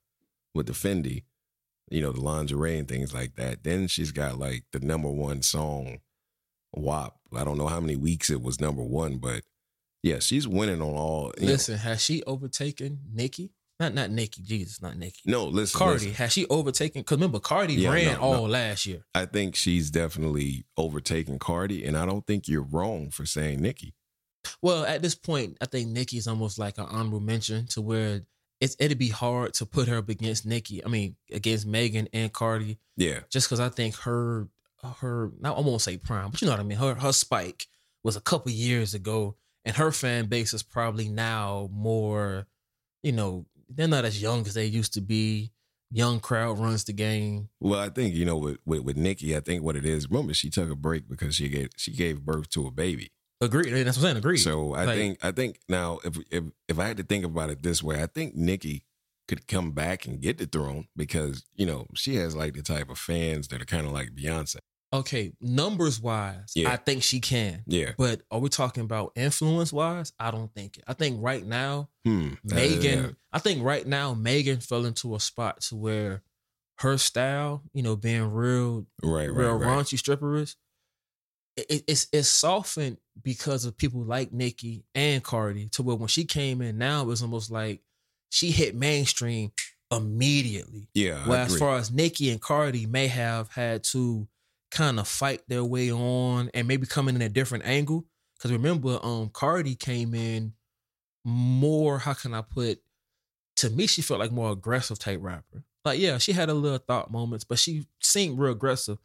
with 0.53 0.67
the 0.67 0.73
Fenty, 0.73 1.23
you 1.89 2.01
know, 2.01 2.11
the 2.11 2.21
lingerie 2.21 2.77
and 2.77 2.87
things 2.87 3.13
like 3.13 3.35
that. 3.35 3.63
Then 3.63 3.87
she's 3.87 4.11
got 4.11 4.39
like 4.39 4.63
the 4.71 4.79
number 4.79 5.09
one 5.09 5.41
song, 5.41 5.99
WAP. 6.73 7.15
I 7.35 7.43
don't 7.43 7.57
know 7.57 7.67
how 7.67 7.79
many 7.79 7.95
weeks 7.95 8.29
it 8.29 8.41
was 8.41 8.61
number 8.61 8.83
one, 8.83 9.17
but 9.17 9.41
yeah, 10.03 10.19
she's 10.19 10.47
winning 10.47 10.81
on 10.81 10.93
all. 10.95 11.31
you 11.37 11.45
know- 11.47 11.51
Listen, 11.53 11.77
has 11.77 12.01
she 12.03 12.23
overtaken 12.23 12.99
Nicki? 13.13 13.51
Not 13.79 13.93
not 13.93 14.11
Nicki, 14.11 14.41
Jesus, 14.41 14.81
not 14.81 14.97
Nicki. 14.97 15.21
no, 15.25 15.45
listen, 15.45 15.77
Cardi, 15.77 15.93
listen. 16.07 16.13
has 16.15 16.33
she 16.33 16.45
overtaken? 16.47 17.01
Because 17.01 17.15
remember, 17.17 17.39
Cardi 17.39 17.75
Yeah, 17.75 17.93
ran 17.93 18.05
no, 18.05 18.11
no. 18.13 18.19
all 18.41 18.47
last 18.49 18.85
year. 18.85 19.05
I 19.15 19.25
think 19.25 19.55
she's 19.55 19.89
definitely 19.89 20.65
overtaken 20.75 21.39
Cardi, 21.39 21.85
and 21.85 21.95
I 21.97 22.05
don't 22.05 22.27
think 22.27 22.49
you're 22.49 22.61
wrong 22.61 23.09
for 23.09 23.25
saying 23.25 23.61
Nicki. 23.61 23.93
Well, 24.61 24.83
at 24.85 25.01
this 25.01 25.15
point, 25.15 25.57
I 25.61 25.65
think 25.65 25.89
Nicki's 25.89 26.27
almost 26.27 26.59
like 26.59 26.77
an 26.77 26.87
honorable 26.89 27.21
mention 27.21 27.67
to 27.67 27.81
where 27.81 28.23
it's 28.59 28.75
it'd 28.79 28.97
be 28.97 29.07
hard 29.09 29.53
to 29.55 29.65
put 29.65 29.87
her 29.87 29.97
up 29.99 30.09
against 30.09 30.45
Nicki. 30.45 30.83
I 30.83 30.89
mean, 30.89 31.15
against 31.31 31.65
Megan 31.65 32.09
and 32.11 32.33
Cardi, 32.33 32.79
Yeah, 32.97 33.21
just 33.29 33.47
because 33.47 33.61
I 33.61 33.69
think 33.69 33.95
her 33.99 34.49
her 34.99 35.31
now 35.39 35.53
I 35.55 35.61
won't 35.61 35.81
say 35.81 35.95
prime, 35.97 36.31
but 36.31 36.41
you 36.41 36.47
know 36.47 36.51
what 36.53 36.59
I 36.59 36.63
mean. 36.63 36.77
Her 36.77 36.95
her 36.95 37.13
spike 37.13 37.67
was 38.03 38.17
a 38.17 38.21
couple 38.21 38.51
years 38.51 38.93
ago, 38.93 39.37
and 39.65 39.75
her 39.75 39.91
fan 39.91 40.25
base 40.27 40.53
is 40.53 40.63
probably 40.63 41.09
now 41.09 41.69
more, 41.71 42.47
you 43.03 43.11
know, 43.11 43.45
they're 43.69 43.87
not 43.87 44.05
as 44.05 44.21
young 44.21 44.41
as 44.47 44.53
they 44.53 44.65
used 44.65 44.93
to 44.95 45.01
be. 45.01 45.51
Young 45.91 46.19
crowd 46.19 46.59
runs 46.59 46.83
the 46.83 46.93
game. 46.93 47.49
Well, 47.59 47.79
I 47.79 47.89
think 47.89 48.13
you 48.13 48.23
know 48.23 48.37
with, 48.37 48.57
with 48.63 48.81
with 48.81 48.95
Nicki, 48.97 49.35
I 49.35 49.39
think 49.39 49.63
what 49.63 49.75
it 49.75 49.85
is. 49.85 50.07
Remember, 50.09 50.35
she 50.35 50.51
took 50.51 50.69
a 50.69 50.75
break 50.75 51.09
because 51.09 51.33
she 51.35 51.49
gave 51.49 51.69
she 51.77 51.91
gave 51.91 52.21
birth 52.21 52.49
to 52.51 52.67
a 52.67 52.71
baby. 52.71 53.11
Agreed. 53.41 53.71
That's 53.71 53.97
what 53.97 54.03
I'm 54.03 54.03
saying. 54.03 54.17
Agreed. 54.17 54.37
So 54.37 54.73
I 54.75 54.85
Like- 54.85 54.95
think 54.97 55.25
I 55.25 55.31
think 55.31 55.59
now 55.67 55.97
if 56.03 56.17
if 56.29 56.43
if 56.67 56.77
I 56.77 56.87
had 56.87 56.97
to 56.97 57.03
think 57.03 57.25
about 57.25 57.49
it 57.49 57.63
this 57.63 57.81
way, 57.81 58.03
I 58.03 58.05
think 58.05 58.35
Nicki 58.35 58.85
could 59.27 59.47
come 59.47 59.71
back 59.71 60.05
and 60.05 60.21
get 60.21 60.37
the 60.37 60.45
throne 60.45 60.87
because 60.95 61.43
you 61.55 61.65
know 61.65 61.87
she 61.95 62.15
has 62.17 62.35
like 62.35 62.53
the 62.53 62.61
type 62.61 62.89
of 62.91 62.99
fans 62.99 63.47
that 63.47 63.59
are 63.59 63.65
kind 63.65 63.87
of 63.87 63.91
like 63.91 64.09
Beyonce. 64.15 64.57
Okay, 64.91 65.33
numbers 65.39 65.99
wise, 66.01 66.51
Yeah. 66.55 66.71
I 66.71 66.77
think 66.77 67.03
she 67.03 67.19
can. 67.19 67.63
Yeah. 67.67 67.91
But 67.97 68.21
are 68.31 68.39
we 68.39 68.49
talking 68.49 68.83
about 68.83 69.11
influence 69.15 69.71
wise? 69.71 70.13
I 70.19 70.31
don't 70.31 70.53
think 70.53 70.77
it. 70.77 70.83
I 70.87 70.93
think 70.93 71.17
right 71.21 71.45
now, 71.45 71.89
Hmm. 72.05 72.33
Megan, 72.43 73.05
Uh, 73.05 73.11
I 73.31 73.39
think 73.39 73.63
right 73.63 73.85
now, 73.85 74.13
Megan 74.13 74.59
fell 74.61 74.85
into 74.85 75.15
a 75.15 75.19
spot 75.19 75.61
to 75.61 75.75
where 75.75 76.23
her 76.79 76.97
style, 76.97 77.63
you 77.73 77.83
know, 77.83 77.95
being 77.95 78.31
real, 78.31 78.87
right. 79.03 79.27
Right. 79.27 79.29
real 79.29 79.55
Right. 79.57 79.67
raunchy 79.67 79.97
stripperish, 79.99 80.55
it, 81.57 81.65
it- 81.69 81.83
it's 81.87 82.07
it's 82.13 82.29
softened 82.29 82.97
because 83.21 83.65
of 83.65 83.75
people 83.77 84.03
like 84.05 84.31
Nicki 84.31 84.85
and 84.95 85.21
Cardi 85.23 85.67
to 85.69 85.83
where 85.83 85.95
when 85.97 86.07
she 86.07 86.23
came 86.25 86.61
in 86.61 86.77
now, 86.77 87.01
it 87.01 87.05
was 87.07 87.21
almost 87.21 87.51
like 87.51 87.81
she 88.31 88.49
hit 88.51 88.75
mainstream 88.75 89.51
immediately. 89.91 90.87
Yeah. 90.93 91.27
Well, 91.27 91.45
as 91.45 91.57
far 91.57 91.77
as 91.77 91.91
Nicki 91.91 92.29
and 92.29 92.41
Cardi 92.41 92.85
may 92.85 93.07
have 93.07 93.49
had 93.51 93.83
to 93.85 94.27
kind 94.71 94.99
of 94.99 95.07
fight 95.07 95.41
their 95.47 95.63
way 95.63 95.91
on 95.91 96.49
and 96.53 96.67
maybe 96.67 96.85
come 96.85 97.07
in 97.07 97.21
a 97.21 97.29
different 97.29 97.65
angle. 97.65 98.05
Because 98.37 98.51
remember, 98.51 98.99
um, 99.03 99.29
Cardi 99.29 99.75
came 99.75 100.13
in 100.13 100.53
more, 101.25 101.99
how 101.99 102.13
can 102.13 102.33
I 102.33 102.41
put, 102.41 102.79
to 103.57 103.69
me, 103.69 103.87
she 103.87 104.01
felt 104.01 104.19
like 104.19 104.31
more 104.31 104.51
aggressive 104.51 104.99
type 104.99 105.19
rapper. 105.21 105.63
Like, 105.83 105.99
yeah, 105.99 106.17
she 106.17 106.31
had 106.31 106.49
a 106.49 106.53
little 106.53 106.77
thought 106.77 107.11
moments, 107.11 107.43
but 107.43 107.59
she 107.59 107.85
seemed 108.01 108.39
real 108.39 108.53
aggressive. 108.53 108.97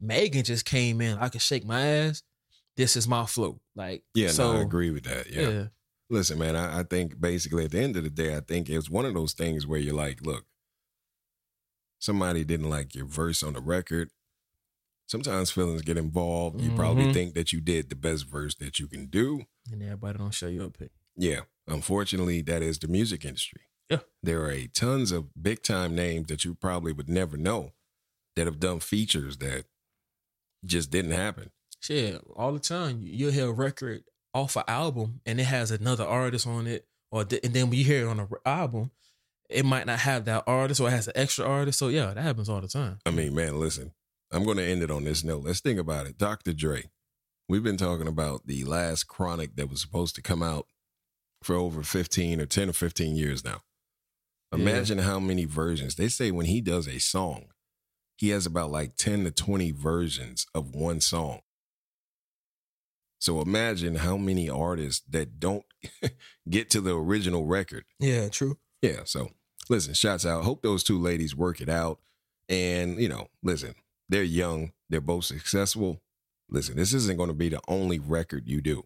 Megan 0.00 0.42
just 0.42 0.64
came 0.64 1.00
in, 1.00 1.18
I 1.18 1.28
can 1.28 1.40
shake 1.40 1.64
my 1.64 1.80
ass. 1.80 2.22
This 2.76 2.96
is 2.96 3.06
my 3.06 3.26
flow. 3.26 3.60
Like, 3.74 4.02
yeah. 4.14 4.28
so, 4.28 4.52
no, 4.52 4.58
I 4.58 4.62
agree 4.62 4.90
with 4.90 5.04
that. 5.04 5.30
Yeah. 5.30 5.48
yeah. 5.48 5.64
Listen, 6.08 6.38
man, 6.38 6.56
I, 6.56 6.80
I 6.80 6.82
think 6.82 7.20
basically 7.20 7.66
at 7.66 7.70
the 7.70 7.80
end 7.80 7.96
of 7.96 8.04
the 8.04 8.10
day, 8.10 8.36
I 8.36 8.40
think 8.40 8.68
it's 8.68 8.90
one 8.90 9.04
of 9.04 9.14
those 9.14 9.32
things 9.34 9.66
where 9.66 9.78
you're 9.78 9.94
like, 9.94 10.24
look, 10.24 10.44
somebody 11.98 12.42
didn't 12.44 12.70
like 12.70 12.94
your 12.94 13.06
verse 13.06 13.42
on 13.42 13.52
the 13.52 13.60
record. 13.60 14.10
Sometimes 15.10 15.50
feelings 15.50 15.82
get 15.82 15.96
involved. 15.96 16.60
You 16.60 16.70
probably 16.76 17.06
Mhm. 17.06 17.12
think 17.12 17.34
that 17.34 17.52
you 17.52 17.60
did 17.60 17.90
the 17.90 17.96
best 17.96 18.26
verse 18.28 18.54
that 18.56 18.78
you 18.78 18.86
can 18.86 19.06
do. 19.06 19.44
And 19.72 19.82
everybody 19.82 20.18
don't 20.18 20.30
show 20.32 20.46
you 20.46 20.62
a 20.62 20.70
pic. 20.70 20.92
Yeah. 21.16 21.40
Unfortunately, 21.66 22.42
that 22.42 22.62
is 22.62 22.78
the 22.78 22.86
music 22.86 23.24
industry. 23.24 23.62
Yeah. 23.90 23.98
There 24.22 24.42
are 24.44 24.52
a 24.52 24.68
tons 24.68 25.10
of 25.10 25.30
big 25.42 25.64
time 25.64 25.96
names 25.96 26.28
that 26.28 26.44
you 26.44 26.54
probably 26.54 26.92
would 26.92 27.08
never 27.08 27.36
know 27.36 27.72
that 28.36 28.46
have 28.46 28.60
done 28.60 28.78
features 28.78 29.38
that 29.38 29.64
just 30.64 30.92
didn't 30.92 31.10
happen. 31.10 31.50
Shit, 31.80 32.22
all 32.36 32.52
the 32.52 32.60
time 32.60 33.02
you- 33.02 33.12
you'll 33.12 33.32
hear 33.32 33.48
a 33.48 33.52
record 33.52 34.04
off 34.32 34.54
an 34.54 34.62
album 34.68 35.22
and 35.26 35.40
it 35.40 35.44
has 35.44 35.72
another 35.72 36.04
artist 36.04 36.46
on 36.46 36.68
it, 36.68 36.86
or 37.10 37.24
th- 37.24 37.42
and 37.42 37.52
then 37.52 37.68
when 37.68 37.78
you 37.80 37.84
hear 37.84 38.04
it 38.06 38.08
on 38.08 38.20
an 38.20 38.28
album, 38.46 38.92
it 39.48 39.64
might 39.64 39.86
not 39.86 39.98
have 39.98 40.24
that 40.26 40.44
artist 40.46 40.80
or 40.80 40.86
it 40.86 40.92
has 40.92 41.08
an 41.08 41.14
extra 41.16 41.44
artist. 41.44 41.80
So 41.80 41.88
yeah, 41.88 42.14
that 42.14 42.22
happens 42.22 42.48
all 42.48 42.60
the 42.60 42.68
time. 42.68 43.00
I 43.04 43.10
mean, 43.10 43.34
man, 43.34 43.58
listen, 43.58 43.92
I'm 44.32 44.44
going 44.44 44.58
to 44.58 44.64
end 44.64 44.82
it 44.82 44.90
on 44.90 45.04
this 45.04 45.24
note. 45.24 45.44
Let's 45.44 45.60
think 45.60 45.78
about 45.78 46.06
it. 46.06 46.18
Dr. 46.18 46.52
Dre, 46.52 46.84
we've 47.48 47.62
been 47.62 47.76
talking 47.76 48.06
about 48.06 48.46
the 48.46 48.64
last 48.64 49.04
chronic 49.04 49.56
that 49.56 49.68
was 49.68 49.80
supposed 49.80 50.14
to 50.16 50.22
come 50.22 50.42
out 50.42 50.66
for 51.42 51.56
over 51.56 51.82
15 51.82 52.40
or 52.40 52.46
10 52.46 52.68
or 52.68 52.72
15 52.72 53.16
years 53.16 53.44
now. 53.44 53.62
Yeah. 54.52 54.60
Imagine 54.60 54.98
how 54.98 55.18
many 55.18 55.44
versions. 55.44 55.96
They 55.96 56.08
say 56.08 56.30
when 56.30 56.46
he 56.46 56.60
does 56.60 56.86
a 56.86 56.98
song, 56.98 57.46
he 58.16 58.28
has 58.30 58.46
about 58.46 58.70
like 58.70 58.96
10 58.96 59.24
to 59.24 59.30
20 59.30 59.72
versions 59.72 60.46
of 60.54 60.74
one 60.74 61.00
song. 61.00 61.40
So 63.18 63.40
imagine 63.40 63.96
how 63.96 64.16
many 64.16 64.48
artists 64.48 65.04
that 65.10 65.38
don't 65.38 65.64
get 66.50 66.70
to 66.70 66.80
the 66.80 66.96
original 66.96 67.46
record. 67.46 67.84
Yeah, 67.98 68.28
true. 68.28 68.58
Yeah. 68.82 69.00
So 69.04 69.30
listen, 69.68 69.94
shouts 69.94 70.26
out. 70.26 70.44
Hope 70.44 70.62
those 70.62 70.82
two 70.82 70.98
ladies 70.98 71.36
work 71.36 71.60
it 71.60 71.68
out. 71.68 72.00
And, 72.48 72.98
you 72.98 73.08
know, 73.08 73.28
listen, 73.42 73.74
they're 74.10 74.22
young, 74.22 74.72
they're 74.90 75.00
both 75.00 75.24
successful. 75.24 76.02
listen, 76.50 76.76
this 76.76 76.92
isn't 76.92 77.16
going 77.16 77.28
to 77.28 77.34
be 77.34 77.48
the 77.48 77.60
only 77.68 77.98
record 77.98 78.46
you 78.46 78.60
do. 78.60 78.84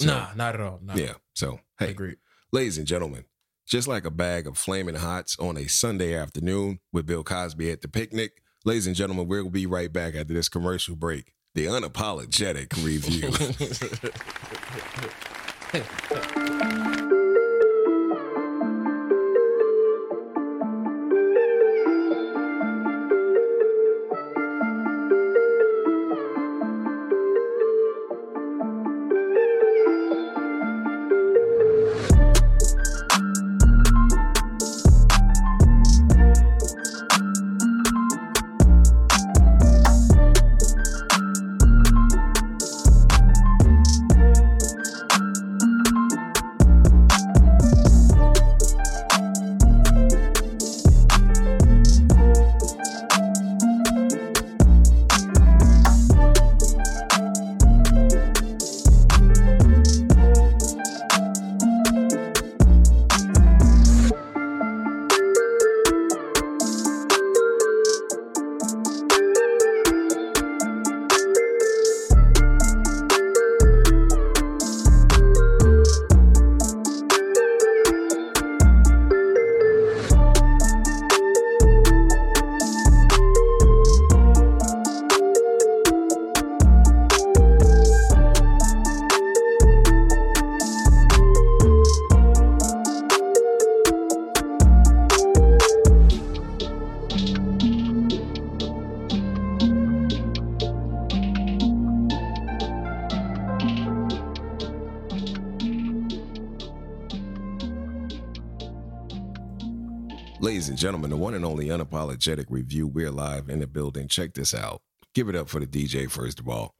So, 0.00 0.06
nah, 0.08 0.28
not 0.34 0.54
at 0.54 0.60
all. 0.60 0.80
Nah. 0.82 0.96
Yeah. 0.96 1.14
So, 1.34 1.60
hey, 1.78 1.90
Agreed. 1.90 2.16
ladies 2.52 2.76
and 2.76 2.86
gentlemen, 2.86 3.24
just 3.66 3.88
like 3.88 4.04
a 4.04 4.10
bag 4.10 4.46
of 4.46 4.58
flaming 4.58 4.96
hots 4.96 5.38
on 5.38 5.56
a 5.56 5.68
Sunday 5.68 6.14
afternoon 6.14 6.80
with 6.92 7.06
Bill 7.06 7.24
Cosby 7.24 7.70
at 7.70 7.80
the 7.80 7.88
picnic, 7.88 8.42
ladies 8.64 8.86
and 8.86 8.96
gentlemen, 8.96 9.28
we'll 9.28 9.48
be 9.48 9.66
right 9.66 9.92
back 9.92 10.14
after 10.14 10.34
this 10.34 10.48
commercial 10.48 10.96
break. 10.96 11.32
The 11.54 11.66
unapologetic 11.66 12.84
review. 12.84 13.30
and 110.76 110.80
gentlemen, 110.82 111.08
the 111.08 111.16
one 111.16 111.32
and 111.32 111.42
only 111.42 111.68
unapologetic 111.68 112.44
review. 112.50 112.86
We're 112.86 113.10
live 113.10 113.48
in 113.48 113.60
the 113.60 113.66
building. 113.66 114.08
Check 114.08 114.34
this 114.34 114.52
out. 114.52 114.82
Give 115.14 115.30
it 115.30 115.34
up 115.34 115.48
for 115.48 115.58
the 115.58 115.66
DJ, 115.66 116.10
first 116.10 116.38
of 116.38 116.50
all. 116.50 116.74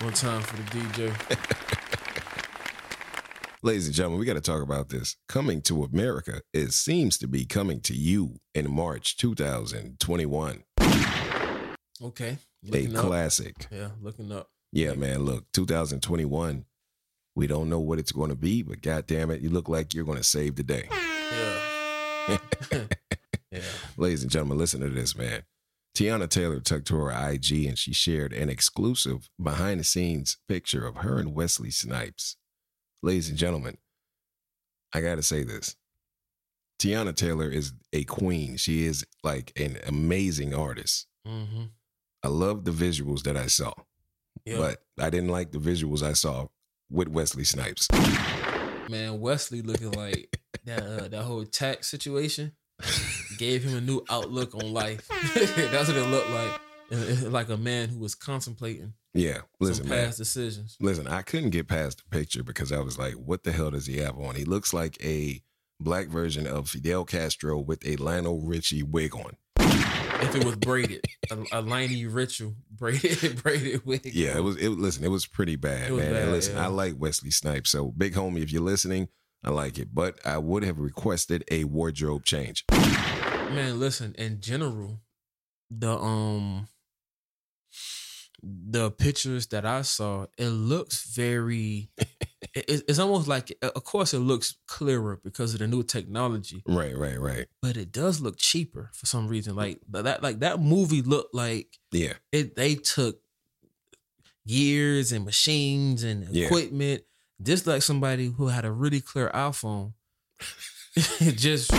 One 0.00 0.14
time 0.14 0.40
for 0.40 0.56
the 0.56 0.62
DJ. 0.62 1.12
Ladies 3.62 3.84
and 3.84 3.94
gentlemen, 3.94 4.18
we 4.18 4.24
got 4.24 4.32
to 4.32 4.40
talk 4.40 4.62
about 4.62 4.88
this. 4.88 5.14
Coming 5.28 5.60
to 5.62 5.84
America, 5.84 6.40
it 6.54 6.72
seems 6.72 7.18
to 7.18 7.28
be 7.28 7.44
coming 7.44 7.80
to 7.80 7.92
you 7.92 8.38
in 8.54 8.70
March 8.70 9.18
2021. 9.18 10.64
Okay. 12.02 12.38
A 12.72 12.86
up. 12.86 13.04
classic. 13.04 13.66
Yeah, 13.70 13.88
looking 14.00 14.32
up. 14.32 14.48
Yeah, 14.72 14.94
man. 14.94 15.26
Look, 15.26 15.44
2021. 15.52 16.64
We 17.34 17.46
don't 17.46 17.68
know 17.68 17.80
what 17.80 17.98
it's 17.98 18.12
going 18.12 18.30
to 18.30 18.36
be, 18.36 18.62
but 18.62 18.80
God 18.80 19.06
damn 19.06 19.30
it, 19.30 19.42
you 19.42 19.50
look 19.50 19.68
like 19.68 19.92
you're 19.92 20.06
going 20.06 20.16
to 20.16 20.24
save 20.24 20.56
the 20.56 20.62
day. 20.62 20.88
Yeah. 22.28 22.38
Ladies 23.96 24.22
and 24.22 24.30
gentlemen, 24.30 24.58
listen 24.58 24.80
to 24.80 24.88
this, 24.88 25.16
man. 25.16 25.42
Teyana 25.96 26.28
Taylor 26.28 26.60
took 26.60 26.84
to 26.86 26.96
her 26.96 27.10
IG 27.30 27.64
and 27.66 27.78
she 27.78 27.94
shared 27.94 28.32
an 28.34 28.50
exclusive 28.50 29.30
behind 29.42 29.80
the 29.80 29.84
scenes 29.84 30.36
picture 30.48 30.86
of 30.86 30.96
her 30.96 31.18
and 31.18 31.34
Wesley 31.34 31.70
Snipes. 31.70 32.36
Ladies 33.02 33.30
and 33.30 33.38
gentlemen, 33.38 33.78
I 34.92 35.00
got 35.00 35.14
to 35.14 35.22
say 35.22 35.42
this. 35.42 35.76
Teyana 36.78 37.14
Taylor 37.16 37.48
is 37.48 37.72
a 37.94 38.04
queen. 38.04 38.58
She 38.58 38.84
is 38.84 39.06
like 39.24 39.52
an 39.58 39.78
amazing 39.86 40.52
artist. 40.54 41.06
Mm-hmm. 41.26 41.64
I 42.22 42.28
love 42.28 42.64
the 42.64 42.72
visuals 42.72 43.22
that 43.22 43.36
I 43.36 43.46
saw, 43.46 43.72
Yeah. 44.44 44.58
but 44.58 44.82
I 45.02 45.08
didn't 45.08 45.30
like 45.30 45.52
the 45.52 45.58
visuals 45.58 46.02
I 46.02 46.12
saw 46.12 46.48
with 46.90 47.08
Wesley 47.08 47.44
Snipes. 47.44 47.88
Man, 48.90 49.20
Wesley 49.20 49.62
looking 49.62 49.92
like 49.92 50.36
that 50.66 50.82
uh, 50.82 51.08
that 51.08 51.22
whole 51.22 51.44
tax 51.44 51.88
situation 51.88 52.52
gave 53.38 53.64
him 53.64 53.76
a 53.76 53.80
new 53.80 54.04
outlook 54.10 54.54
on 54.54 54.72
life. 54.72 55.08
That's 55.34 55.88
what 55.88 55.96
it 55.96 56.08
looked 56.10 56.30
like. 56.30 56.60
It- 56.90 57.32
Like 57.32 57.48
a 57.48 57.56
man 57.56 57.88
who 57.88 57.98
was 57.98 58.14
contemplating 58.14 58.92
Yeah, 59.12 59.38
listen, 59.60 59.88
man. 59.88 60.04
past 60.06 60.18
decisions. 60.18 60.76
Listen, 60.80 61.08
I 61.08 61.22
couldn't 61.22 61.50
get 61.50 61.66
past 61.66 61.98
the 61.98 62.16
picture 62.16 62.44
because 62.44 62.70
I 62.70 62.78
was 62.80 62.96
like, 62.98 63.14
what 63.14 63.42
the 63.42 63.50
hell 63.52 63.70
does 63.72 63.86
he 63.86 63.96
have 63.98 64.16
on? 64.18 64.36
He 64.36 64.44
looks 64.44 64.72
like 64.72 64.96
a 65.04 65.42
black 65.80 66.06
version 66.08 66.46
of 66.46 66.68
Fidel 66.68 67.04
Castro 67.04 67.58
with 67.58 67.84
a 67.86 67.96
Lionel 67.96 68.40
Richie 68.40 68.82
wig 68.84 69.14
on. 69.16 69.36
If 69.58 70.34
it 70.34 70.44
was 70.44 70.56
braided, 70.56 71.04
a, 71.30 71.34
a 71.34 71.62
liney 71.62 72.06
ritual 72.08 72.54
braided 72.70 73.42
braided 73.42 73.84
wig. 73.84 74.02
Yeah, 74.14 74.36
it 74.38 74.40
was 74.40 74.56
it 74.56 74.70
listen, 74.70 75.04
it 75.04 75.10
was 75.10 75.26
pretty 75.26 75.56
bad, 75.56 75.90
was 75.90 76.02
man. 76.04 76.12
bad, 76.14 76.22
and 76.22 76.32
listen, 76.32 76.56
yeah. 76.56 76.64
I 76.64 76.66
like 76.68 76.94
Wesley 76.96 77.30
Snipes. 77.30 77.70
So 77.70 77.92
big 77.96 78.14
homie, 78.14 78.42
if 78.42 78.50
you're 78.52 78.62
listening, 78.62 79.08
I 79.46 79.50
like 79.50 79.78
it. 79.78 79.94
But 79.94 80.18
I 80.26 80.38
would 80.38 80.64
have 80.64 80.78
requested 80.80 81.44
a 81.50 81.64
wardrobe 81.64 82.24
change. 82.24 82.64
Man, 82.70 83.78
listen, 83.78 84.14
in 84.18 84.40
general, 84.40 85.00
the 85.70 85.96
um 85.96 86.68
the 88.42 88.90
pictures 88.90 89.46
that 89.48 89.64
I 89.64 89.82
saw, 89.82 90.26
it 90.36 90.48
looks 90.48 91.04
very 91.14 91.88
it, 92.54 92.82
it's 92.88 92.98
almost 92.98 93.28
like 93.28 93.56
of 93.62 93.82
course 93.84 94.12
it 94.14 94.18
looks 94.18 94.56
clearer 94.66 95.20
because 95.22 95.54
of 95.54 95.60
the 95.60 95.66
new 95.66 95.82
technology, 95.82 96.62
Right, 96.66 96.96
right, 96.96 97.18
right. 97.20 97.46
but 97.62 97.76
it 97.76 97.92
does 97.92 98.20
look 98.20 98.36
cheaper 98.38 98.90
for 98.92 99.06
some 99.06 99.28
reason. 99.28 99.54
Like 99.56 99.80
that 99.90 100.22
like 100.22 100.40
that 100.40 100.60
movie 100.60 101.02
looked 101.02 101.34
like 101.34 101.78
Yeah. 101.92 102.14
it 102.32 102.56
they 102.56 102.74
took 102.74 103.20
years 104.44 105.12
and 105.12 105.24
machines 105.24 106.02
and 106.02 106.28
Yeah. 106.34 106.46
equipment 106.46 107.02
just 107.42 107.66
like 107.66 107.82
somebody 107.82 108.26
who 108.36 108.48
had 108.48 108.64
a 108.64 108.70
really 108.72 109.00
clear 109.00 109.30
iphone 109.34 109.92
just 111.36 111.70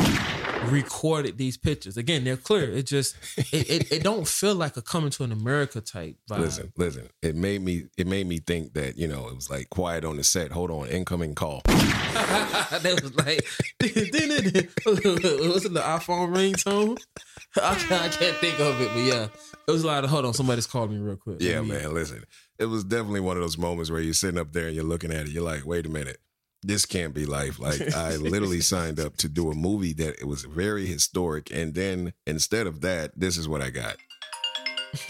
recorded 0.65 1.37
these 1.37 1.55
pictures 1.57 1.97
again 1.97 2.23
they're 2.23 2.35
clear 2.35 2.63
it 2.71 2.85
just 2.85 3.15
it, 3.37 3.69
it, 3.69 3.91
it 3.91 4.03
don't 4.03 4.27
feel 4.27 4.53
like 4.55 4.75
a 4.75 4.81
coming 4.81 5.09
to 5.09 5.23
an 5.23 5.31
america 5.31 5.79
type 5.81 6.15
vibe. 6.29 6.39
Listen, 6.39 6.73
listen. 6.77 7.09
It 7.21 7.35
made 7.35 7.61
me 7.61 7.85
it 7.97 8.05
made 8.07 8.27
me 8.27 8.39
think 8.39 8.73
that, 8.73 8.97
you 8.97 9.07
know, 9.07 9.27
it 9.27 9.35
was 9.35 9.49
like 9.49 9.69
quiet 9.69 10.03
on 10.03 10.17
the 10.17 10.23
set. 10.23 10.51
Hold 10.51 10.71
on, 10.71 10.87
incoming 10.87 11.35
call. 11.35 11.61
that 11.67 12.99
was 13.01 13.15
like 13.15 13.45
was 14.85 15.65
it 15.65 15.73
the 15.73 15.79
iphone 15.81 16.35
ringtone 16.35 16.97
I 17.61 17.75
can't, 17.75 18.01
I 18.01 18.09
can't 18.09 18.35
think 18.37 18.59
of 18.59 18.81
it 18.81 18.89
but 18.93 18.99
yeah 18.99 19.27
it 19.67 19.71
was 19.71 19.83
a 19.83 19.87
lot 19.87 20.03
of 20.03 20.09
hold 20.09 20.25
on 20.25 20.33
somebody's 20.33 20.67
called 20.67 20.91
me 20.91 20.97
real 20.97 21.15
quick 21.17 21.37
Yeah, 21.39 21.61
me- 21.61 21.69
man. 21.69 21.93
Listen, 21.93 22.23
it 22.59 22.65
was 22.65 22.83
definitely 22.83 23.19
one 23.21 23.37
of 23.37 23.43
those 23.43 23.57
moments 23.57 23.89
where 23.91 24.01
you're 24.01 24.13
sitting 24.13 24.39
up 24.39 24.51
there 24.53 24.67
and 24.67 24.75
you're 24.75 24.83
looking 24.83 25.11
at 25.11 25.27
it. 25.27 25.31
You're 25.31 25.43
like, 25.43 25.65
wait 25.65 25.85
a 25.85 25.89
minute, 25.89 26.17
this 26.63 26.85
can't 26.85 27.13
be 27.13 27.25
life. 27.25 27.59
Like, 27.59 27.93
I 27.95 28.15
literally 28.17 28.61
signed 28.61 28.99
up 28.99 29.17
to 29.17 29.29
do 29.29 29.51
a 29.51 29.55
movie 29.55 29.93
that 29.93 30.19
it 30.19 30.25
was 30.27 30.43
very 30.43 30.85
historic, 30.85 31.51
and 31.51 31.73
then 31.75 32.13
instead 32.25 32.67
of 32.67 32.81
that, 32.81 33.11
this 33.15 33.37
is 33.37 33.47
what 33.47 33.61
I 33.61 33.69
got. 33.69 33.95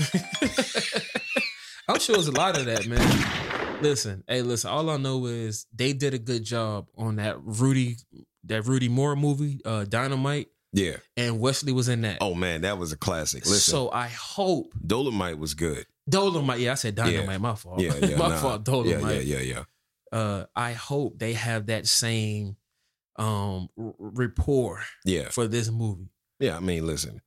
I'm 1.90 2.00
sure 2.00 2.18
it's 2.18 2.28
a 2.28 2.32
lot 2.32 2.58
of 2.58 2.66
that, 2.66 2.86
man. 2.88 3.82
Listen, 3.82 4.24
hey, 4.28 4.42
listen. 4.42 4.70
All 4.70 4.90
I 4.90 4.98
know 4.98 5.26
is 5.28 5.66
they 5.74 5.94
did 5.94 6.14
a 6.14 6.20
good 6.20 6.44
job 6.44 6.88
on 6.98 7.16
that 7.18 7.38
Rudy, 7.42 7.96
that 8.46 8.66
Rudy 8.66 8.90
Moore 8.90 9.16
movie, 9.16 9.62
uh, 9.64 9.86
Dynamite, 9.86 10.48
Yeah. 10.74 10.98
and 11.16 11.40
Wesley 11.40 11.72
was 11.72 11.88
in 11.88 12.02
that. 12.02 12.18
Oh 12.20 12.34
man, 12.34 12.62
that 12.62 12.78
was 12.78 12.92
a 12.92 12.98
classic. 12.98 13.46
Listen, 13.46 13.72
so 13.72 13.92
I 13.92 14.08
hope 14.08 14.74
Dolomite 14.86 15.38
was 15.40 15.54
good. 15.54 15.86
Dolomite. 16.10 16.60
Yeah, 16.60 16.72
I 16.72 16.76
said 16.76 16.96
Dynamite. 16.96 17.30
Yeah. 17.32 17.38
My 17.38 17.56
fault. 17.56 17.82
Yeah, 17.82 17.94
yeah, 18.02 18.18
my 18.18 18.30
nah. 18.30 18.38
fault. 18.38 18.60
Yeah, 18.68 18.74
Dolomite. 18.74 19.26
yeah, 19.26 19.40
yeah, 19.40 19.64
yeah. 20.12 20.18
Uh, 20.18 20.46
I 20.56 20.74
hope 20.74 21.20
they 21.20 21.34
have 21.34 21.66
that 21.68 21.86
same 21.88 22.56
um 23.18 23.68
r- 23.78 23.94
rapport 24.00 24.82
Yeah, 25.06 25.30
for 25.30 25.48
this 25.48 25.70
movie. 25.72 26.10
yeah. 26.40 26.56
I 26.56 26.60
mean, 26.60 26.86
listen, 26.88 27.22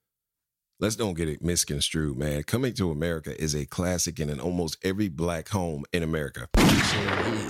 let's 0.80 0.96
don't 0.96 1.14
get 1.14 1.28
it 1.28 1.42
misconstrued, 1.42 2.16
man. 2.18 2.42
Coming 2.42 2.72
to 2.74 2.90
America 2.90 3.38
is 3.40 3.54
a 3.54 3.66
classic 3.66 4.18
in 4.18 4.30
an 4.30 4.40
almost 4.40 4.76
every 4.82 5.08
black 5.08 5.48
home 5.48 5.84
in 5.92 6.02
America. 6.02 6.48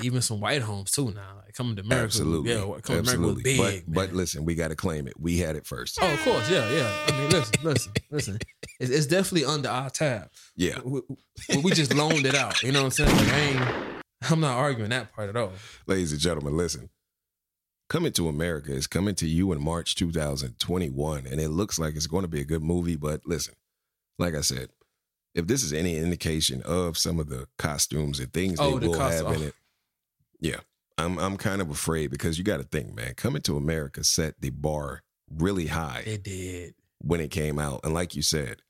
Even 0.03 0.21
some 0.23 0.41
white 0.41 0.63
homes 0.63 0.91
too 0.91 1.13
now. 1.13 1.37
Like 1.45 1.55
coming 1.55 1.77
to 1.77 1.83
America, 1.83 2.05
Absolutely. 2.05 2.53
yeah, 2.53 2.61
coming 2.61 2.81
to 2.83 2.93
America 2.93 3.01
was 3.01 3.09
Absolutely. 3.09 3.43
big. 3.43 3.85
but 3.87 3.95
but 3.95 4.13
listen, 4.13 4.45
we 4.45 4.55
got 4.55 4.69
to 4.69 4.77
claim 4.77 5.07
it. 5.07 5.15
We 5.19 5.39
had 5.39 5.57
it 5.57 5.67
first. 5.67 5.99
Oh, 6.03 6.13
of 6.13 6.21
course, 6.23 6.51
yeah, 6.51 6.69
yeah. 6.71 6.93
I 7.09 7.13
mean, 7.19 7.31
listen, 7.31 7.55
listen, 7.63 7.93
listen. 8.11 8.39
It's, 8.79 8.91
it's 8.91 9.07
definitely 9.07 9.45
under 9.47 9.69
our 9.69 9.91
tab. 9.91 10.31
Yeah. 10.57 10.79
We, 10.85 11.01
we- 11.09 11.17
we 11.63 11.71
just 11.73 11.95
loaned 11.95 12.27
it 12.27 12.35
out. 12.35 12.63
You 12.63 12.71
know 12.73 12.81
what 12.85 12.99
I'm 13.01 13.07
saying? 13.07 13.17
Like, 13.17 13.29
I 13.29 13.39
ain't. 13.41 14.31
I'm 14.31 14.41
not 14.41 14.57
arguing 14.59 14.91
that 14.91 15.13
part 15.15 15.29
at 15.31 15.37
all. 15.37 15.53
Ladies 15.87 16.13
and 16.13 16.21
gentlemen, 16.21 16.57
listen. 16.57 16.91
Coming 17.91 18.13
to 18.13 18.29
America 18.29 18.73
is 18.73 18.87
coming 18.87 19.17
to 19.17 19.27
you 19.27 19.51
in 19.51 19.61
March 19.61 19.97
2021, 19.97 21.27
and 21.27 21.41
it 21.41 21.49
looks 21.49 21.77
like 21.77 21.97
it's 21.97 22.07
going 22.07 22.23
to 22.23 22.29
be 22.29 22.41
a 22.41 22.45
good 22.45 22.63
movie. 22.63 22.95
But 22.95 23.27
listen, 23.27 23.55
like 24.17 24.37
I 24.37 24.43
said, 24.43 24.69
if 25.35 25.49
this 25.49 25.65
is 25.65 25.73
any 25.73 25.97
indication 25.97 26.63
of 26.63 26.97
some 26.97 27.19
of 27.19 27.29
the 27.29 27.49
costumes 27.59 28.21
and 28.21 28.33
things 28.33 28.59
Oh, 28.61 28.79
they 28.79 28.87
the 28.87 28.91
will 28.93 28.97
cost- 28.99 29.17
have 29.25 29.35
in 29.35 29.43
oh. 29.43 29.47
it, 29.47 29.55
yeah, 30.39 30.61
I'm 30.99 31.19
I'm 31.19 31.37
kind 31.37 31.61
of 31.61 31.69
afraid 31.69 32.13
because 32.13 32.39
you 32.39 32.45
got 32.45 32.59
to 32.59 32.63
think, 32.63 32.95
man. 32.95 33.15
Coming 33.15 33.43
to 33.43 33.57
America 33.57 34.05
set 34.05 34.41
the 34.41 34.51
bar 34.51 35.03
really 35.29 35.67
high 35.67 36.05
It 36.07 36.23
did. 36.23 36.75
when 37.01 37.19
it 37.21 37.33
came 37.33 37.59
out, 37.59 37.81
and 37.83 37.93
like 37.93 38.15
you 38.15 38.23
said, 38.23 38.63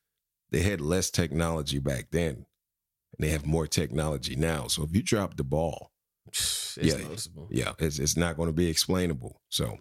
they 0.51 0.62
had 0.62 0.81
less 0.81 1.11
technology 1.11 1.79
back 1.79 2.07
then, 2.11 2.47
and 3.16 3.18
they 3.18 3.29
have 3.29 3.45
more 3.45 3.66
technology 3.66 4.35
now. 4.35 4.66
So 4.68 4.83
if 4.83 4.97
you 4.97 5.03
drop 5.03 5.37
the 5.37 5.45
ball, 5.45 5.89
It's 6.76 6.76
Yeah. 6.95 6.97
noticeable. 6.99 7.49
yeah, 7.51 7.72
it's 7.78 7.99
it's 7.99 8.16
not 8.16 8.37
going 8.37 8.49
to 8.49 8.53
be 8.53 8.68
explainable. 8.68 9.41
So 9.49 9.78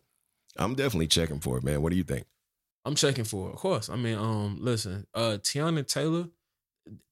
I'm 0.57 0.75
definitely 0.75 1.07
checking 1.07 1.39
for 1.39 1.57
it, 1.57 1.63
man. 1.63 1.81
What 1.81 1.91
do 1.91 1.97
you 1.97 2.03
think? 2.03 2.25
I'm 2.85 2.95
checking 2.95 3.25
for 3.25 3.49
it. 3.49 3.53
Of 3.53 3.59
course. 3.59 3.89
I 3.89 3.95
mean, 3.95 4.17
um, 4.17 4.57
listen, 4.59 5.05
uh, 5.13 5.37
Teyana 5.41 5.85
Taylor, 5.87 6.29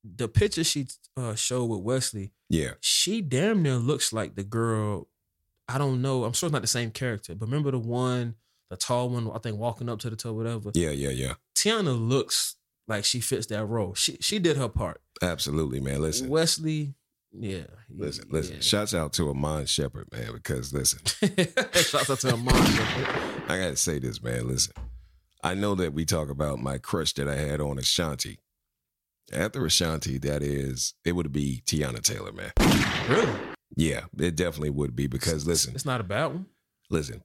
the 0.03 0.27
picture 0.27 0.63
she 0.63 0.87
uh 1.15 1.35
showed 1.35 1.65
with 1.65 1.81
Wesley, 1.81 2.31
Yeah, 2.49 2.71
she 2.79 3.21
damn 3.21 3.61
near 3.61 3.75
looks 3.75 4.11
like 4.13 4.35
the 4.35 4.43
girl. 4.43 5.07
I 5.69 5.77
don't 5.77 6.01
know. 6.01 6.23
I'm 6.23 6.33
sure 6.33 6.47
it's 6.47 6.53
not 6.53 6.61
the 6.61 6.67
same 6.67 6.91
character, 6.91 7.35
but 7.35 7.45
remember 7.47 7.71
the 7.71 7.79
one, 7.79 8.35
the 8.69 8.77
tall 8.77 9.09
one, 9.09 9.29
I 9.33 9.39
think 9.39 9.57
walking 9.57 9.89
up 9.89 9.99
to 9.99 10.09
the 10.09 10.15
toe, 10.15 10.33
whatever. 10.33 10.71
yeah, 10.73 10.91
yeah, 10.91 11.09
yeah. 11.09 11.33
Teyana 11.55 11.93
looks 12.09 12.55
like 12.87 13.03
she 13.05 13.19
fits 13.19 13.47
that 13.47 13.65
role. 13.65 13.93
She 13.93 14.17
she 14.21 14.39
did 14.39 14.57
her 14.57 14.69
part. 14.69 15.01
Absolutely, 15.21 15.79
man. 15.81 16.01
Listen, 16.01 16.29
Wesley, 16.29 16.93
yeah. 17.31 17.63
listen, 17.89 18.25
listen. 18.29 18.55
yeah. 18.55 18.61
Shouts 18.61 18.93
out 18.93 19.13
to 19.13 19.29
Iman 19.29 19.65
Shumpert, 19.65 20.11
man, 20.11 20.33
because 20.33 20.73
listen, 20.73 20.99
Shouts 21.73 22.09
out 22.09 22.19
to 22.19 22.29
Iman. 22.33 22.53
Shepherd. 22.65 23.43
I 23.51 23.57
gotta 23.59 23.75
say 23.75 23.99
this, 23.99 24.21
man. 24.21 24.47
Listen, 24.47 24.73
I 25.43 25.53
know 25.53 25.75
that 25.75 25.93
we 25.93 26.05
talk 26.05 26.29
about 26.29 26.59
my 26.59 26.77
crush 26.77 27.13
that 27.13 27.27
I 27.27 27.35
had 27.35 27.61
on 27.61 27.77
Ashanti. 27.77 28.39
After 29.33 29.65
Ashanti, 29.65 30.17
that 30.19 30.41
is, 30.41 30.93
it 31.03 31.11
would 31.13 31.31
be 31.33 31.61
Teyana 31.65 32.01
Taylor, 32.01 32.31
man. 32.31 32.51
Really? 33.09 33.33
Yeah, 33.75 34.05
it 34.17 34.35
definitely 34.37 34.69
would 34.69 34.95
be 34.95 35.07
because 35.07 35.45
listen, 35.45 35.75
It's 35.75 35.85
not 35.85 35.99
a 35.99 36.05
bad 36.05 36.27
one. 36.27 36.45
listen, 36.89 37.23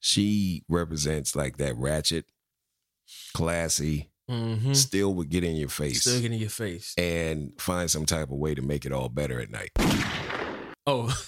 she 0.00 0.64
represents 0.68 1.36
like 1.36 1.58
that 1.58 1.76
ratchet, 1.76 2.24
classy, 3.34 4.10
Mm-hmm. 4.30 4.72
still 4.74 5.14
would 5.14 5.28
get 5.28 5.42
in 5.44 5.56
your 5.56 5.68
face 5.68 6.02
Still 6.02 6.20
get 6.20 6.32
in 6.32 6.38
your 6.38 6.48
face. 6.48 6.94
and 6.96 7.52
find 7.58 7.90
some 7.90 8.06
type 8.06 8.30
of 8.30 8.36
way 8.38 8.54
to 8.54 8.62
make 8.62 8.86
it 8.86 8.92
all 8.92 9.08
better 9.08 9.40
at 9.40 9.50
night. 9.50 9.70
Oh, 10.86 11.12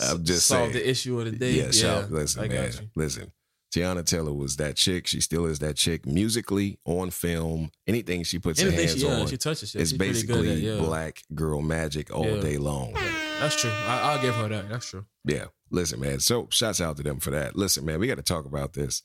I'm 0.00 0.24
just 0.24 0.46
solve 0.46 0.72
saying. 0.72 0.72
the 0.72 0.88
issue 0.90 1.18
of 1.20 1.26
the 1.26 1.32
day. 1.32 1.52
Yeah, 1.52 1.70
shout, 1.70 2.10
listen, 2.10 2.48
man. 2.48 2.70
you. 2.72 2.90
Listen. 2.94 3.32
Teyana 3.74 4.04
Taylor 4.04 4.32
was 4.32 4.56
that 4.56 4.74
chick. 4.76 5.06
She 5.06 5.20
still 5.20 5.46
is 5.46 5.60
that 5.60 5.76
chick 5.76 6.04
musically, 6.04 6.78
on 6.84 7.10
film, 7.10 7.70
anything 7.86 8.24
she 8.24 8.38
puts 8.40 8.60
her 8.60 8.70
hands 8.70 8.94
she, 8.94 9.06
yeah, 9.06 9.12
on. 9.20 9.26
she 9.28 9.36
touches, 9.36 9.74
yeah, 9.74 9.82
it's 9.82 9.90
she's 9.90 9.98
basically 9.98 10.50
at, 10.50 10.58
yeah. 10.58 10.78
black 10.78 11.22
girl 11.34 11.62
magic 11.62 12.12
all 12.12 12.26
Yeah. 12.26 12.40
day 12.40 12.58
long. 12.58 12.94
That's 13.38 13.60
true. 13.60 13.70
I, 13.70 14.00
I'll 14.12 14.20
give 14.20 14.34
her 14.34 14.48
that. 14.48 14.68
That's 14.68 14.90
true. 14.90 15.04
Yeah. 15.24 15.44
Listen, 15.70 16.00
man. 16.00 16.18
So 16.18 16.48
shouts 16.50 16.80
out 16.80 16.96
to 16.96 17.04
them 17.04 17.20
for 17.20 17.30
that. 17.30 17.54
Listen, 17.54 17.84
man, 17.84 18.00
we 18.00 18.08
got 18.08 18.16
to 18.16 18.22
talk 18.24 18.44
about 18.44 18.72
this. 18.72 19.02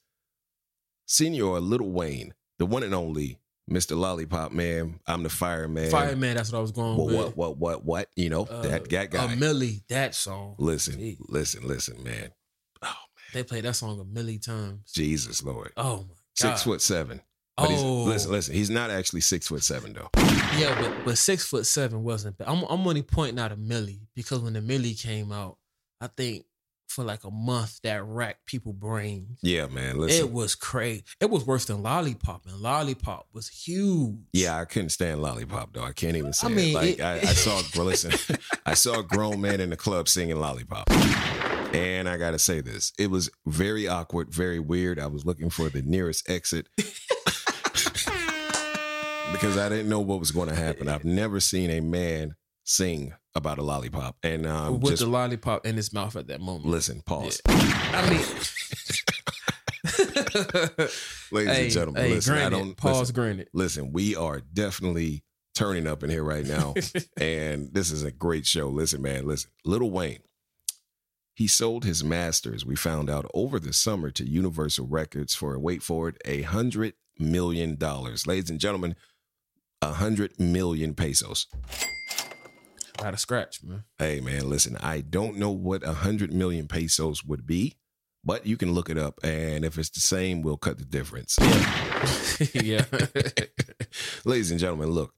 Senior 1.06 1.60
Little 1.60 1.92
Wayne, 1.92 2.34
the 2.60 2.66
one 2.66 2.84
and 2.84 2.94
only 2.94 3.40
Mr. 3.70 3.98
Lollipop 3.98 4.52
Man. 4.52 5.00
I'm 5.08 5.24
the 5.24 5.30
fireman. 5.30 5.90
Fireman, 5.92 6.36
that's 6.36 6.52
what 6.52 6.60
I 6.60 6.62
was 6.62 6.72
going 6.72 6.98
What, 6.98 7.08
with. 7.08 7.16
what, 7.18 7.36
what, 7.38 7.58
what, 7.58 7.86
what? 7.86 8.10
You 8.16 8.30
know, 8.30 8.44
Uh, 8.46 8.62
that, 8.64 8.90
that 8.90 9.12
guy. 9.12 9.26
A 9.34 9.36
Milli, 9.36 9.84
that 9.90 10.16
song. 10.16 10.56
listen, 10.58 10.98
Gee. 11.00 11.18
listen, 11.28 11.68
listen, 11.68 12.04
man. 12.04 12.32
Oh, 12.82 12.88
man. 12.88 12.96
They 13.34 13.44
played 13.44 13.66
that 13.66 13.76
song 13.76 14.00
a 14.00 14.04
million 14.06 14.40
times. 14.40 14.92
Jesus, 14.92 15.44
Lord. 15.44 15.72
Oh 15.78 15.98
my 15.98 16.02
god. 16.04 16.08
Six 16.36 16.64
foot 16.64 16.82
seven. 16.82 17.22
But 17.58 17.70
he's, 17.70 17.82
Oh, 17.82 18.04
listen, 18.04 18.32
listen. 18.32 18.54
He's 18.54 18.70
not 18.70 18.90
actually 18.92 19.22
six 19.22 19.48
foot 19.48 19.64
seven 19.64 19.94
though. 19.94 20.10
yeah, 20.58 20.78
but 20.82 21.06
but 21.06 21.18
six 21.18 21.46
foot 21.46 21.66
seven 21.66 22.04
wasn't 22.04 22.38
bad. 22.38 22.50
I'm 22.50 22.64
I'm 22.64 22.86
only 22.86 23.02
pointing 23.02 23.40
out 23.40 23.54
a 23.54 23.56
Milli 23.56 24.00
because 24.14 24.40
when 24.40 24.52
the 24.54 24.60
Milli 24.60 25.02
came 25.02 25.32
out, 25.32 25.58
I 26.02 26.08
think 26.08 26.44
for 26.88 27.04
like 27.04 27.24
a 27.24 27.32
month 27.32 27.80
that 27.84 28.04
racked 28.06 28.46
people 28.46 28.72
brains. 28.74 29.40
Yeah, 29.42 29.68
man. 29.68 29.98
Listen. 30.00 30.26
It 30.28 30.32
was 30.32 30.56
crazy. 30.56 31.04
It 31.20 31.30
was 31.30 31.46
worse 31.46 31.66
than 31.66 31.82
Lollipop, 31.84 32.46
and 32.46 32.58
Lollipop 32.58 33.28
was 33.34 33.48
huge. 33.50 34.16
yeah, 34.34 34.58
I 34.60 34.66
couldn't 34.66 34.90
stand 34.90 35.22
lollipop 35.22 35.74
though. 35.74 35.84
I 35.84 35.92
can't 35.92 36.16
even 36.16 36.32
say 36.34 36.48
I 36.48 36.52
it. 36.52 36.56
mean, 36.56 36.74
Like 36.74 37.00
it- 37.00 37.02
I, 37.02 37.16
I 37.16 37.20
saw, 37.34 37.62
bro, 37.74 37.86
listen, 37.86 38.38
I 38.66 38.74
saw 38.76 39.00
a 39.00 39.04
grown 39.04 39.42
man 39.42 39.60
in 39.62 39.70
the 39.72 39.78
club 39.78 40.08
singing 40.08 40.40
lollipop, 40.40 40.90
and 41.74 42.08
I 42.08 42.18
gotta 42.18 42.40
say 42.40 42.62
this: 42.62 42.94
it 42.98 43.10
was 43.12 43.30
very 43.46 43.88
awkward, 43.88 44.34
very 44.34 44.60
weird. 44.60 45.00
I 45.00 45.08
was 45.08 45.26
looking 45.26 45.50
for 45.50 45.70
the 45.70 45.82
nearest 45.82 46.30
exit 46.30 46.68
because 49.32 49.58
I 49.58 49.70
didn't 49.70 49.90
know 49.90 50.00
what 50.00 50.20
was 50.20 50.32
going 50.32 50.50
to 50.50 50.56
happen. 50.56 50.88
I've 50.88 51.04
never 51.06 51.40
seen 51.40 51.70
a 51.70 51.80
man 51.82 52.36
sing 52.66 53.14
about 53.34 53.58
a 53.58 53.64
lollipop, 53.64 54.18
and 54.24 54.46
um, 54.46 54.80
with 54.80 54.94
just 54.94 55.04
the 55.04 55.10
lollipop 55.10 55.66
in 55.66 55.76
his 55.78 55.94
mouth 55.94 56.16
at 56.16 56.28
that 56.28 56.42
moment. 56.42 56.66
listen, 56.66 57.02
pause, 57.06 57.42
I 57.48 58.10
mean, 58.10 58.26
ladies 61.32 61.56
hey, 61.56 61.64
and 61.64 61.72
gentlemen. 61.72 62.04
hey, 62.04 62.14
listen, 62.14 62.34
I 62.36 62.50
don't 62.50 62.76
pause. 62.76 63.00
listen, 63.00 63.16
Granted. 63.16 63.50
listen, 63.54 63.94
we 63.94 64.16
are 64.16 64.42
definitely 64.42 65.24
turning 65.54 65.88
up 65.88 66.04
in 66.04 66.10
here 66.10 66.24
right 66.24 66.46
now. 66.46 66.74
and 67.18 67.74
this 67.74 67.92
is 67.92 68.04
a 68.04 68.12
great 68.12 68.46
show. 68.46 68.68
Listen, 68.68 69.02
man, 69.02 69.26
listen. 69.26 69.52
Little 69.64 69.90
Wayne, 69.90 70.20
he 71.34 71.48
sold 71.48 71.84
his 71.86 72.04
masters, 72.04 72.66
we 72.66 72.76
found 72.76 73.10
out 73.10 73.30
over 73.34 73.60
the 73.60 73.74
summer 73.74 74.12
to 74.12 74.28
Universal 74.28 74.88
Records 74.88 75.36
for, 75.36 75.58
wait 75.60 75.82
for 75.84 76.10
it, 76.10 76.18
a 76.26 76.44
hundred 76.44 76.94
million 77.20 77.76
dollars. 77.76 78.28
Ladies 78.28 78.50
and 78.50 78.60
gentlemen, 78.60 78.96
a 79.82 79.94
hundred 79.94 80.40
million 80.40 80.94
pesos. 80.94 81.48
Out 83.04 83.14
of 83.14 83.20
scratch, 83.20 83.64
man. 83.64 83.84
Hey, 84.00 84.20
man, 84.22 84.50
listen, 84.50 84.78
I 84.82 85.02
don't 85.02 85.38
know 85.38 85.52
what 85.52 85.84
a 85.84 85.94
hundred 85.94 86.34
million 86.34 86.68
pesos 86.68 87.24
would 87.24 87.46
be, 87.46 87.76
but 88.24 88.46
you 88.46 88.58
can 88.58 88.74
look 88.74 88.90
it 88.90 88.98
up. 88.98 89.20
And 89.24 89.66
if 89.66 89.78
it's 89.78 89.90
the 89.90 90.00
same, 90.00 90.42
we'll 90.42 90.58
cut 90.58 90.78
the 90.78 90.86
difference. 90.86 91.38
yeah. 92.54 92.86
Ladies 94.26 94.52
and 94.52 94.60
gentlemen, 94.60 94.92
look, 94.92 95.14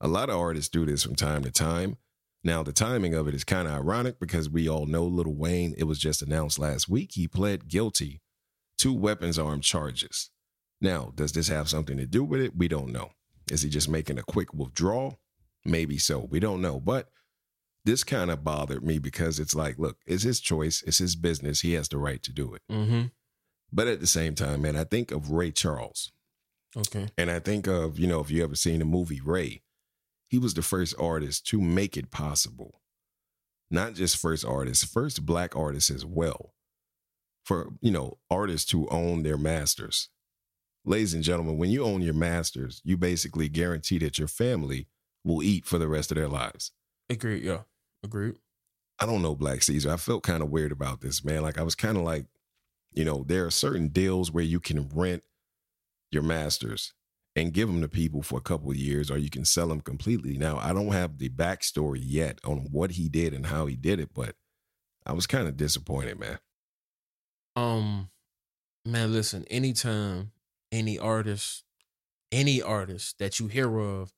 a 0.00 0.08
lot 0.08 0.30
of 0.30 0.38
artists 0.38 0.70
do 0.70 0.86
this 0.86 1.02
from 1.02 1.14
time 1.14 1.42
to 1.44 1.50
time. 1.50 1.96
Now, 2.42 2.62
the 2.62 2.72
timing 2.72 3.14
of 3.14 3.28
it 3.28 3.34
is 3.34 3.44
kind 3.44 3.68
of 3.68 3.74
ironic 3.74 4.18
because 4.18 4.48
we 4.48 4.68
all 4.68 4.86
know 4.86 5.04
Little 5.04 5.34
Wayne, 5.34 5.74
it 5.76 5.84
was 5.84 5.98
just 5.98 6.22
announced 6.22 6.58
last 6.58 6.88
week, 6.88 7.10
he 7.12 7.28
pled 7.28 7.68
guilty 7.68 8.22
to 8.78 8.94
weapons 8.94 9.38
arm 9.38 9.60
charges. 9.60 10.30
Now, 10.80 11.12
does 11.14 11.32
this 11.32 11.48
have 11.48 11.68
something 11.68 11.98
to 11.98 12.06
do 12.06 12.24
with 12.24 12.40
it? 12.40 12.56
We 12.56 12.66
don't 12.66 12.92
know. 12.92 13.10
Is 13.50 13.60
he 13.60 13.68
just 13.68 13.90
making 13.90 14.18
a 14.18 14.22
quick 14.22 14.54
withdrawal? 14.54 15.20
Maybe 15.64 15.98
so. 15.98 16.26
We 16.30 16.40
don't 16.40 16.62
know. 16.62 16.80
But 16.80 17.08
this 17.84 18.04
kind 18.04 18.30
of 18.30 18.44
bothered 18.44 18.84
me 18.84 18.98
because 18.98 19.38
it's 19.38 19.54
like, 19.54 19.78
look, 19.78 19.98
it's 20.06 20.22
his 20.22 20.40
choice, 20.40 20.82
it's 20.86 20.98
his 20.98 21.16
business. 21.16 21.60
He 21.60 21.74
has 21.74 21.88
the 21.88 21.98
right 21.98 22.22
to 22.22 22.32
do 22.32 22.54
it. 22.54 22.62
mm-hmm. 22.70 23.02
But 23.72 23.86
at 23.86 24.00
the 24.00 24.06
same 24.06 24.34
time, 24.34 24.62
man, 24.62 24.76
I 24.76 24.84
think 24.84 25.12
of 25.12 25.30
Ray 25.30 25.52
Charles. 25.52 26.12
Okay. 26.76 27.08
And 27.16 27.30
I 27.30 27.38
think 27.38 27.66
of, 27.66 27.98
you 27.98 28.06
know, 28.06 28.20
if 28.20 28.30
you 28.30 28.42
ever 28.42 28.56
seen 28.56 28.80
the 28.80 28.84
movie 28.84 29.20
Ray, 29.24 29.62
he 30.28 30.38
was 30.38 30.54
the 30.54 30.62
first 30.62 30.94
artist 30.98 31.46
to 31.48 31.60
make 31.60 31.96
it 31.96 32.10
possible. 32.10 32.80
Not 33.70 33.94
just 33.94 34.16
first 34.16 34.44
artist, 34.44 34.86
first 34.86 35.24
black 35.24 35.54
artist 35.56 35.90
as 35.90 36.04
well. 36.04 36.54
For, 37.44 37.70
you 37.80 37.90
know, 37.90 38.18
artists 38.30 38.70
to 38.72 38.88
own 38.88 39.22
their 39.22 39.38
masters. 39.38 40.08
Ladies 40.84 41.14
and 41.14 41.24
gentlemen, 41.24 41.58
when 41.58 41.70
you 41.70 41.84
own 41.84 42.02
your 42.02 42.14
masters, 42.14 42.80
you 42.84 42.96
basically 42.96 43.48
guarantee 43.48 43.98
that 43.98 44.18
your 44.18 44.28
family 44.28 44.88
will 45.24 45.42
eat 45.42 45.66
for 45.66 45.78
the 45.78 45.88
rest 45.88 46.10
of 46.10 46.16
their 46.16 46.28
lives. 46.28 46.72
Agreed. 47.08 47.44
Yeah. 47.44 47.62
Agreed. 48.02 48.34
I 48.98 49.06
don't 49.06 49.22
know 49.22 49.34
Black 49.34 49.62
Caesar. 49.62 49.92
I 49.92 49.96
felt 49.96 50.22
kind 50.22 50.42
of 50.42 50.50
weird 50.50 50.72
about 50.72 51.00
this, 51.00 51.24
man. 51.24 51.42
Like 51.42 51.58
I 51.58 51.62
was 51.62 51.74
kind 51.74 51.96
of 51.96 52.02
like, 52.02 52.26
you 52.92 53.04
know, 53.04 53.24
there 53.26 53.46
are 53.46 53.50
certain 53.50 53.88
deals 53.88 54.30
where 54.30 54.44
you 54.44 54.60
can 54.60 54.88
rent 54.94 55.22
your 56.10 56.22
masters 56.22 56.92
and 57.36 57.52
give 57.52 57.68
them 57.68 57.80
to 57.80 57.88
people 57.88 58.22
for 58.22 58.38
a 58.38 58.42
couple 58.42 58.70
of 58.70 58.76
years, 58.76 59.10
or 59.10 59.16
you 59.16 59.30
can 59.30 59.44
sell 59.44 59.68
them 59.68 59.80
completely. 59.80 60.36
Now, 60.36 60.58
I 60.58 60.72
don't 60.72 60.92
have 60.92 61.18
the 61.18 61.28
backstory 61.28 62.00
yet 62.02 62.40
on 62.44 62.68
what 62.70 62.92
he 62.92 63.08
did 63.08 63.32
and 63.32 63.46
how 63.46 63.66
he 63.66 63.76
did 63.76 64.00
it, 64.00 64.10
but 64.12 64.34
I 65.06 65.12
was 65.12 65.26
kind 65.26 65.46
of 65.46 65.56
disappointed, 65.56 66.18
man. 66.18 66.38
Um, 67.54 68.10
man, 68.84 69.12
listen. 69.12 69.44
Anytime 69.48 70.32
any 70.72 70.98
artist, 70.98 71.64
any 72.32 72.60
artist 72.60 73.18
that 73.18 73.38
you 73.38 73.46
hear 73.46 73.78
of 73.78 74.12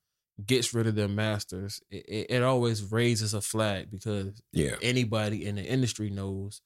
gets 0.46 0.72
rid 0.74 0.86
of 0.86 0.94
their 0.94 1.08
masters, 1.08 1.80
it, 1.90 2.04
it, 2.08 2.26
it 2.36 2.42
always 2.42 2.82
raises 2.92 3.34
a 3.34 3.40
flag 3.40 3.90
because 3.90 4.42
Yeah, 4.52 4.76
anybody 4.82 5.46
in 5.46 5.56
the 5.56 5.64
industry 5.64 6.10
knows 6.10 6.60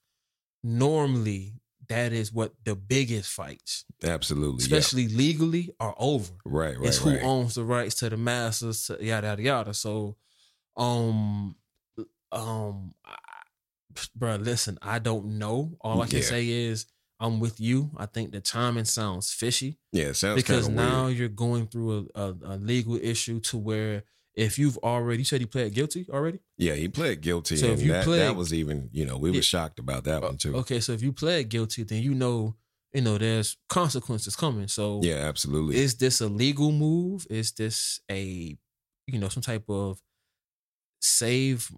normally 0.63 1.53
that 1.89 2.11
is 2.11 2.33
what 2.33 2.53
the 2.63 2.75
biggest 2.75 3.31
fights, 3.31 3.85
absolutely. 4.03 4.63
especially 4.63 5.07
legally, 5.07 5.73
are 5.79 5.95
over. 5.97 6.33
right, 6.45 6.77
right, 6.77 6.87
it's 6.87 6.97
who 6.97 7.11
right. 7.11 7.21
owns 7.21 7.55
the 7.55 7.63
rights 7.63 7.95
to 7.95 8.09
the 8.09 8.17
masters, 8.17 8.85
to 8.87 8.97
yada 8.99 9.27
yada 9.27 9.41
yada. 9.41 9.73
So, 9.73 10.17
um, 10.75 11.55
um, 12.31 12.93
bro, 14.15 14.35
listen, 14.35 14.77
I 14.81 14.99
don't 14.99 15.37
know. 15.37 15.77
All 15.81 16.01
I 16.01 16.07
can 16.07 16.17
Yeah. 16.17 16.25
say 16.25 16.47
is 16.49 16.85
I'm 17.19 17.39
with 17.39 17.59
you. 17.59 17.91
I 17.97 18.05
think 18.05 18.31
the 18.31 18.41
timing 18.41 18.85
sounds 18.85 19.31
fishy 19.33 19.79
yeah, 19.91 20.05
it 20.05 20.15
sounds 20.15 20.41
because 20.43 20.69
now 20.69 21.05
weird. 21.07 21.17
you're 21.17 21.29
going 21.29 21.67
through 21.67 22.09
a, 22.15 22.21
a, 22.21 22.35
a 22.45 22.55
legal 22.57 22.95
issue 23.01 23.39
to 23.41 23.57
where 23.57 24.03
if 24.35 24.59
you've 24.59 24.77
already, 24.83 25.19
you 25.21 25.25
said 25.25 25.39
he 25.41 25.47
pled 25.47 25.73
guilty 25.73 26.05
already. 26.11 26.39
Yeah, 26.57 26.75
he 26.75 26.87
pled 26.89 27.21
guilty, 27.21 27.57
So 27.57 27.67
if 27.71 27.81
you 27.81 27.91
that, 27.93 28.03
pled- 28.03 28.19
that 28.19 28.35
was 28.35 28.53
even 28.53 28.89
you 28.91 29.05
know 29.05 29.17
we 29.17 29.31
were 29.31 29.37
Yeah. 29.37 29.41
shocked 29.41 29.79
about 29.79 30.03
that 30.03 30.21
one 30.21 30.37
too. 30.37 30.55
Okay, 30.57 30.79
so 30.79 30.91
if 30.93 31.01
you 31.01 31.11
pled 31.11 31.49
guilty, 31.49 31.81
then 31.83 32.03
you 32.03 32.13
know, 32.13 32.55
you 32.93 33.01
know, 33.01 33.17
there's 33.17 33.57
consequences 33.67 34.35
coming. 34.35 34.67
So 34.67 35.01
Yeah, 35.03 35.15
absolutely. 35.27 35.77
is 35.77 35.95
this 35.95 36.21
a 36.21 36.27
legal 36.27 36.71
move? 36.71 37.25
Is 37.31 37.51
this 37.53 37.99
a 38.11 38.55
you 39.07 39.17
know 39.19 39.29
some 39.29 39.41
type 39.41 39.65
of 39.69 39.99
save 40.99 41.71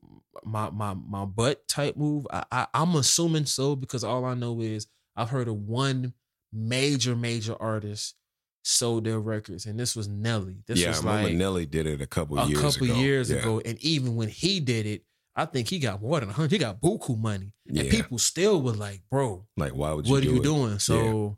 my 0.44 0.70
my 0.70 0.94
my 0.94 1.26
butt 1.26 1.68
type 1.68 1.96
move? 1.96 2.28
I, 2.32 2.44
I 2.52 2.68
I'm 2.74 2.96
assuming 2.96 3.46
so 3.46 3.76
because 3.76 4.04
all 4.04 4.26
I 4.26 4.34
know 4.34 4.60
is 4.62 4.88
I've 5.20 5.30
heard 5.30 5.48
of 5.48 5.56
one 5.56 6.14
major 6.54 7.16
major 7.16 7.56
artist 7.60 8.16
sold 8.64 9.06
their 9.06 9.20
records, 9.20 9.66
and 9.66 9.80
this 9.80 9.96
was 9.96 10.08
Nelly. 10.08 10.64
This 10.68 10.80
yeah, 10.80 10.94
I 10.94 10.98
remember 10.98 11.24
like 11.30 11.34
Nelly 11.38 11.66
did 11.66 11.86
it 11.88 12.02
a 12.02 12.08
couple 12.08 12.38
a 12.40 12.48
years 12.48 12.60
couple 12.62 12.86
ago. 12.86 12.96
years 13.00 13.30
Yeah. 13.32 13.38
ago, 13.38 13.62
and 13.64 13.78
even 13.84 14.16
when 14.16 14.30
he 14.30 14.60
did 14.60 14.86
it, 14.86 15.04
I 15.36 15.46
think 15.46 15.68
he 15.70 15.80
got 15.80 16.02
more 16.02 16.20
than 16.20 16.30
hundred. 16.30 16.52
He 16.52 16.58
got 16.58 16.82
buku 16.82 17.18
money, 17.18 17.54
Yeah, 17.66 17.82
and 17.84 17.92
people 17.92 18.18
still 18.18 18.62
were 18.62 18.74
like, 18.74 19.02
"Bro, 19.10 19.48
like 19.58 19.74
why 19.74 19.94
would 19.94 20.08
you? 20.08 20.14
what 20.14 20.24
do 20.24 20.30
are 20.30 20.34
you 20.34 20.40
it? 20.40 20.44
doing? 20.44 20.80
So, 20.80 21.38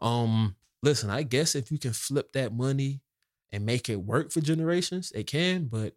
um, 0.00 0.56
listen, 0.82 1.10
I 1.10 1.22
guess 1.22 1.54
if 1.54 1.70
you 1.70 1.78
can 1.78 1.92
flip 1.92 2.32
that 2.32 2.52
money 2.54 3.00
and 3.50 3.66
make 3.66 3.88
it 3.88 3.96
work 3.96 4.30
for 4.32 4.40
generations, 4.40 5.12
it 5.14 5.26
can. 5.26 5.66
But 5.66 5.94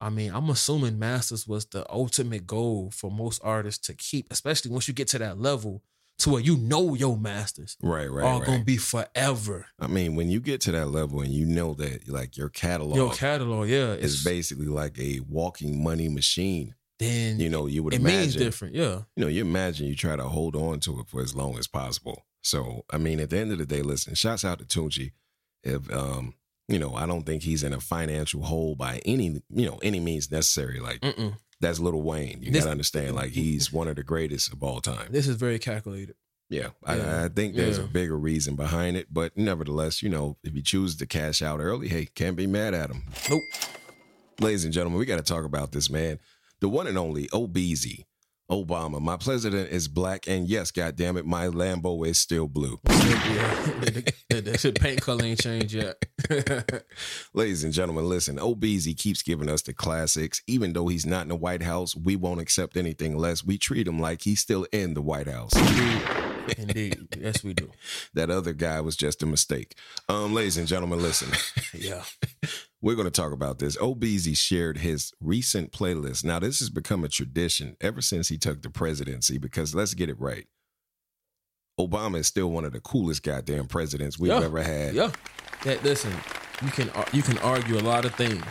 I 0.00 0.10
mean, 0.10 0.32
I'm 0.32 0.50
assuming 0.50 0.98
masters 0.98 1.46
was 1.46 1.66
the 1.66 1.84
ultimate 1.92 2.46
goal 2.46 2.90
for 2.92 3.10
most 3.10 3.40
artists 3.44 3.86
to 3.86 3.94
keep, 3.94 4.26
especially 4.32 4.70
once 4.70 4.88
you 4.88 4.94
get 4.94 5.08
to 5.08 5.18
that 5.18 5.38
level 5.38 5.82
to 6.18 6.30
where 6.30 6.40
you 6.40 6.56
know 6.56 6.94
your 6.94 7.16
masters 7.16 7.76
Right, 7.82 8.10
right, 8.10 8.24
are 8.24 8.38
right. 8.38 8.46
gonna 8.46 8.64
be 8.64 8.76
forever. 8.76 9.66
I 9.78 9.86
mean, 9.86 10.16
when 10.16 10.28
you 10.30 10.40
get 10.40 10.60
to 10.62 10.72
that 10.72 10.86
level 10.86 11.20
and 11.20 11.32
you 11.32 11.46
know 11.46 11.74
that 11.74 12.08
like 12.08 12.36
your 12.36 12.48
catalog 12.48 12.96
Your 12.96 13.12
catalog, 13.12 13.68
yeah, 13.68 13.92
is 13.94 14.14
it's 14.14 14.24
basically 14.24 14.66
like 14.66 14.98
a 14.98 15.20
walking 15.28 15.82
money 15.82 16.08
machine. 16.08 16.74
then 16.98 17.38
You 17.38 17.48
know, 17.48 17.66
you 17.66 17.82
would 17.84 17.94
it 17.94 18.02
means 18.02 18.34
imagine. 18.34 18.42
different, 18.42 18.74
yeah. 18.74 19.02
You 19.16 19.24
know, 19.24 19.28
you 19.28 19.42
imagine 19.42 19.86
you 19.86 19.94
try 19.94 20.16
to 20.16 20.24
hold 20.24 20.56
on 20.56 20.80
to 20.80 20.98
it 21.00 21.08
for 21.08 21.20
as 21.22 21.34
long 21.36 21.56
as 21.58 21.68
possible. 21.68 22.24
So, 22.42 22.84
I 22.90 22.98
mean, 22.98 23.20
at 23.20 23.30
the 23.30 23.38
end 23.38 23.52
of 23.52 23.58
the 23.58 23.66
day, 23.66 23.82
listen, 23.82 24.14
shouts 24.14 24.44
out 24.44 24.58
to 24.60 24.64
Tunechi 24.64 25.12
If 25.62 25.92
um, 25.92 26.34
you 26.68 26.78
know, 26.78 26.94
I 26.94 27.06
don't 27.06 27.24
think 27.24 27.42
he's 27.44 27.62
in 27.64 27.72
a 27.72 27.80
financial 27.80 28.42
hole 28.42 28.74
by 28.74 29.00
any 29.06 29.40
you 29.50 29.66
know 29.66 29.78
any 29.82 30.00
means 30.00 30.30
necessary. 30.30 30.80
Like 30.80 31.00
Mm-mm. 31.00 31.34
That's 31.60 31.78
Little 31.80 32.02
Wayne. 32.02 32.40
You 32.42 32.50
This- 32.52 32.60
gotta 32.64 32.72
understand, 32.72 33.14
like 33.16 33.30
he's 33.32 33.72
one 33.72 33.88
of 33.88 33.96
the 33.96 34.02
greatest 34.02 34.52
of 34.52 34.62
all 34.62 34.80
time. 34.80 35.08
This 35.10 35.26
is 35.28 35.36
very 35.36 35.58
calculated. 35.58 36.14
Yeah, 36.50 36.68
Yeah. 36.86 37.18
I, 37.20 37.24
I 37.24 37.28
think 37.28 37.54
there's 37.56 37.76
a 37.76 37.82
bigger 37.82 38.16
reason 38.18 38.56
behind 38.56 38.96
it, 38.96 39.08
but 39.12 39.36
nevertheless, 39.36 40.02
you 40.02 40.08
know, 40.08 40.38
if 40.42 40.54
he 40.54 40.62
choose 40.62 40.96
to 40.96 41.06
cash 41.06 41.42
out 41.42 41.60
early, 41.60 41.88
hey, 41.88 42.06
can't 42.06 42.36
be 42.36 42.46
mad 42.46 42.72
at 42.72 42.88
him. 42.90 43.02
Nope. 43.28 43.42
Ladies 44.40 44.64
and 44.64 44.72
gentlemen, 44.72 44.98
we 44.98 45.04
got 45.04 45.16
to 45.18 45.22
talk 45.22 45.44
about 45.44 45.72
this 45.72 45.90
man, 45.90 46.18
the 46.60 46.68
one 46.70 46.86
and 46.86 46.96
only 46.96 47.26
Obeezy 47.28 48.04
Obama. 48.50 49.00
My 49.00 49.16
president 49.16 49.70
is 49.70 49.88
black, 49.88 50.26
and 50.26 50.48
yes, 50.48 50.70
goddamn 50.70 51.16
it, 51.16 51.26
my 51.26 51.46
Lambo 51.46 52.06
is 52.06 52.18
still 52.18 52.48
blue. 52.48 52.80
the, 52.84 54.12
the 54.28 54.72
paint 54.78 55.00
color 55.02 55.24
ain't 55.24 55.40
changed 55.40 55.74
yet. 55.74 56.02
Ladies 57.34 57.64
and 57.64 57.72
gentlemen, 57.72 58.08
listen, 58.08 58.36
Obeezy 58.36 58.96
keeps 58.96 59.22
giving 59.22 59.48
us 59.48 59.62
the 59.62 59.74
classics. 59.74 60.42
Even 60.46 60.72
though 60.72 60.88
he's 60.88 61.06
not 61.06 61.22
in 61.22 61.28
the 61.28 61.36
White 61.36 61.62
House, 61.62 61.94
we 61.94 62.16
won't 62.16 62.40
accept 62.40 62.76
anything 62.76 63.16
less. 63.16 63.44
We 63.44 63.58
treat 63.58 63.86
him 63.86 64.00
like 64.00 64.22
he's 64.22 64.40
still 64.40 64.66
in 64.72 64.94
the 64.94 65.02
White 65.02 65.28
House. 65.28 65.52
Indeed. 66.56 67.16
Yes, 67.18 67.44
we 67.44 67.52
do. 67.52 67.70
That 68.14 68.30
other 68.30 68.52
guy 68.52 68.80
was 68.80 68.96
just 68.96 69.22
a 69.22 69.26
mistake. 69.26 69.76
Um, 70.08 70.32
ladies 70.32 70.56
and 70.56 70.66
gentlemen, 70.66 71.02
listen. 71.02 71.28
Yeah. 71.74 72.02
We're 72.80 72.94
going 72.94 73.06
to 73.06 73.10
talk 73.10 73.32
about 73.32 73.58
this. 73.58 73.76
Obeezy 73.78 74.36
shared 74.36 74.78
his 74.78 75.12
recent 75.20 75.72
playlist. 75.72 76.24
Now, 76.24 76.38
this 76.38 76.60
has 76.60 76.70
become 76.70 77.02
a 77.04 77.08
tradition 77.08 77.76
ever 77.80 78.00
since 78.00 78.28
he 78.28 78.38
took 78.38 78.62
the 78.62 78.70
presidency 78.70 79.36
because 79.38 79.74
let's 79.74 79.94
get 79.94 80.08
it 80.08 80.18
right. 80.20 80.46
Obama 81.78 82.18
is 82.18 82.26
still 82.26 82.50
one 82.50 82.64
of 82.64 82.72
the 82.72 82.80
coolest 82.80 83.22
goddamn 83.22 83.66
presidents 83.66 84.18
we've 84.18 84.30
Yeah. 84.30 84.42
ever 84.44 84.62
had. 84.62 84.94
Yeah. 84.94 85.10
That, 85.64 85.82
listen, 85.82 86.12
you 86.62 86.70
can 86.70 86.90
you 87.12 87.22
can 87.22 87.38
argue 87.38 87.78
a 87.78 87.82
lot 87.82 88.04
of 88.04 88.14
things, 88.14 88.44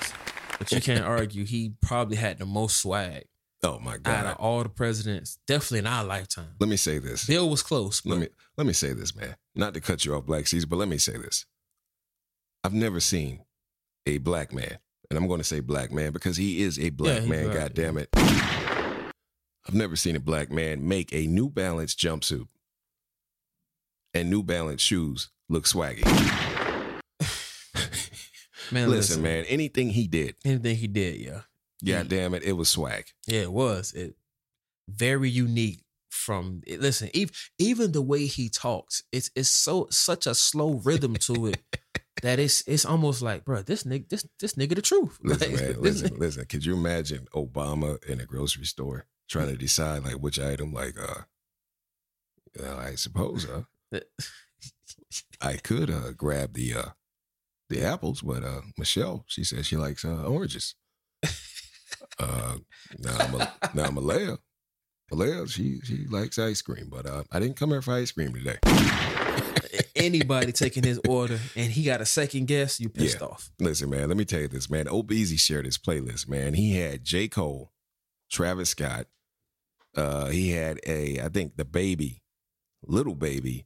but 0.60 0.72
you 0.72 0.82
can't 0.82 1.06
argue 1.06 1.46
he 1.46 1.74
probably 1.82 2.18
had 2.18 2.38
the 2.38 2.46
most 2.46 2.78
swag 2.78 3.26
Oh 3.64 3.80
my 3.80 3.98
god! 3.98 4.12
out 4.14 4.26
of 4.34 4.38
all 4.40 4.62
the 4.64 4.70
presidents, 4.70 5.40
definitely 5.48 5.80
in 5.80 5.88
our 5.88 6.04
lifetime. 6.04 6.56
Let 6.60 6.70
me 6.70 6.76
say 6.78 7.00
this. 7.00 7.26
Bill 7.26 7.50
was 7.50 7.64
close, 7.64 8.02
but 8.02 8.12
Let 8.12 8.20
me 8.20 8.28
let 8.58 8.68
me 8.68 8.74
say 8.74 8.92
this, 8.94 9.16
man. 9.16 9.36
Not 9.56 9.74
to 9.74 9.82
cut 9.82 10.04
you 10.06 10.16
off, 10.16 10.26
Black 10.26 10.48
Caesar, 10.48 10.68
but 10.68 10.78
let 10.78 10.88
me 10.90 10.98
say 10.98 11.18
this. 11.18 11.46
I've 12.64 12.74
never 12.74 13.00
seen 13.00 13.42
a 14.08 14.18
black 14.20 14.54
man, 14.54 14.78
and 15.10 15.20
I'm 15.20 15.28
going 15.28 15.40
to 15.40 15.44
say 15.44 15.60
black 15.60 15.92
man 15.92 16.14
because 16.14 16.38
he 16.38 16.62
is 16.62 16.80
a 16.80 16.90
black 16.90 17.22
he's 17.22 17.30
man. 17.30 17.46
black, 17.46 17.58
God 17.58 17.74
damn 17.74 17.98
it! 17.98 18.10
I've 18.16 19.74
never 19.74 19.96
seen 19.96 20.16
a 20.16 20.20
black 20.20 20.50
man 20.50 20.88
make 20.88 21.14
a 21.14 21.28
New 21.28 21.50
Balance 21.50 21.94
jumpsuit 21.94 22.48
and 24.14 24.30
New 24.30 24.44
Balance 24.44 24.82
shoes 24.82 25.30
look 25.50 25.66
swaggy. 25.66 26.06
man, 28.72 28.90
listen, 28.90 29.22
man, 29.22 29.44
anything 29.46 29.90
he 29.90 30.08
did, 30.08 30.36
anything 30.46 30.78
he 30.78 30.88
did, 30.88 31.20
yeah, 31.20 31.42
God 31.86 32.08
damn 32.08 32.34
it, 32.34 32.44
it 32.44 32.54
was 32.54 32.70
swag. 32.70 33.08
yeah, 33.28 33.42
it 33.42 33.52
was 33.52 33.94
it 33.94 34.16
very 34.90 35.30
unique. 35.30 35.82
From 36.10 36.62
listen, 36.68 37.10
even 37.14 37.34
even 37.58 37.92
the 37.94 38.02
way 38.02 38.26
he 38.26 38.50
talks, 38.50 39.04
it's 39.14 39.32
it's 39.34 39.50
so 39.50 39.88
such 39.92 40.28
a 40.28 40.36
slow 40.36 40.74
rhythm 40.84 41.16
to 41.16 41.48
it 41.48 41.60
that 42.22 42.40
it's 42.40 42.64
it's 42.68 42.86
almost 42.86 43.22
like, 43.22 43.46
bro, 43.46 43.62
this 43.62 43.84
nigga, 43.84 44.10
this 44.10 44.28
this 44.40 44.54
nigga, 44.54 44.76
the 44.76 44.82
truth. 44.82 45.18
Listen, 45.24 45.52
Like, 45.54 45.62
man, 45.62 45.82
listen, 45.82 46.18
listen. 46.18 46.46
Could 46.46 46.66
you 46.66 46.74
imagine 46.76 47.28
Obama 47.34 48.04
in 48.06 48.20
a 48.20 48.26
grocery 48.26 48.66
store 48.66 49.06
trying 49.30 49.48
to 49.50 49.58
decide 49.58 50.04
like 50.04 50.16
which 50.16 50.40
item, 50.40 50.74
like, 50.74 50.96
uh, 51.00 51.22
well, 52.60 52.80
I 52.80 52.96
suppose, 52.96 53.48
uh, 53.48 53.64
I 55.42 55.54
could 55.58 55.90
uh 55.90 56.12
grab 56.12 56.54
the 56.54 56.74
uh 56.74 56.90
the 57.70 57.84
apples, 57.84 58.22
but 58.22 58.44
uh 58.44 58.62
Michelle, 58.78 59.24
she 59.28 59.44
says 59.44 59.66
she 59.66 59.78
likes 59.78 60.04
uh 60.06 60.24
oranges. 60.24 60.76
uh 62.20 62.58
now 63.00 63.18
I'm 63.20 63.36
a 63.36 63.54
now 63.74 63.84
I'm 63.86 63.96
Malia. 63.96 64.38
Malia, 65.12 65.48
she 65.48 65.80
she 65.84 66.06
likes 66.10 66.38
ice 66.40 66.62
cream, 66.62 66.90
but 66.90 67.06
uh 67.06 67.24
I 67.32 67.40
didn't 67.40 67.58
come 67.58 67.70
here 67.70 67.82
for 67.82 67.94
ice 67.94 68.12
cream 68.12 68.34
today. 68.34 68.58
Anybody 69.96 70.52
taking 70.52 70.84
his 70.84 71.00
order 71.08 71.40
and 71.56 71.72
he 71.72 71.84
got 71.84 72.02
a 72.02 72.06
second 72.06 72.48
guess, 72.48 72.80
you 72.80 72.90
pissed 72.90 73.20
Yeah. 73.20 73.28
off. 73.28 73.52
Listen, 73.60 73.90
man, 73.90 74.08
let 74.08 74.18
me 74.18 74.26
tell 74.26 74.42
you 74.42 74.48
this, 74.48 74.70
man. 74.70 74.86
Obeezy 74.86 75.40
shared 75.40 75.66
his 75.66 75.78
playlist, 75.78 76.28
man. 76.28 76.54
He 76.54 76.76
had 76.78 77.04
J. 77.04 77.28
Cole, 77.28 77.72
Travis 78.32 78.70
Scott, 78.70 79.08
uh, 79.96 80.28
he 80.28 80.52
had 80.52 80.80
a, 80.86 81.20
I 81.22 81.30
think 81.30 81.56
the 81.58 81.66
baby, 81.66 82.22
little 82.86 83.16
baby. 83.16 83.66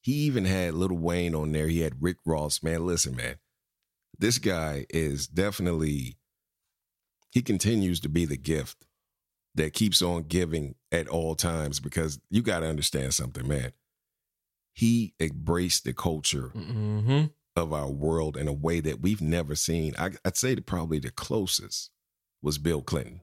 He 0.00 0.12
even 0.12 0.44
had 0.44 0.74
Little 0.74 0.98
Wayne 0.98 1.34
on 1.34 1.50
there. 1.50 1.66
He 1.66 1.80
had 1.80 2.00
Rick 2.00 2.18
Ross. 2.24 2.62
Man, 2.62 2.86
listen, 2.86 3.16
man. 3.16 3.36
This 4.16 4.38
guy 4.38 4.86
is 4.90 5.26
definitely 5.26 6.16
he 7.32 7.42
continues 7.42 7.98
to 8.00 8.08
be 8.08 8.24
the 8.24 8.36
gift 8.36 8.86
that 9.56 9.72
keeps 9.72 10.00
on 10.02 10.22
giving 10.22 10.76
at 10.92 11.08
all 11.08 11.34
times 11.34 11.80
because 11.80 12.20
you 12.30 12.40
got 12.42 12.60
to 12.60 12.66
understand 12.68 13.14
something, 13.14 13.48
man. 13.48 13.72
He 14.76 15.14
embraced 15.18 15.84
the 15.84 15.92
culture 15.94 16.52
Mm-hmm. 16.54 17.24
of 17.56 17.72
our 17.72 17.90
world 17.90 18.36
in 18.36 18.46
a 18.46 18.52
way 18.52 18.80
that 18.80 19.00
we've 19.00 19.22
never 19.22 19.54
seen. 19.56 19.94
I, 19.98 20.10
I'd 20.24 20.36
say 20.36 20.54
that 20.54 20.66
probably 20.66 20.98
the 20.98 21.10
closest 21.10 21.90
was 22.42 22.58
Bill 22.58 22.82
Clinton, 22.82 23.22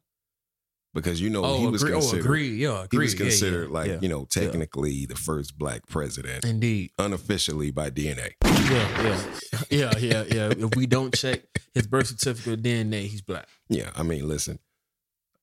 because 0.96 1.22
you 1.22 1.30
know 1.30 1.46
Oh, 1.46 1.60
he 1.60 1.68
was 1.68 1.84
agree, 1.84 1.94
oh, 1.96 2.00
considered 2.00 2.26
agree. 2.26 2.50
Yeah, 2.56 2.88
he 2.90 2.98
was 2.98 3.14
considered 3.14 3.68
yeah, 3.70 3.74
like 3.74 3.88
yeah. 3.92 4.00
you 4.02 4.10
know 4.10 4.26
technically 4.26 5.06
the 5.06 5.16
first 5.16 5.58
black 5.60 5.86
president, 5.88 6.44
Indeed. 6.44 6.90
unofficially 6.98 7.70
by 7.70 7.92
DNA. 7.92 8.32
Yeah, 8.44 9.04
yeah. 9.04 9.24
Yeah, 9.70 9.98
yeah, 9.98 10.24
yeah. 10.28 10.54
If 10.66 10.76
we 10.76 10.86
don't 10.88 11.14
check 11.16 11.42
his 11.76 11.86
birth 11.88 12.08
certificate 12.08 12.64
DNA, 12.64 13.02
he's 13.08 13.22
black. 13.22 13.48
Yeah, 13.70 13.92
I 13.96 14.02
mean, 14.04 14.28
listen, 14.28 14.58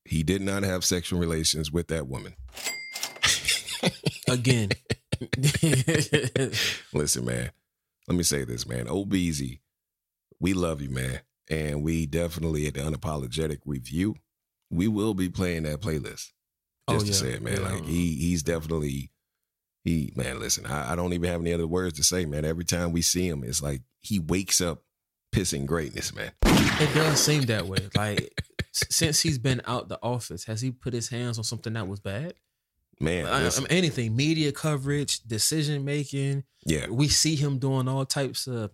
he 0.04 0.22
did 0.24 0.42
not 0.42 0.62
have 0.64 0.84
sexual 0.84 1.20
relations 1.20 1.70
with 1.72 1.86
that 1.88 2.06
woman. 2.08 2.34
Again. 4.28 4.70
Listen, 6.92 7.24
man, 7.24 7.50
let 8.08 8.16
me 8.16 8.22
say 8.22 8.44
this, 8.44 8.66
man. 8.66 8.86
OBZ, 8.86 9.60
we 10.40 10.54
love 10.54 10.80
you, 10.80 10.90
man. 10.90 11.20
And 11.50 11.82
we 11.82 12.06
definitely 12.06 12.66
at 12.66 12.74
the 12.74 12.80
unapologetic 12.80 13.58
review, 13.64 14.14
we 14.70 14.88
will 14.88 15.14
be 15.14 15.28
playing 15.28 15.64
that 15.64 15.80
playlist. 15.80 16.28
Oh, 16.88 16.94
Just 16.94 17.06
to 17.06 17.14
say 17.14 17.32
it, 17.32 17.42
man. 17.42 17.60
Yeah. 17.60 17.68
Like 17.68 17.84
he 17.84 18.14
he's 18.16 18.42
definitely 18.42 19.10
he 19.84 20.12
man, 20.14 20.38
listen, 20.38 20.66
I, 20.66 20.92
I 20.92 20.96
don't 20.96 21.12
even 21.12 21.28
have 21.30 21.40
any 21.40 21.52
other 21.52 21.66
words 21.66 21.96
to 21.98 22.04
say, 22.04 22.24
man. 22.24 22.44
Every 22.44 22.64
time 22.64 22.92
we 22.92 23.02
see 23.02 23.28
him, 23.28 23.42
it's 23.44 23.62
like 23.62 23.82
he 24.00 24.18
wakes 24.18 24.60
up 24.60 24.82
pissing 25.32 25.66
greatness, 25.66 26.14
man. 26.14 26.32
It 26.44 26.94
does 26.94 27.20
seem 27.22 27.42
that 27.42 27.66
way. 27.66 27.88
Like 27.96 28.42
since 28.72 29.20
he's 29.20 29.38
been 29.38 29.60
out 29.66 29.88
the 29.88 29.98
office, 30.02 30.44
has 30.44 30.60
he 30.60 30.70
put 30.70 30.92
his 30.92 31.08
hands 31.08 31.38
on 31.38 31.44
something 31.44 31.72
that 31.74 31.88
was 31.88 32.00
bad? 32.00 32.34
Man, 33.00 33.26
I- 33.26 33.46
I 33.48 33.58
mean, 33.58 33.66
anything, 33.70 34.14
media 34.14 34.52
coverage, 34.52 35.20
decision 35.20 35.84
making. 35.84 36.44
yeah, 36.66 36.86
We 36.88 37.08
see 37.08 37.34
him 37.36 37.58
doing 37.58 37.88
all 37.88 38.04
types 38.04 38.46
of, 38.46 38.70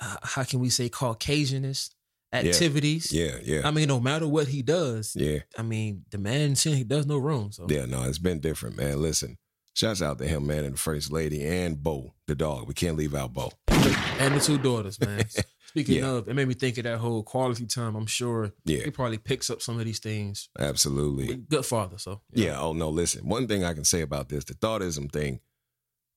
uh, 0.00 0.16
how 0.22 0.42
can 0.44 0.58
we 0.60 0.68
say, 0.68 0.88
Caucasianist 0.88 1.90
activities. 2.32 3.12
yeah, 3.12 3.36
yeah, 3.44 3.60
I 3.64 3.70
mean, 3.70 3.86
no 3.88 4.00
matter 4.00 4.26
what 4.26 4.48
he 4.48 4.62
does, 4.62 5.14
yeah. 5.14 5.40
I 5.56 5.62
mean, 5.62 6.04
the 6.10 6.18
man 6.18 6.54
he 6.56 6.82
does 6.84 7.06
no 7.06 7.18
wrong. 7.18 7.52
So 7.52 7.66
Yeah, 7.68 7.84
no, 7.84 8.02
it's 8.02 8.18
been 8.18 8.40
different, 8.40 8.76
man. 8.76 9.00
Listen, 9.00 9.38
shouts 9.74 10.02
out 10.02 10.18
to 10.18 10.26
him, 10.26 10.46
man, 10.46 10.64
and 10.64 10.74
the 10.74 10.78
first 10.78 11.12
lady 11.12 11.44
and 11.44 11.80
Bo, 11.82 12.14
the 12.26 12.34
dog. 12.34 12.66
We 12.66 12.74
can't 12.74 12.96
leave 12.96 13.14
out 13.14 13.32
Bo. 13.32 13.52
and 13.68 14.34
the 14.34 14.40
two 14.40 14.58
daughters, 14.58 14.98
man. 14.98 15.24
Speaking 15.72 15.96
Yeah. 15.96 16.10
of, 16.10 16.28
it 16.28 16.34
made 16.34 16.46
me 16.48 16.54
think 16.54 16.76
of 16.78 16.84
that 16.84 16.98
whole 16.98 17.22
quality 17.22 17.64
time. 17.66 17.96
I'm 17.96 18.06
sure 18.06 18.52
Yeah, 18.64 18.84
he 18.84 18.90
probably 18.90 19.16
picks 19.18 19.48
up 19.50 19.62
some 19.62 19.78
of 19.78 19.84
these 19.86 19.98
things. 20.00 20.48
absolutely. 20.58 21.36
Good 21.36 21.64
father, 21.64 21.96
so 21.98 22.20
Yeah. 22.32 22.60
Oh 22.60 22.72
no, 22.74 22.90
listen. 22.90 23.26
One 23.26 23.48
thing 23.48 23.64
I 23.64 23.72
can 23.72 23.84
say 23.84 24.02
about 24.02 24.28
this, 24.28 24.44
the 24.44 24.54
thoughtism 24.54 25.10
thing, 25.10 25.40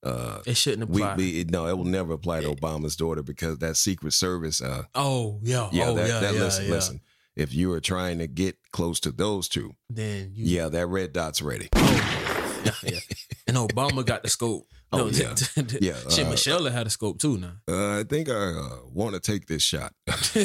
uh, 0.03 0.39
it 0.45 0.57
shouldn't 0.57 0.89
we, 0.89 1.01
apply. 1.01 1.15
we 1.15 1.39
it, 1.39 1.51
no, 1.51 1.67
it 1.67 1.77
will 1.77 1.85
never 1.85 2.13
apply 2.13 2.41
to 2.41 2.53
Obama's 2.53 2.95
daughter 2.97 3.23
because 3.23 3.57
that 3.59 3.77
Secret 3.77 4.11
Service, 4.13 4.61
uh, 4.61 4.83
oh 4.93 5.39
yeah, 5.41 5.69
yeah, 5.71 5.87
oh 5.87 5.95
that, 5.95 6.07
yeah, 6.07 6.19
that 6.19 6.33
yeah, 6.35 6.39
listen, 6.41 6.65
yeah. 6.65 6.71
listen. 6.71 7.01
If 7.37 7.53
you 7.53 7.71
are 7.73 7.81
trying 7.81 8.19
to 8.19 8.27
get 8.27 8.57
close 8.71 8.99
to 9.01 9.11
those 9.11 9.47
two, 9.49 9.73
Then 9.89 10.31
you, 10.35 10.45
yeah, 10.57 10.67
that 10.69 10.87
red 10.87 11.11
dot's 11.13 11.41
ready. 11.41 11.69
Oh, 11.75 12.61
yeah, 12.65 12.71
yeah. 12.83 12.99
And 13.55 13.69
Obama 13.69 14.05
got 14.05 14.21
the 14.21 14.29
scope. 14.29 14.67
Oh, 14.91 15.07
yeah. 15.11 15.33
Yeah, 15.79 15.93
Shit, 16.09 16.27
uh, 16.27 16.29
Michelle 16.29 16.65
had 16.65 16.87
a 16.87 16.89
scope 16.89 17.19
too 17.19 17.37
now. 17.37 17.53
Uh, 17.69 17.99
I 17.99 18.03
think 18.03 18.29
I 18.29 18.33
uh, 18.33 18.79
want 18.91 19.13
to 19.13 19.21
take 19.21 19.47
this 19.47 19.63
shot. 19.63 19.93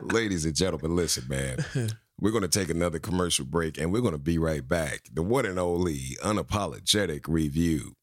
Ladies 0.00 0.44
and 0.44 0.54
gentlemen, 0.54 0.94
listen, 0.94 1.24
man. 1.28 1.64
We're 2.20 2.30
going 2.30 2.42
to 2.42 2.48
take 2.48 2.70
another 2.70 3.00
commercial 3.00 3.44
break 3.44 3.76
and 3.76 3.92
we're 3.92 4.02
going 4.02 4.12
to 4.12 4.18
be 4.18 4.38
right 4.38 4.66
back. 4.66 5.00
The 5.12 5.22
one 5.22 5.46
and 5.46 5.58
only 5.58 6.16
unapologetic 6.22 7.22
review. 7.26 7.94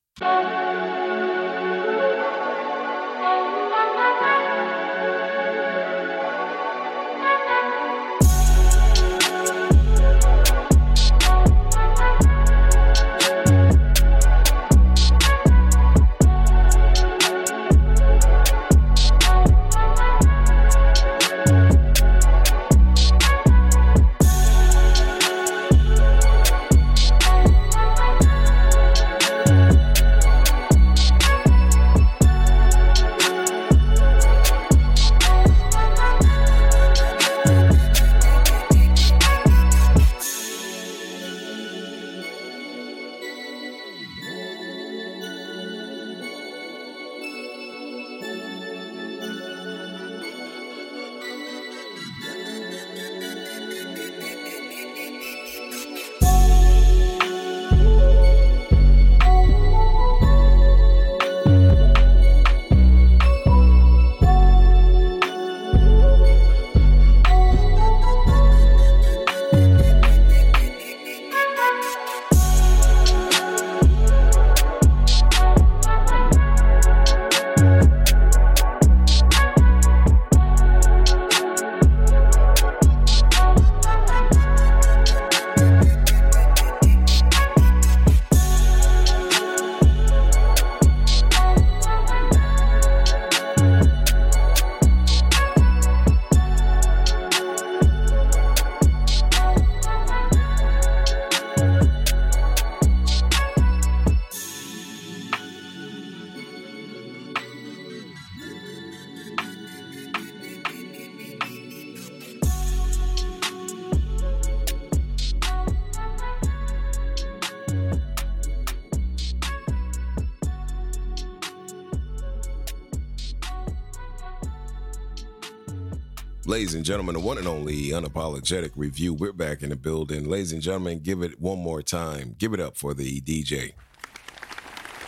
Ladies 126.52 126.74
and 126.74 126.84
gentlemen, 126.84 127.14
the 127.14 127.22
one 127.22 127.38
and 127.38 127.48
only 127.48 127.92
unapologetic 127.92 128.72
review. 128.76 129.14
We're 129.14 129.32
back 129.32 129.64
in 129.64 129.70
the 129.70 129.78
building. 129.78 130.28
Ladies 130.28 130.52
and 130.52 130.62
gentlemen, 130.62 131.00
give 131.00 131.22
it 131.22 131.40
one 131.40 131.60
more 131.60 131.82
time. 131.82 132.36
Give 132.38 132.54
it 132.54 132.60
up 132.60 132.76
for 132.76 132.94
the 132.94 133.22
DJ. 133.22 133.72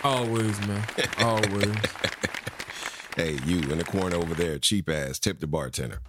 Always, 0.05 0.57
man. 0.65 0.87
Always. 1.19 1.65
Hey, 3.17 3.37
you 3.45 3.59
in 3.59 3.77
the 3.77 3.83
corner 3.83 4.15
over 4.15 4.33
there, 4.33 4.57
cheap 4.57 4.89
ass, 4.89 5.19
tip 5.19 5.39
the 5.39 5.45
bartender. 5.45 5.99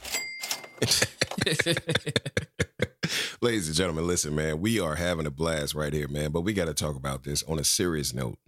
Ladies 3.43 3.67
and 3.67 3.77
gentlemen, 3.77 4.07
listen, 4.07 4.35
man, 4.37 4.61
we 4.61 4.81
are 4.81 4.95
having 4.95 5.27
a 5.27 5.31
blast 5.31 5.75
right 5.75 5.93
here, 5.93 6.09
man. 6.09 6.31
But 6.31 6.43
we 6.43 6.55
got 6.55 6.67
to 6.67 6.75
talk 6.75 6.95
about 6.97 7.25
this 7.25 7.43
on 7.43 7.59
a 7.59 7.65
serious 7.65 8.15
note. 8.15 8.39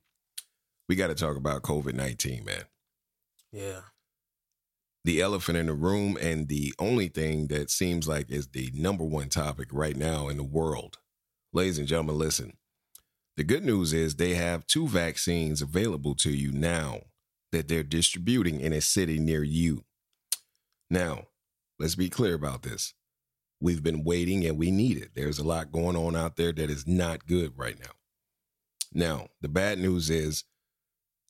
We 0.89 0.95
got 0.95 1.09
to 1.09 1.17
talk 1.17 1.37
about 1.37 1.63
COVID 1.63 1.95
19, 1.95 2.45
man. 2.45 2.63
yeah. 3.53 3.81
The 5.07 5.21
elephant 5.21 5.57
in 5.57 5.67
the 5.67 5.73
room, 5.73 6.19
and 6.21 6.49
the 6.49 6.75
only 6.81 7.07
thing 7.07 7.47
that 7.47 7.71
seems 7.71 8.09
like 8.09 8.29
is 8.29 8.49
the 8.49 8.73
number 8.75 9.05
one 9.05 9.29
topic 9.29 9.69
right 9.71 9.97
now 9.97 10.27
in 10.27 10.37
the 10.37 10.43
world. 10.43 10.99
Ladies 11.53 11.79
and 11.79 11.87
gentlemen, 11.87 12.19
listen. 12.19 12.57
The 13.37 13.45
good 13.45 13.65
news 13.65 13.93
is 13.93 14.17
they 14.17 14.35
have 14.35 14.67
two 14.67 14.89
vaccines 14.89 15.63
available 15.63 16.17
to 16.17 16.31
you 16.31 16.51
now 16.51 17.03
that 17.53 17.69
they're 17.69 17.85
distributing 17.85 18.59
in 18.59 18.73
a 18.73 18.81
city 18.81 19.21
near 19.21 19.45
you. 19.45 19.85
Now, 20.91 21.29
let's 21.79 21.95
be 21.95 22.09
clear 22.09 22.35
about 22.35 22.63
this. 22.63 22.93
We've 23.61 23.85
been 23.85 24.03
waiting 24.03 24.45
and 24.45 24.59
we 24.59 24.73
need 24.73 24.97
it. 24.97 25.11
There's 25.15 25.39
a 25.39 25.47
lot 25.47 25.71
going 25.71 25.95
on 25.95 26.17
out 26.17 26.35
there 26.35 26.51
that 26.51 26.69
is 26.69 26.85
not 26.85 27.29
good 27.29 27.53
right 27.57 27.79
now. 27.79 27.93
Now, 28.93 29.29
the 29.41 29.49
bad 29.49 29.79
news 29.79 30.11
is, 30.11 30.43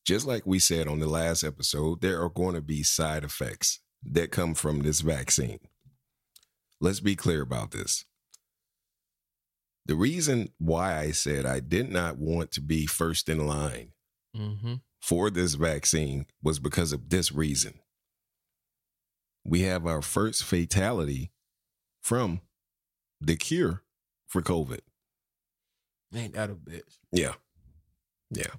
just 0.07 0.27
like 0.27 0.47
we 0.47 0.59
said 0.59 0.87
on 0.87 1.01
the 1.01 1.09
last 1.09 1.43
episode, 1.43 2.01
there 2.01 2.23
are 2.23 2.31
going 2.31 2.55
to 2.55 2.61
be 2.63 2.83
side 2.83 3.25
effects 3.25 3.81
that 4.05 4.31
come 4.31 4.55
from 4.55 4.81
this 4.81 5.01
vaccine. 5.01 5.59
Let's 6.81 7.01
be 7.01 7.17
clear 7.17 7.43
about 7.43 7.73
this. 7.73 8.05
The 9.87 9.97
reason 9.97 10.51
why 10.59 10.99
I 10.99 11.11
said 11.11 11.45
I 11.45 11.61
did 11.61 11.91
not 11.91 12.19
want 12.19 12.53
to 12.53 12.61
be 12.61 12.87
first 12.87 13.29
in 13.29 13.47
line 13.47 13.93
Mm-hmm. 14.37 14.75
for 15.01 15.31
this 15.31 15.55
vaccine 15.55 16.27
was 16.43 16.59
because 16.59 16.93
of 16.93 17.09
this 17.09 17.33
reason. 17.33 17.81
We 19.47 19.63
have 19.63 19.87
our 19.87 20.03
first 20.03 20.45
fatality 20.45 21.33
from 22.03 22.43
the 23.19 23.37
cure 23.37 23.83
for 24.27 24.43
COVID. 24.43 24.81
Ain't 26.15 26.35
that 26.35 26.51
a 26.51 26.55
bitch? 26.55 26.99
Yeah. 27.13 27.35
Yeah. 28.31 28.53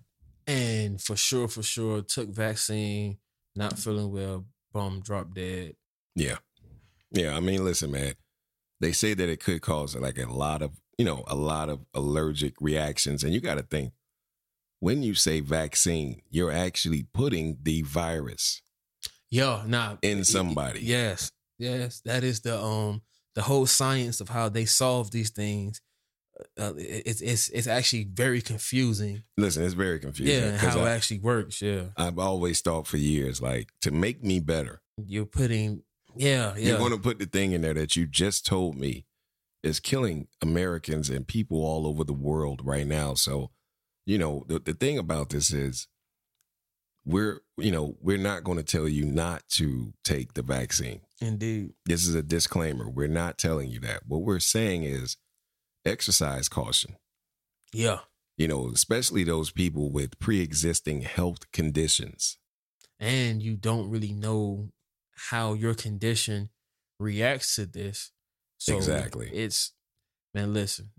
And 0.48 1.02
for 1.02 1.16
sure, 1.16 1.48
for 1.48 1.64
sure, 1.64 2.02
took 2.02 2.30
vaccine, 2.30 3.18
not 3.56 3.78
feeling 3.78 4.12
well, 4.12 4.46
bum, 4.72 5.02
drop 5.02 5.34
dead. 5.34 5.76
Yeah. 6.16 6.38
Yeah. 7.12 7.36
I 7.36 7.40
mean, 7.40 7.64
listen, 7.64 7.92
man, 7.92 8.14
they 8.80 8.92
say 8.92 9.14
that 9.14 9.30
it 9.30 9.40
could 9.44 9.62
cause 9.62 9.96
like 9.96 10.18
a 10.18 10.26
lot 10.32 10.62
of, 10.62 10.72
you 10.98 11.06
know, 11.06 11.24
a 11.28 11.36
lot 11.36 11.70
of 11.70 11.86
allergic 11.94 12.56
reactions. 12.60 13.24
And 13.24 13.34
you 13.34 13.42
got 13.42 13.56
to 13.56 13.64
think 13.64 13.94
when 14.80 15.04
you 15.04 15.14
say 15.16 15.40
vaccine, 15.40 16.22
you're 16.30 16.52
actually 16.52 17.04
putting 17.14 17.58
the 17.62 17.82
virus 17.82 18.62
Yeah, 19.30 19.64
nah, 19.68 19.98
in 20.02 20.24
somebody. 20.24 20.82
Yes, 20.82 21.32
yes, 21.58 22.02
that 22.06 22.24
is 22.24 22.42
the 22.42 22.60
um 22.62 23.02
the 23.36 23.42
whole 23.44 23.66
science 23.68 24.22
of 24.22 24.30
how 24.30 24.50
they 24.50 24.66
solve 24.66 25.12
these 25.12 25.30
things. 25.32 25.82
Uh, 26.60 26.74
it's 26.78 27.22
it's 27.22 27.50
it's 27.50 27.68
actually 27.68 28.04
very 28.04 28.42
confusing. 28.42 29.24
Listen, 29.38 29.64
it's 29.64 29.74
very 29.74 30.00
confusing. 30.00 30.36
Yeah, 30.36 30.58
how 30.58 30.80
it 30.86 30.88
actually 30.88 31.20
works. 31.20 31.62
Yeah, 31.62 31.86
I've 31.96 32.20
always 32.20 32.62
thought 32.62 32.88
for 32.88 32.98
years, 32.98 33.42
like 33.42 33.70
to 33.82 33.92
make 33.92 34.24
me 34.24 34.40
better, 34.40 34.82
you're 34.98 35.26
putting. 35.26 35.84
Yeah, 36.16 36.56
yeah. 36.56 36.70
you're 36.70 36.78
going 36.80 36.94
to 36.94 36.98
put 36.98 37.20
the 37.20 37.28
thing 37.28 37.52
in 37.52 37.62
there 37.62 37.76
that 37.76 37.96
you 37.96 38.08
just 38.08 38.46
told 38.46 38.76
me 38.76 39.06
is 39.64 39.80
killing 39.80 40.28
Americans 40.42 41.10
and 41.10 41.28
people 41.28 41.64
all 41.64 41.86
over 41.86 42.04
the 42.04 42.14
world 42.14 42.62
right 42.64 42.88
now. 42.88 43.14
So, 43.14 43.52
you 44.06 44.18
know, 44.18 44.46
the, 44.48 44.60
the 44.60 44.74
thing 44.74 44.98
about 44.98 45.30
this 45.30 45.52
is 45.52 45.88
we're, 47.06 47.42
you 47.58 47.72
know, 47.72 47.96
we're 48.02 48.18
not 48.18 48.44
going 48.44 48.58
to 48.58 48.64
tell 48.64 48.88
you 48.88 49.06
not 49.06 49.44
to 49.50 49.94
take 50.04 50.34
the 50.34 50.42
vaccine. 50.42 51.02
Indeed. 51.22 51.74
This 51.86 52.08
is 52.08 52.16
a 52.16 52.24
disclaimer. 52.24 52.90
We're 52.90 53.08
not 53.08 53.38
telling 53.38 53.70
you 53.70 53.80
that. 53.82 54.04
What 54.08 54.24
we're 54.24 54.40
saying 54.40 54.84
is 54.84 55.18
exercise 55.88 56.48
caution. 56.50 56.96
Yeah, 57.74 58.00
You 58.38 58.48
know, 58.48 58.70
especially 58.74 59.24
those 59.24 59.52
people 59.52 59.92
with 59.92 60.20
pre-existing 60.20 61.02
health 61.02 61.52
conditions. 61.52 62.38
and 63.00 63.42
you 63.44 63.56
don't 63.56 63.90
really 63.90 64.12
know 64.14 64.70
how 65.30 65.54
your 65.54 65.74
condition 65.76 66.50
reacts 67.00 67.56
to 67.56 67.66
this. 67.66 68.12
So 68.58 68.76
Exactly. 68.78 69.30
It's 69.34 69.74
man, 70.34 70.54
listen. 70.54 70.90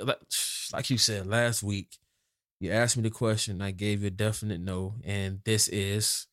uh, 0.00 0.14
Like 0.72 0.88
you 0.90 0.98
said 0.98 1.26
last 1.26 1.62
week, 1.62 1.98
you 2.60 2.70
asked 2.70 2.96
me 2.96 3.02
the 3.02 3.10
question, 3.10 3.60
I 3.60 3.70
gave 3.72 4.00
you 4.00 4.06
a 4.08 4.10
definite 4.10 4.60
no, 4.60 4.94
and 5.04 5.40
this 5.44 5.68
is 5.68 6.26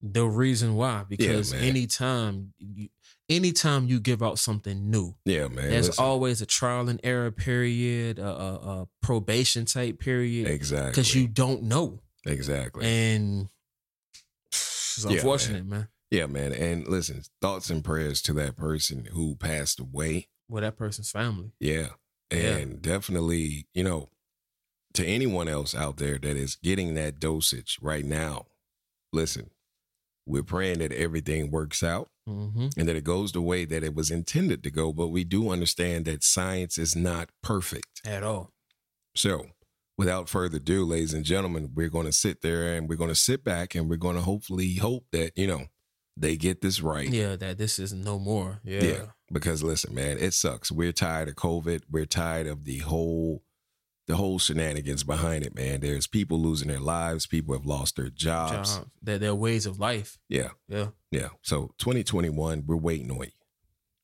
the 0.00 0.26
reason 0.26 0.74
why. 0.76 1.04
Because 1.08 1.52
man. 1.52 1.64
anytime 1.64 2.52
you 2.58 2.88
anytime 3.28 3.86
you 3.88 3.98
give 4.00 4.22
out 4.22 4.38
something 4.38 4.90
new, 4.90 5.14
Yeah, 5.24 5.48
man. 5.48 5.70
there's 5.70 5.88
listen. 5.88 6.04
always 6.04 6.40
a 6.42 6.46
trial 6.46 6.88
and 6.88 7.00
error 7.02 7.30
period, 7.30 8.18
a, 8.18 8.26
a, 8.28 8.54
a 8.82 8.88
probation 9.02 9.64
type 9.64 9.98
period, 9.98 10.48
exactly 10.48 10.90
because 10.90 11.14
you 11.14 11.26
don't 11.28 11.62
know, 11.64 12.00
exactly. 12.24 12.86
and 12.86 13.48
it's 14.46 14.98
Yeah, 15.02 15.08
man. 15.08 15.16
unfortunate, 15.18 15.66
man. 15.66 15.88
Yeah, 16.10 16.26
man. 16.26 16.52
And 16.52 16.86
listen, 16.86 17.22
thoughts 17.42 17.68
and 17.68 17.82
prayers 17.84 18.22
to 18.22 18.32
that 18.34 18.56
person 18.56 19.08
who 19.12 19.34
passed 19.34 19.80
away. 19.80 20.28
Well, 20.48 20.62
that 20.62 20.76
person's 20.76 21.10
family. 21.10 21.50
Yeah. 21.58 21.88
Yeah. 22.32 22.56
And 22.58 22.80
definitely, 22.80 23.66
you 23.74 23.82
know, 23.82 24.08
to 24.94 25.04
anyone 25.04 25.48
else 25.48 25.74
out 25.74 25.96
there 25.96 26.16
that 26.18 26.36
is 26.36 26.54
getting 26.56 26.94
that 26.94 27.18
dosage 27.18 27.78
right 27.82 28.04
now, 28.04 28.46
listen, 29.12 29.50
we're 30.26 30.42
praying 30.44 30.78
that 30.78 30.92
everything 30.92 31.50
works 31.50 31.82
out 31.82 32.08
Mm-hmm. 32.28 32.68
and 32.76 32.88
that 32.88 32.96
it 32.96 33.04
goes 33.04 33.30
the 33.30 33.40
way 33.40 33.64
that 33.64 33.84
it 33.84 33.94
was 33.94 34.10
intended 34.10 34.64
to 34.64 34.70
go. 34.70 34.92
But 34.92 35.08
we 35.08 35.22
do 35.22 35.50
understand 35.50 36.06
that 36.06 36.24
science 36.24 36.76
is 36.76 36.96
not 36.96 37.30
perfect. 37.42 38.00
At 38.04 38.24
all. 38.24 38.50
So, 39.14 39.46
without 39.96 40.28
further 40.28 40.56
ado, 40.56 40.84
ladies 40.84 41.14
and 41.14 41.24
gentlemen, 41.24 41.70
we're 41.74 41.88
going 41.88 42.06
to 42.06 42.12
sit 42.12 42.42
there 42.42 42.74
and 42.74 42.88
we're 42.88 42.96
going 42.96 43.10
to 43.10 43.14
sit 43.14 43.44
back 43.44 43.74
and 43.74 43.88
we're 43.88 43.96
going 43.96 44.16
to 44.16 44.22
hopefully 44.22 44.74
hope 44.74 45.04
that, 45.12 45.32
you 45.36 45.46
know, 45.46 45.66
they 46.16 46.36
get 46.36 46.62
this 46.62 46.80
right. 46.80 47.08
Yeah, 47.08 47.36
that 47.36 47.58
this 47.58 47.78
is 47.78 47.92
no 47.92 48.18
more. 48.18 48.60
Yeah. 48.64 48.82
Yeah. 48.82 49.04
Because 49.32 49.62
listen, 49.62 49.94
man, 49.94 50.18
it 50.18 50.34
sucks. 50.34 50.72
We're 50.72 50.92
tired 50.92 51.28
of 51.28 51.34
COVID. 51.34 51.82
We're 51.90 52.06
tired 52.06 52.46
of 52.46 52.64
the 52.64 52.78
whole 52.78 53.42
the 54.06 54.16
whole 54.16 54.38
shenanigans 54.38 55.02
behind 55.02 55.44
it, 55.44 55.54
man. 55.54 55.80
There's 55.80 56.06
people 56.06 56.38
losing 56.40 56.68
their 56.68 56.80
lives, 56.80 57.26
people 57.26 57.54
have 57.54 57.66
lost 57.66 57.96
their 57.96 58.08
jobs. 58.08 58.76
Jobs. 58.76 58.88
Their, 59.02 59.18
their 59.18 59.34
ways 59.34 59.66
of 59.66 59.78
life. 59.78 60.18
Yeah. 60.28 60.50
Yeah. 60.68 60.88
Yeah. 61.10 61.28
So 61.42 61.72
2021, 61.78 62.64
we're 62.66 62.76
waiting 62.76 63.10
on 63.10 63.18
you. 63.18 63.30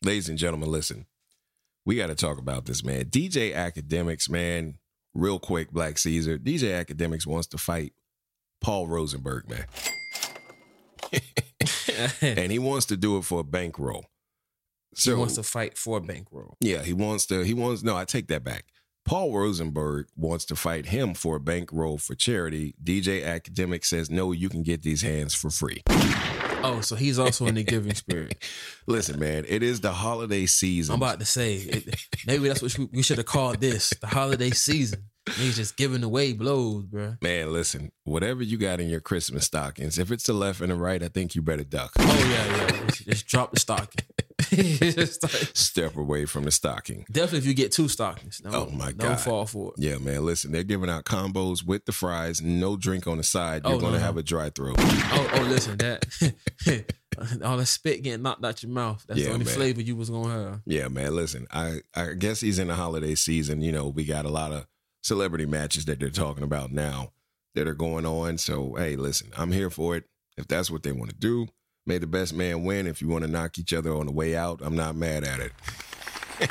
Ladies 0.02 0.28
and 0.28 0.38
gentlemen, 0.38 0.70
listen. 0.70 1.06
We 1.84 1.96
got 1.96 2.08
to 2.08 2.14
talk 2.14 2.38
about 2.38 2.66
this, 2.66 2.84
man. 2.84 3.06
DJ 3.06 3.54
Akademiks, 3.54 4.28
man, 4.30 4.78
real 5.14 5.38
quick, 5.38 5.72
Black 5.72 5.98
Caesar. 5.98 6.38
DJ 6.38 6.84
Akademiks 6.84 7.26
wants 7.26 7.48
to 7.48 7.58
fight 7.58 7.92
Paul 8.60 8.86
Rosenberg, 8.86 9.48
man. 9.50 9.66
and 12.20 12.52
he 12.52 12.58
wants 12.58 12.86
to 12.86 12.96
do 12.96 13.18
it 13.18 13.24
for 13.24 13.40
a 13.40 13.44
bankroll. 13.44 14.06
So, 14.94 15.12
he 15.12 15.18
wants 15.18 15.34
to 15.36 15.42
fight 15.42 15.76
for 15.76 15.98
a 15.98 16.00
bankroll. 16.00 16.56
Yeah, 16.60 16.82
he 16.82 16.92
wants 16.92 17.26
to. 17.26 17.42
He 17.42 17.54
wants. 17.54 17.82
No, 17.82 17.96
I 17.96 18.04
take 18.04 18.28
that 18.28 18.44
back. 18.44 18.66
Paul 19.04 19.32
Rosenberg 19.32 20.06
wants 20.16 20.44
to 20.46 20.56
fight 20.56 20.86
him 20.86 21.14
for 21.14 21.36
a 21.36 21.40
bankroll 21.40 21.98
for 21.98 22.14
charity. 22.14 22.74
DJ 22.82 23.24
Academic 23.26 23.84
says, 23.84 24.08
no, 24.10 24.30
you 24.32 24.48
can 24.48 24.62
get 24.62 24.82
these 24.82 25.02
hands 25.02 25.34
for 25.34 25.50
free. 25.50 25.82
Oh, 26.64 26.78
so 26.82 26.94
he's 26.94 27.18
also 27.18 27.46
in 27.46 27.56
the 27.56 27.64
giving 27.64 27.94
spirit. 27.94 28.40
Listen, 28.86 29.18
man, 29.18 29.44
it 29.48 29.64
is 29.64 29.80
the 29.80 29.92
holiday 29.92 30.46
season. 30.46 30.94
I'm 30.94 31.02
about 31.02 31.18
to 31.18 31.26
say 31.26 31.56
it, 31.56 31.96
maybe 32.26 32.46
that's 32.46 32.62
what 32.62 32.78
we- 32.92 33.02
should 33.02 33.16
have 33.18 33.26
called 33.26 33.60
this 33.60 33.90
the 34.00 34.06
holiday 34.06 34.50
season. 34.50 35.02
He's 35.36 35.56
just 35.56 35.76
giving 35.76 36.02
away 36.04 36.32
blows, 36.32 36.84
bro. 36.84 37.16
man, 37.20 37.52
listen, 37.52 37.92
whatever 38.04 38.42
you 38.42 38.56
got 38.58 38.80
in 38.80 38.88
your 38.88 39.00
Christmas 39.00 39.44
stockings, 39.44 39.96
if 39.98 40.10
it's 40.10 40.24
the 40.24 40.32
left 40.32 40.60
and 40.60 40.70
the 40.70 40.74
right, 40.76 41.00
I 41.02 41.08
think 41.08 41.34
you 41.36 41.42
better 41.42 41.62
duck. 41.64 41.92
Oh 41.98 42.28
yeah, 42.28 42.56
yeah. 42.56 42.86
Just, 42.86 43.06
just 43.06 43.26
drop 43.28 43.52
the 43.52 43.60
stocking. 43.60 44.04
Just 44.92 45.22
like- 45.22 45.50
Step 45.56 45.96
away 45.96 46.24
from 46.26 46.44
the 46.44 46.50
stocking. 46.50 47.04
definitely, 47.10 47.38
if 47.38 47.46
you 47.46 47.54
get 47.54 47.72
two 47.72 47.88
stockings, 47.88 48.38
don't, 48.38 48.54
Oh, 48.54 48.66
my 48.70 48.92
God. 48.92 48.98
don't 48.98 49.20
fall 49.20 49.46
for 49.46 49.72
it. 49.76 49.82
Yeah, 49.82 49.96
man, 49.98 50.24
listen, 50.24 50.52
they're 50.52 50.62
giving 50.62 50.90
out 50.90 51.04
combos 51.04 51.64
with 51.64 51.84
the 51.86 51.92
fries, 51.92 52.40
no 52.42 52.76
drink 52.76 53.06
on 53.06 53.16
the 53.16 53.22
side. 53.22 53.62
You're 53.64 53.74
Oh, 53.74 53.78
going 53.80 53.92
to 53.94 53.98
no. 53.98 54.04
have 54.04 54.16
a 54.16 54.22
dry 54.22 54.50
throat. 54.50 54.76
Oh, 54.78 55.30
oh, 55.34 55.42
listen, 55.42 55.76
that 55.78 56.04
all 57.44 57.56
that 57.56 57.66
spit 57.66 58.02
getting 58.02 58.22
knocked 58.22 58.44
out 58.44 58.62
your 58.62 58.70
mouth. 58.72 59.04
That's 59.06 59.20
Yeah, 59.20 59.26
the 59.28 59.32
only 59.34 59.44
man. 59.46 59.54
flavor 59.54 59.80
you 59.82 59.96
was 59.96 60.10
gonna 60.10 60.32
have. 60.50 60.60
Yeah, 60.66 60.88
man. 60.88 61.14
Listen, 61.14 61.46
I 61.50 61.80
I 61.94 62.12
guess 62.14 62.40
he's 62.40 62.58
in 62.58 62.68
the 62.68 62.74
holiday 62.74 63.14
season. 63.14 63.60
You 63.62 63.72
know, 63.72 63.88
we 63.88 64.04
got 64.04 64.24
a 64.24 64.30
lot 64.30 64.52
of 64.52 64.66
celebrity 65.02 65.46
matches 65.46 65.84
that 65.86 65.98
they're 66.00 66.10
talking 66.10 66.44
about 66.44 66.72
now 66.72 67.12
that 67.54 67.68
are 67.68 67.74
going 67.74 68.06
on. 68.06 68.38
So, 68.38 68.74
hey, 68.78 68.96
listen, 68.96 69.30
I'm 69.36 69.52
here 69.52 69.68
for 69.70 69.96
it. 69.96 70.04
If 70.38 70.48
that's 70.48 70.70
what 70.70 70.82
they 70.82 70.92
want 70.92 71.10
to 71.10 71.16
do, 71.16 71.48
may 71.86 71.98
the 71.98 72.06
best 72.06 72.34
man 72.34 72.64
win. 72.64 72.86
If 72.86 73.00
you 73.02 73.08
want 73.08 73.24
to 73.24 73.30
knock 73.30 73.58
each 73.58 73.72
other 73.72 73.92
on 73.92 74.06
the 74.06 74.12
way 74.12 74.36
out, 74.36 74.60
I'm 74.62 74.76
not 74.76 74.94
mad 74.96 75.24
at 75.24 75.40
it. 75.40 75.52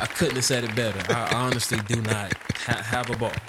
I 0.00 0.06
couldn't 0.06 0.36
have 0.36 0.44
said 0.44 0.64
it 0.64 0.74
better. 0.74 1.00
I 1.12 1.32
honestly 1.34 1.78
do 1.86 2.00
not 2.02 2.34
ha- 2.56 2.82
have 2.82 3.10
a 3.10 3.16
ball. 3.16 3.32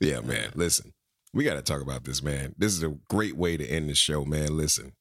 Yeah, 0.00 0.20
man. 0.20 0.50
Listen, 0.54 0.92
we 1.32 1.44
got 1.44 1.54
to 1.54 1.62
talk 1.62 1.82
about 1.82 2.04
this, 2.04 2.22
man. 2.22 2.54
This 2.58 2.72
is 2.72 2.82
a 2.82 2.96
great 3.08 3.36
way 3.36 3.56
to 3.56 3.64
end 3.64 3.88
the 3.88 3.94
show, 3.94 4.24
man. 4.24 4.56
Listen, 4.56 4.92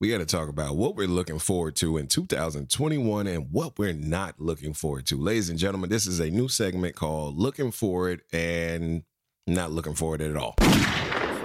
we 0.00 0.08
got 0.08 0.18
to 0.18 0.24
talk 0.26 0.48
about 0.48 0.76
what 0.76 0.96
we're 0.96 1.06
looking 1.06 1.38
forward 1.38 1.76
to 1.76 1.96
in 1.98 2.06
2021 2.06 3.26
and 3.26 3.48
what 3.50 3.78
we're 3.78 3.92
not 3.92 4.40
looking 4.40 4.72
forward 4.72 5.06
to. 5.06 5.16
Ladies 5.16 5.50
and 5.50 5.58
gentlemen, 5.58 5.90
this 5.90 6.06
is 6.06 6.20
a 6.20 6.30
new 6.30 6.48
segment 6.48 6.94
called 6.94 7.36
Looking 7.36 7.70
Forward 7.70 8.22
and 8.32 9.02
Not 9.46 9.72
Looking 9.72 9.94
Forward 9.94 10.22
at 10.22 10.36
all. 10.36 10.54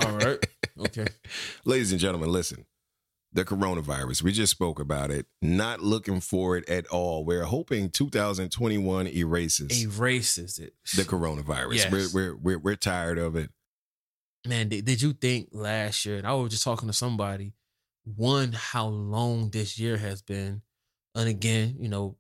All 0.05 0.17
right. 0.17 0.37
Okay. 0.79 1.07
Ladies 1.65 1.91
and 1.91 1.99
gentlemen, 2.01 2.31
listen. 2.31 2.65
The 3.33 3.45
coronavirus, 3.45 4.23
we 4.23 4.33
just 4.33 4.51
spoke 4.51 4.77
about 4.77 5.09
it. 5.09 5.25
Not 5.41 5.79
looking 5.81 6.19
for 6.19 6.57
it 6.57 6.67
at 6.69 6.85
all. 6.87 7.23
We're 7.23 7.45
hoping 7.45 7.89
2021 7.89 9.07
erases 9.07 9.81
Erases 9.83 10.59
it. 10.59 10.73
the 10.97 11.03
coronavirus. 11.03 11.75
Yes. 11.75 11.91
We're, 11.91 12.07
we're, 12.13 12.35
we're, 12.35 12.59
we're 12.59 12.75
tired 12.75 13.17
of 13.17 13.37
it. 13.37 13.49
Man, 14.45 14.67
did, 14.67 14.83
did 14.83 15.01
you 15.01 15.13
think 15.13 15.47
last 15.53 16.05
year, 16.05 16.17
and 16.17 16.27
I 16.27 16.33
was 16.33 16.51
just 16.51 16.63
talking 16.65 16.89
to 16.89 16.93
somebody, 16.93 17.53
one, 18.03 18.51
how 18.51 18.87
long 18.87 19.49
this 19.51 19.79
year 19.79 19.95
has 19.97 20.21
been. 20.21 20.61
And 21.15 21.29
again, 21.29 21.75
you 21.79 21.87
know, 21.87 22.17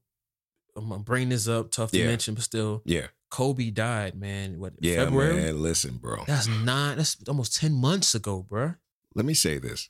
I'm 0.77 0.87
gonna 0.87 1.03
bring 1.03 1.27
this 1.27 1.47
up, 1.49 1.71
tough 1.71 1.91
to 1.91 1.97
Yeah. 1.99 2.05
mention, 2.07 2.35
but 2.35 2.43
still, 2.45 2.83
Yeah. 2.85 3.07
Kobe 3.31 3.71
died, 3.71 4.13
man. 4.15 4.59
What 4.59 4.73
Yeah, 4.79 5.05
February? 5.05 5.35
man. 5.35 5.61
Listen, 5.63 5.97
bro. 5.97 6.23
That's 6.27 6.47
nine, 6.47 6.97
that's 6.97 7.17
almost 7.27 7.55
10 7.59 7.73
months 7.73 8.13
ago, 8.13 8.45
bruh. 8.47 8.77
Let 9.15 9.25
me 9.25 9.33
say 9.33 9.57
this. 9.57 9.89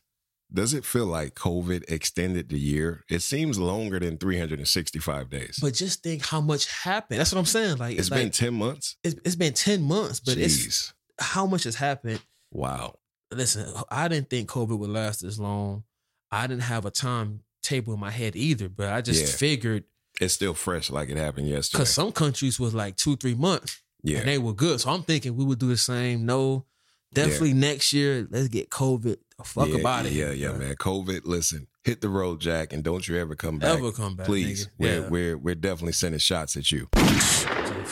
Does 0.54 0.74
it 0.74 0.84
feel 0.86 1.06
like 1.06 1.34
COVID 1.34 1.90
extended 1.90 2.50
the 2.50 2.60
year? 2.60 3.04
It 3.10 3.22
seems 3.22 3.58
longer 3.58 4.00
than 4.00 4.18
365 4.18 5.30
days. 5.30 5.60
But 5.62 5.74
just 5.74 6.04
think 6.04 6.26
how 6.26 6.42
much 6.42 6.70
happened. 6.84 7.20
That's 7.20 7.32
what 7.34 7.40
I'm 7.40 7.46
saying. 7.46 7.78
Like 7.78 7.98
it's 7.98 8.12
like, 8.12 8.22
been 8.22 8.32
10 8.32 8.54
months. 8.54 8.98
it's, 9.04 9.16
it's 9.26 9.36
been 9.36 9.54
10 9.54 9.82
months, 9.82 10.20
but 10.20 10.38
it's 10.38 10.94
how 11.20 11.46
much 11.46 11.64
has 11.64 11.76
happened. 11.76 12.22
Wow. 12.52 12.96
Listen, 13.34 13.66
I 13.90 14.08
didn't 14.10 14.30
think 14.30 14.50
COVID 14.50 14.78
would 14.78 14.90
last 14.90 15.22
this 15.22 15.40
long. 15.40 15.84
I 16.32 16.48
didn't 16.48 16.64
have 16.64 16.86
a 16.86 16.92
timetable 16.92 17.94
in 17.94 18.00
my 18.00 18.12
head 18.12 18.36
either, 18.36 18.68
but 18.70 18.90
I 18.90 19.00
just 19.02 19.22
Yeah. 19.22 19.38
figured 19.38 19.86
It's 20.22 20.34
still 20.34 20.54
fresh 20.54 20.90
like 20.90 21.10
it 21.10 21.18
happened 21.18 21.48
yesterday. 21.50 21.80
because 21.80 21.94
some 21.94 22.12
countries 22.14 22.60
was 22.60 22.74
like 22.74 22.96
two, 22.96 23.18
three 23.18 23.36
months. 23.36 23.82
Yeah. 24.04 24.20
and 24.20 24.28
they 24.28 24.38
were 24.38 24.54
good. 24.54 24.80
So 24.82 24.90
I'm 24.92 25.04
thinking 25.04 25.36
we 25.36 25.44
would 25.46 25.60
do 25.60 25.68
the 25.68 25.78
same. 25.78 26.26
No, 26.26 26.66
definitely 27.14 27.54
next 27.54 27.92
year. 27.94 28.28
Let's 28.30 28.48
get 28.48 28.70
COVID. 28.70 29.18
Fuck 29.44 29.70
yeah, 29.70 29.76
about 29.78 30.06
it. 30.06 30.14
Yeah, 30.14 30.32
yeah, 30.32 30.54
man. 30.54 30.76
COVID, 30.76 31.22
listen, 31.26 31.68
hit 31.84 32.02
the 32.02 32.10
road, 32.10 32.40
Jack, 32.40 32.74
and 32.74 32.84
don't 32.84 33.08
you 33.08 33.18
ever 33.18 33.36
come 33.36 33.58
back. 33.60 33.78
Ever 33.78 33.92
come 33.92 34.16
back, 34.16 34.26
Please. 34.28 34.70
We're, 34.78 35.02
Yeah. 35.02 35.08
we're 35.10 35.38
we're 35.38 35.56
definitely 35.56 35.94
sending 35.94 36.20
shots 36.20 36.56
at 36.56 36.72
you. 36.72 36.88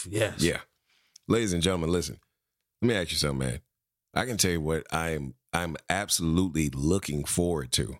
Yes. 0.08 0.36
Yeah. 0.42 0.60
Ladies 1.28 1.54
and 1.54 1.62
gentlemen, 1.62 1.92
listen. 1.92 2.20
Let 2.82 2.88
me 2.88 2.96
ask 2.96 3.12
you 3.12 3.18
something, 3.18 3.48
man. 3.48 3.60
I 4.14 4.26
can 4.26 4.38
tell 4.38 4.52
you 4.52 4.62
what 4.62 4.86
I'm 4.92 5.34
I'm 5.54 5.76
absolutely 5.90 6.70
looking 6.70 7.24
forward 7.24 7.72
to. 7.74 7.98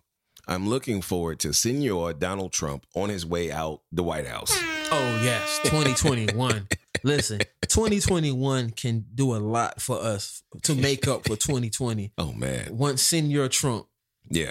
I'm 0.50 0.68
looking 0.68 1.00
forward 1.00 1.38
to 1.40 1.52
Senor 1.52 2.12
Donald 2.14 2.52
Trump 2.52 2.84
on 2.94 3.08
his 3.08 3.24
way 3.24 3.52
out 3.52 3.82
the 3.92 4.02
White 4.02 4.26
House. 4.26 4.50
Oh 4.90 5.20
yes, 5.22 5.60
2021. 5.64 6.66
Listen, 7.04 7.38
2021 7.62 8.70
can 8.70 9.06
do 9.14 9.34
a 9.34 9.38
lot 9.38 9.80
for 9.80 9.96
us 10.02 10.42
to 10.64 10.74
make 10.74 11.06
up 11.06 11.22
for 11.26 11.36
2020. 11.36 12.12
Oh 12.18 12.32
man. 12.32 12.76
Once 12.76 13.00
Senor 13.02 13.48
Trump 13.48 13.86
Yeah. 14.28 14.50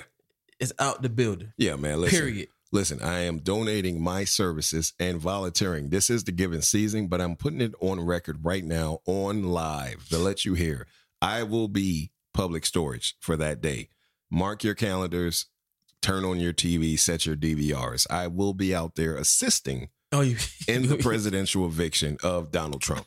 is 0.60 0.74
out 0.80 1.02
the 1.02 1.10
building. 1.10 1.52
Yeah, 1.58 1.76
man. 1.76 2.00
Listen. 2.02 2.20
Period. 2.20 2.48
Listen, 2.72 3.02
I 3.02 3.20
am 3.22 3.40
donating 3.40 4.02
my 4.02 4.24
services 4.24 4.94
and 5.00 5.20
volunteering. 5.20 5.90
This 5.90 6.10
is 6.10 6.24
the 6.24 6.32
giving 6.32 6.62
season, 6.62 7.08
but 7.08 7.20
I'm 7.20 7.36
putting 7.36 7.62
it 7.62 7.74
on 7.82 8.00
record 8.06 8.46
right 8.46 8.64
now 8.64 9.00
on 9.06 9.44
live 9.44 10.08
to 10.10 10.18
let 10.18 10.46
you 10.46 10.54
hear. 10.54 10.88
I 11.22 11.44
will 11.44 11.68
be 11.68 12.12
public 12.34 12.66
storage 12.66 13.16
for 13.20 13.36
that 13.38 13.60
day. 13.62 13.90
Mark 14.32 14.64
your 14.64 14.76
calendars, 14.76 15.48
turn 16.02 16.26
on 16.26 16.40
your 16.40 16.54
TV, 16.54 16.98
set 17.00 17.26
your 17.26 17.36
DVRs. 17.36 18.08
I 18.10 18.28
will 18.28 18.54
be 18.54 18.74
out 18.74 18.96
there 18.96 19.16
assisting 19.16 19.90
Oh, 20.12 20.22
you 20.22 20.38
in 20.68 20.88
the 20.88 20.98
presidential 21.02 21.66
eviction 21.66 22.18
of 22.24 22.52
Donald 22.52 22.82
Trump. 22.82 23.06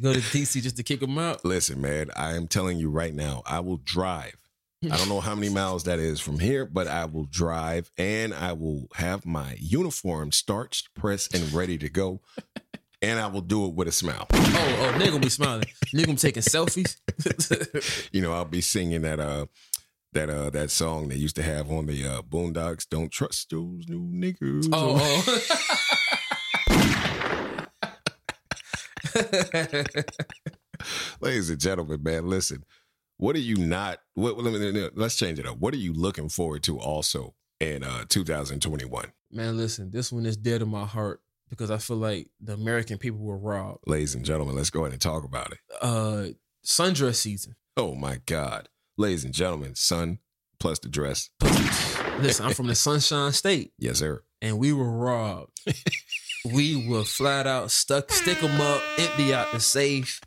go 0.00 0.12
to 0.12 0.20
DC 0.20 0.62
just 0.62 0.76
to 0.76 0.82
kick 0.82 1.02
him 1.02 1.18
out. 1.18 1.44
Listen, 1.44 1.80
man, 1.80 2.10
I 2.16 2.34
am 2.34 2.46
telling 2.48 2.78
you 2.78 2.90
right 2.90 3.14
now, 3.14 3.42
I 3.46 3.60
will 3.60 3.78
drive. 3.78 4.36
I 4.84 4.96
don't 4.96 5.08
know 5.08 5.20
how 5.20 5.36
many 5.36 5.48
miles 5.54 5.84
that 5.84 6.00
is 6.00 6.18
from 6.20 6.40
here, 6.40 6.66
but 6.66 6.88
I 6.88 7.04
will 7.04 7.26
drive 7.26 7.90
and 7.96 8.34
I 8.34 8.52
will 8.52 8.88
have 8.94 9.24
my 9.24 9.56
uniform 9.60 10.32
starched, 10.32 10.92
pressed, 10.94 11.34
and 11.34 11.52
ready 11.52 11.78
to 11.78 11.88
go. 11.88 12.20
And 13.00 13.18
I 13.18 13.26
will 13.28 13.40
do 13.42 13.66
it 13.66 13.74
with 13.74 13.88
a 13.88 13.92
smile. 13.92 14.26
Oh, 14.32 14.38
oh, 14.38 14.98
nigga 14.98 15.08
gonna 15.08 15.20
be 15.20 15.28
smiling. 15.28 15.64
Nigga 15.92 16.06
gonna 16.06 16.14
be 16.14 16.16
taking 16.16 16.42
selfies. 16.42 16.96
You 18.12 18.22
know, 18.22 18.32
I'll 18.32 18.44
be 18.44 18.60
singing 18.60 19.02
that 19.02 19.18
uh 19.18 19.46
that 20.12 20.30
uh 20.30 20.50
that 20.50 20.70
song 20.70 21.08
they 21.08 21.16
used 21.16 21.36
to 21.36 21.42
have 21.42 21.70
on 21.70 21.86
the 21.86 22.06
uh 22.06 22.22
Boondocks. 22.22 22.88
Don't 22.88 23.10
trust 23.10 23.50
those 23.50 23.88
new 23.88 24.08
niggas. 24.10 24.68
oh, 24.72 25.24
oh. 25.26 25.38
Ladies 31.20 31.50
and 31.50 31.60
gentlemen, 31.60 32.02
man, 32.02 32.28
listen. 32.28 32.64
What 33.18 33.36
are 33.36 33.40
you 33.40 33.56
not? 33.56 33.98
What? 34.14 34.36
Let 34.38 34.74
me, 34.74 34.88
let's 34.94 35.16
change 35.16 35.38
it 35.38 35.46
up. 35.46 35.58
What 35.58 35.74
are 35.74 35.78
you 35.78 35.92
looking 35.92 36.28
forward 36.28 36.62
to 36.64 36.78
also 36.78 37.34
in 37.60 37.84
uh 37.84 38.04
2021? 38.08 39.12
Man, 39.30 39.56
listen, 39.56 39.90
this 39.90 40.12
one 40.12 40.26
is 40.26 40.36
dead 40.36 40.60
to 40.60 40.66
my 40.66 40.84
heart 40.84 41.20
because 41.48 41.70
I 41.70 41.78
feel 41.78 41.98
like 41.98 42.28
the 42.40 42.54
American 42.54 42.98
people 42.98 43.20
were 43.20 43.38
robbed. 43.38 43.78
Ladies 43.86 44.14
and 44.14 44.24
gentlemen, 44.24 44.56
let's 44.56 44.70
go 44.70 44.80
ahead 44.80 44.92
and 44.92 45.00
talk 45.00 45.24
about 45.24 45.52
it. 45.52 45.58
Uh 45.80 46.26
sundress 46.66 47.16
season. 47.16 47.54
Oh 47.76 47.94
my 47.94 48.18
God. 48.26 48.68
Ladies 48.98 49.24
and 49.24 49.32
gentlemen, 49.34 49.74
sun 49.74 50.18
plus 50.60 50.78
the 50.78 50.88
dress. 50.88 51.30
Listen, 52.20 52.46
I'm 52.46 52.54
from 52.54 52.66
the 52.68 52.74
Sunshine 52.74 53.32
State. 53.32 53.72
Yes, 53.78 53.98
sir. 53.98 54.22
and 54.40 54.58
we 54.58 54.72
were 54.72 54.90
robbed. 54.90 55.58
we 56.52 56.88
were 56.88 57.04
flat 57.04 57.46
out 57.46 57.70
stuck, 57.70 58.10
stick 58.12 58.40
them 58.40 58.60
up, 58.60 58.80
empty 58.98 59.32
out 59.34 59.50
the 59.52 59.60
safe. 59.60 60.20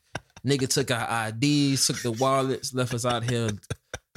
Nigga 0.45 0.67
took 0.67 0.91
our 0.91 1.27
IDs, 1.29 1.87
took 1.87 2.01
the 2.01 2.11
wallets, 2.11 2.73
left 2.73 2.93
us 2.93 3.05
out 3.05 3.23
here 3.29 3.49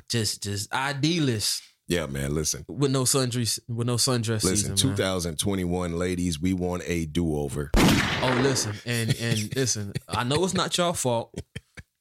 just 0.08 0.42
just 0.42 0.74
ID-less 0.74 1.60
Yeah, 1.86 2.06
man. 2.06 2.34
Listen. 2.34 2.64
with 2.68 2.90
no 2.90 3.02
sundress 3.04 3.58
with 3.68 3.86
no 3.86 3.96
sundress 3.96 4.42
Listen, 4.44 4.76
season. 4.76 4.88
man. 4.90 4.96
2021, 4.96 5.98
ladies, 5.98 6.40
we 6.40 6.52
want 6.54 6.82
a 6.86 7.04
do-over. 7.06 7.70
Oh, 7.76 8.40
listen, 8.42 8.74
and 8.86 9.14
and 9.20 9.54
listen, 9.54 9.92
I 10.08 10.24
know 10.24 10.42
it's 10.44 10.54
not 10.54 10.76
y'all 10.76 10.92
fault, 10.94 11.32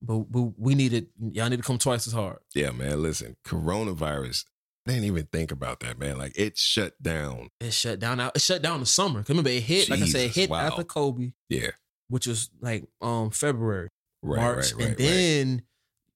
but, 0.08 0.32
but 0.32 0.54
we 0.58 0.74
needed 0.74 1.08
y'all 1.20 1.50
need 1.50 1.58
to 1.58 1.64
come 1.64 1.78
twice 1.78 2.08
as 2.08 2.14
hard. 2.14 2.38
Yeah, 2.56 2.72
man. 2.72 3.02
Listen, 3.04 3.36
coronavirus. 3.46 4.46
I 4.88 4.92
didn't 4.92 5.06
even 5.06 5.26
think 5.34 5.52
about 5.52 5.82
that, 5.82 6.00
man. 6.00 6.18
Like 6.18 6.38
it 6.40 6.58
shut 6.58 7.02
down. 7.04 7.50
It 7.60 7.74
shut 7.74 8.00
down 8.00 8.20
out. 8.22 8.36
It 8.36 8.42
shut 8.42 8.62
down 8.62 8.80
the 8.80 8.86
summer. 8.86 9.20
'Cause 9.20 9.30
Remember, 9.30 9.50
it 9.50 9.64
hit 9.64 9.90
like 9.90 10.02
I 10.02 10.06
said, 10.06 10.22
it 10.30 10.36
hit 10.36 10.50
wow. 10.50 10.60
after 10.66 10.84
Kobe, 10.86 11.34
Yeah. 11.50 11.72
which 12.08 12.26
was 12.26 12.50
like 12.62 12.88
um 13.02 13.30
February. 13.32 13.90
Right, 14.24 14.42
March, 14.42 14.74
right, 14.74 14.80
right, 14.80 14.88
and 14.88 14.98
then 14.98 15.62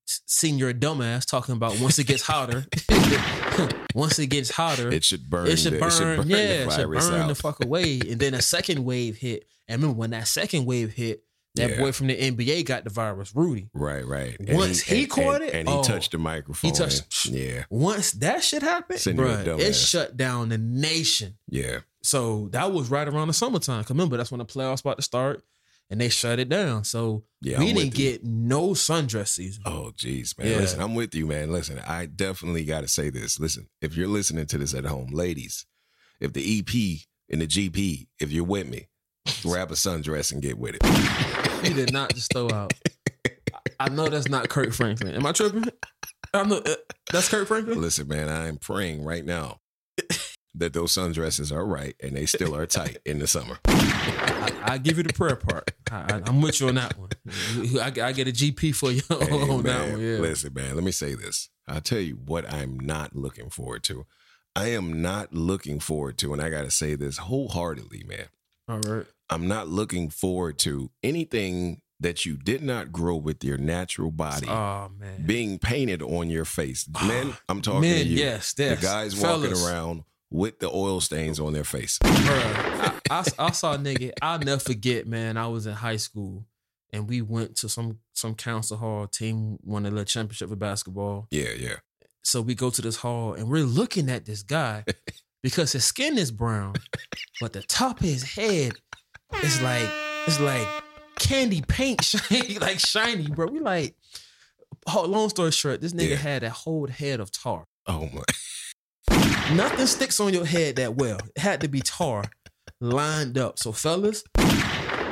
seeing 0.06 0.58
your 0.58 0.74
dumbass 0.74 1.26
talking 1.26 1.56
about 1.56 1.80
once 1.80 2.00
it 2.00 2.08
gets 2.08 2.24
hotter, 2.24 2.66
once 3.94 4.18
it 4.20 4.28
gets 4.28 4.52
hotter, 4.52 4.92
It 4.92 5.04
should 5.04 5.30
burn. 5.30 5.48
it 5.48 5.60
should 5.60 5.80
burn, 5.80 5.90
it 5.90 5.92
should 5.92 6.18
burn 6.18 6.30
yeah, 6.30 6.38
the 6.38 6.44
it 6.68 6.72
should 6.72 6.90
burn 6.90 7.22
out. 7.22 7.28
the 7.28 7.36
fuck 7.36 7.64
away. 7.64 8.00
And 8.10 8.20
then 8.20 8.34
a 8.34 8.42
second 8.42 8.84
wave 8.84 9.18
hit, 9.18 9.46
and 9.68 9.82
remember 9.82 10.00
when 10.00 10.10
that 10.12 10.28
second 10.28 10.66
wave 10.66 10.94
hit, 10.94 11.24
that 11.56 11.72
Yeah. 11.72 11.78
boy 11.80 11.92
from 11.92 12.08
the 12.08 12.16
NBA 12.16 12.64
got 12.66 12.84
the 12.84 12.90
virus, 12.90 13.36
Rudy. 13.36 13.70
Right, 13.74 14.06
right. 14.06 14.38
Once 14.50 14.82
he 14.82 15.06
caught 15.06 15.42
it, 15.42 15.54
and 15.54 15.68
he 15.68 15.74
oh, 15.74 15.84
touched 15.84 16.12
the 16.12 16.18
microphone. 16.18 16.72
He 16.72 16.76
touched- 16.76 17.26
and- 17.28 17.36
yeah, 17.36 17.66
Once 17.70 18.12
that 18.14 18.44
shit 18.44 18.62
happened, 18.62 19.00
bruh, 19.00 19.60
it 19.60 19.74
shut 19.74 20.16
down 20.18 20.50
the 20.50 20.58
nation. 20.58 21.38
yeah. 21.50 21.80
So 22.04 22.48
that 22.52 22.72
was 22.72 22.90
right 22.90 23.08
around 23.08 23.28
the 23.28 23.34
summertime. 23.34 23.86
Remember, 23.88 24.18
that's 24.18 24.32
when 24.32 24.40
the 24.40 24.46
playoffs 24.46 24.82
about 24.82 24.98
to 24.98 25.04
start, 25.04 25.44
and 25.90 26.02
they 26.02 26.10
shut 26.10 26.40
it 26.40 26.50
down. 26.50 26.84
So 26.84 27.26
Yeah, 27.42 27.60
we 27.60 27.70
I'm 27.70 27.76
didn't 27.76 27.94
get 27.94 28.24
no 28.24 28.70
sundress 28.70 29.28
season. 29.28 29.62
Oh, 29.68 29.92
jeez, 29.96 30.36
man. 30.40 30.48
Yeah. 30.50 30.58
Listen, 30.58 30.82
I'm 30.82 30.96
with 30.96 31.14
you, 31.14 31.28
man. 31.28 31.52
Listen, 31.52 31.78
I 31.86 32.08
definitely 32.08 32.66
got 32.66 32.82
to 32.82 32.88
say 32.88 33.10
this. 33.12 33.40
Listen, 33.40 33.68
if 33.82 33.96
you're 33.96 34.08
listening 34.08 34.48
to 34.48 34.58
this 34.58 34.74
at 34.74 34.86
home, 34.86 35.10
ladies, 35.12 35.66
if 36.20 36.34
the 36.34 36.60
EP 36.60 37.02
and 37.30 37.42
the 37.42 37.46
GP, 37.48 38.08
if 38.20 38.32
you're 38.32 38.46
with 38.46 38.68
me, 38.68 38.88
grab 39.44 39.72
a 39.72 39.76
sundress 39.76 40.32
and 40.32 40.42
get 40.42 40.58
with 40.58 40.76
it. 40.76 41.66
He 41.66 41.74
did 41.74 41.92
not 41.94 42.14
just 42.14 42.32
throw 42.34 42.50
out. 42.50 42.74
I 43.80 43.90
know 43.90 44.08
that's 44.10 44.30
not 44.30 44.50
Kirk 44.50 44.74
Franklin. 44.74 45.16
Am 45.16 45.26
I 45.26 45.32
tripping? 45.32 45.66
I'm 46.34 46.50
not, 46.50 46.68
uh, 46.68 46.76
that's 47.12 47.30
Kirk 47.30 47.48
Franklin. 47.48 47.82
Listen, 47.82 48.08
man, 48.08 48.30
I'm 48.30 48.58
praying 48.58 49.04
right 49.04 49.26
now 49.26 49.60
that 50.56 50.74
those 50.74 50.94
sundresses 50.94 51.52
are 51.52 51.66
right 51.66 51.96
and 52.02 52.16
they 52.16 52.26
still 52.26 52.56
are 52.56 52.66
tight 52.66 52.98
in 53.06 53.20
the 53.20 53.28
summer. 53.28 53.60
I, 53.66 54.52
I 54.64 54.78
give 54.78 54.98
you 54.98 55.04
the 55.04 55.14
prayer 55.14 55.36
part. 55.36 55.72
I, 55.92 55.96
I, 55.96 56.22
I'm 56.26 56.42
with 56.42 56.60
you 56.62 56.68
on 56.68 56.76
that 56.76 56.98
one. 56.98 57.10
I, 57.80 57.88
I 57.88 58.12
get 58.12 58.28
a 58.28 58.32
GP 58.32 58.76
for 58.76 58.92
you 58.92 59.02
Hey, 59.10 59.32
on 59.32 59.64
that 59.64 59.80
man, 59.80 59.92
one. 59.94 60.02
Yeah. 60.02 60.18
Listen, 60.18 60.54
man, 60.54 60.76
let 60.76 60.84
me 60.84 60.92
say 60.92 61.16
this. 61.16 61.50
I'll 61.68 61.82
tell 61.82 62.00
you 62.00 62.16
what 62.16 62.52
I'm 62.52 62.80
not 62.80 63.16
looking 63.16 63.50
forward 63.50 63.84
to. 63.86 64.06
I 64.56 64.68
am 64.72 65.02
not 65.02 65.34
looking 65.34 65.80
forward 65.80 66.18
to, 66.20 66.34
and 66.34 66.42
I 66.42 66.50
got 66.50 66.64
to 66.64 66.72
say 66.72 66.96
this 66.96 67.18
wholeheartedly, 67.18 68.04
man. 68.06 68.26
All 68.72 68.80
right. 68.80 69.06
I'm 69.30 69.48
not 69.48 69.68
looking 69.68 70.10
forward 70.10 70.58
to 70.60 70.90
anything 71.04 71.82
that 72.00 72.26
you 72.26 72.36
did 72.38 72.64
not 72.64 72.92
grow 72.92 73.16
with 73.16 73.44
your 73.44 73.58
natural 73.58 74.10
body 74.12 74.48
Oh 74.50 74.90
man. 74.98 75.24
being 75.26 75.60
painted 75.60 76.02
on 76.02 76.30
your 76.30 76.46
face. 76.46 76.88
Ah, 76.96 77.08
men, 77.08 77.34
I'm 77.48 77.62
talking 77.62 77.82
Men, 77.82 78.00
to 78.04 78.08
you. 78.08 78.18
yes, 78.18 78.54
the 78.54 78.64
yes. 78.64 78.82
guys 78.82 79.16
walking 79.22 79.54
around 79.54 80.04
with 80.32 80.60
the 80.60 80.70
oil 80.70 81.00
stains 81.02 81.40
on 81.40 81.54
their 81.54 81.64
face. 81.64 82.00
Bruh, 82.00 83.02
I, 83.10 83.20
I, 83.20 83.24
I 83.48 83.52
saw 83.52 83.74
a 83.74 83.78
nigga. 83.78 84.14
I'll 84.22 84.40
never 84.40 84.60
forget, 84.62 85.06
man. 85.06 85.38
I 85.38 85.48
was 85.48 85.68
in 85.68 85.74
high 85.74 85.98
school 85.98 86.46
and 86.92 87.08
we 87.08 87.22
went 87.22 87.56
to 87.58 87.70
some 87.70 88.00
some 88.14 88.34
council 88.36 88.78
hall. 88.78 89.06
Team 89.08 89.60
won 89.64 89.86
a 89.86 89.90
little 89.90 90.06
championship 90.06 90.50
for 90.50 90.56
basketball. 90.56 91.28
Yeah, 91.30 91.50
yeah. 91.58 91.76
So 92.24 92.42
we 92.42 92.56
go 92.56 92.70
to 92.70 92.82
this 92.82 92.98
hall 92.98 93.34
and 93.34 93.50
we're 93.50 93.64
looking 93.66 94.10
at 94.10 94.26
this 94.26 94.42
guy 94.44 94.86
because 95.44 95.72
his 95.72 95.86
skin 95.86 96.18
is 96.18 96.32
brown, 96.32 96.74
but 97.40 97.54
the 97.54 97.62
top 97.64 98.00
of 98.00 98.06
his 98.06 98.24
head 98.24 98.74
is 99.44 99.62
like 99.62 99.90
it's 100.28 100.40
like 100.40 100.68
candy 101.20 101.62
paint, 101.68 102.04
shiny, 102.06 102.58
like 102.60 102.80
shiny, 102.80 103.28
bro. 103.28 103.48
We 103.48 103.60
like. 103.60 103.96
Oh, 104.94 105.06
long 105.06 105.30
story 105.30 105.52
short, 105.52 105.82
this 105.82 105.94
nigga 105.94 106.12
Yeah. 106.12 106.16
had 106.16 106.44
a 106.44 106.50
whole 106.50 106.88
head 106.88 107.20
of 107.20 107.32
tar. 107.32 107.66
Oh 107.88 108.10
my. 108.14 108.24
Nothing 109.54 109.86
sticks 109.86 110.20
on 110.20 110.34
your 110.34 110.46
head 110.46 110.78
that 110.78 110.96
well. 110.96 111.20
It 111.36 111.42
had 111.42 111.62
to 111.62 111.68
be 111.68 111.82
tar 111.82 112.24
lined 112.80 113.38
up. 113.38 113.60
So, 113.60 113.74
fellas, 113.74 114.24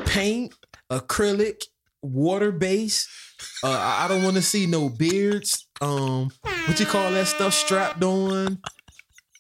paint, 0.06 0.54
acrylic, 0.92 1.64
water 2.02 2.52
base. 2.52 3.08
Uh, 3.64 3.70
I 3.78 4.08
don't 4.08 4.24
want 4.24 4.38
to 4.38 4.42
see 4.42 4.66
no 4.66 4.90
beards. 4.90 5.68
Um, 5.82 6.32
what 6.66 6.80
you 6.80 6.86
call 6.86 7.12
that 7.12 7.28
stuff 7.28 7.54
strapped 7.54 8.04
on, 8.04 8.60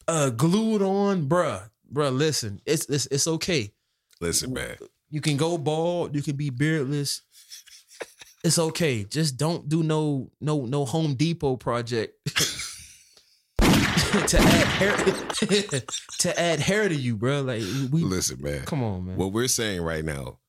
uh, 0.09 0.29
glued 0.31 0.81
on, 0.81 1.27
bruh. 1.27 1.69
Bruh, 1.91 2.15
listen, 2.15 2.61
it's 2.65 2.85
it's 2.89 3.05
it's 3.07 3.27
okay. 3.27 3.71
Listen, 4.21 4.53
man. 4.53 4.75
You 5.09 5.21
can 5.21 5.37
go 5.37 5.57
bald. 5.57 6.15
You 6.15 6.21
can 6.21 6.35
be 6.35 6.49
beardless. 6.49 7.21
It's 8.43 8.59
okay. 8.59 9.03
Just 9.03 9.37
don't 9.37 9.67
do 9.67 9.83
no 9.83 10.31
no 10.39 10.65
no 10.65 10.85
Home 10.85 11.15
Depot 11.15 11.57
project 11.57 12.13
to 13.59 14.37
add 14.39 14.67
hair 14.67 14.95
to 16.19 16.39
add 16.39 16.59
hair 16.59 16.87
to 16.89 16.95
you, 16.95 17.15
bro. 17.15 17.41
Like 17.41 17.61
we 17.91 18.03
Listen, 18.03 18.41
man. 18.41 18.65
come 18.65 18.83
on, 18.83 19.05
man. 19.05 19.17
What 19.17 19.33
we're 19.33 19.47
saying 19.47 19.81
right 19.81 20.05
now, 20.05 20.39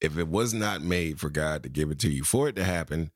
if 0.00 0.16
it 0.16 0.28
was 0.28 0.54
not 0.54 0.82
made 0.82 1.18
for 1.20 1.28
God 1.28 1.62
to 1.64 1.68
give 1.68 1.90
it 1.90 1.98
to 2.00 2.10
you, 2.10 2.24
for 2.24 2.48
it 2.48 2.56
to 2.56 2.64
happen, 2.64 3.10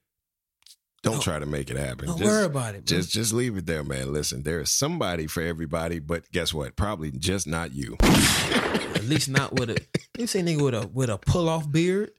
don't 1.03 1.15
Don't- 1.15 1.23
try 1.23 1.39
to 1.39 1.47
make 1.47 1.69
it 1.71 1.77
happen. 1.77 2.07
Don't 2.07 2.19
Just- 2.19 2.31
worry 2.31 2.45
about 2.45 2.75
it. 2.77 2.85
bro. 2.87 2.97
Just 2.97 3.11
just 3.13 3.33
leave 3.33 3.57
it 3.57 3.67
there, 3.67 3.83
man. 3.83 4.13
Listen, 4.13 4.43
there 4.45 4.61
is 4.61 4.71
somebody 4.71 5.27
for 5.27 5.43
everybody, 5.43 5.99
but 5.99 6.31
guess 6.31 6.55
what? 6.55 6.77
Probably 6.77 7.11
just 7.11 7.47
not 7.47 7.73
you. 7.75 7.97
At 8.03 9.05
least 9.05 9.29
not 9.29 9.53
with 9.59 9.71
a. 9.71 9.79
You 10.19 10.27
say 10.27 10.43
nigga 10.43 10.63
with 10.63 10.75
a 10.75 10.87
with 10.93 11.09
a 11.09 11.17
pull 11.17 11.49
off 11.49 11.71
beard. 11.73 12.11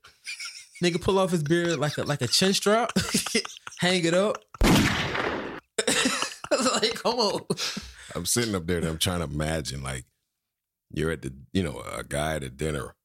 Nigga 0.84 1.00
pull 1.00 1.20
off 1.20 1.30
his 1.32 1.44
beard 1.44 1.78
like 1.80 1.98
a 2.00 2.04
like 2.04 2.22
a 2.24 2.28
chin 2.28 2.54
strap, 2.54 2.92
hang 3.80 4.04
it 4.04 4.16
up. 4.16 4.38
like, 6.52 6.96
come 6.96 7.16
on. 7.20 7.42
I'm 8.16 8.26
sitting 8.26 8.56
up 8.56 8.66
there 8.68 8.78
and 8.80 8.88
I'm 8.88 8.98
trying 8.98 9.20
to 9.20 9.26
imagine 9.26 9.84
like 9.84 10.06
you're 10.92 11.12
at 11.12 11.22
the 11.22 11.34
you 11.54 11.64
know 11.64 11.82
a 11.98 12.04
guy 12.04 12.36
at 12.36 12.44
a 12.44 12.50
dinner 12.50 12.96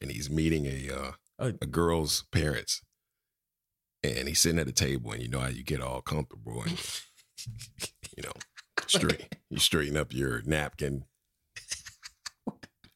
and 0.00 0.10
he's 0.10 0.30
meeting 0.30 0.66
a 0.66 0.90
uh, 0.90 1.12
a 1.60 1.66
girl's 1.66 2.24
parents 2.32 2.82
and 4.02 4.28
he's 4.28 4.40
sitting 4.40 4.58
at 4.58 4.68
a 4.68 4.72
table 4.72 5.12
and 5.12 5.22
you 5.22 5.28
know 5.28 5.40
how 5.40 5.48
you 5.48 5.62
get 5.62 5.80
all 5.80 6.00
comfortable 6.00 6.62
and 6.62 6.72
you 8.16 8.22
know 8.22 8.32
straight 8.86 9.36
you 9.50 9.58
straighten 9.58 9.96
up 9.96 10.12
your 10.12 10.42
napkin 10.46 11.04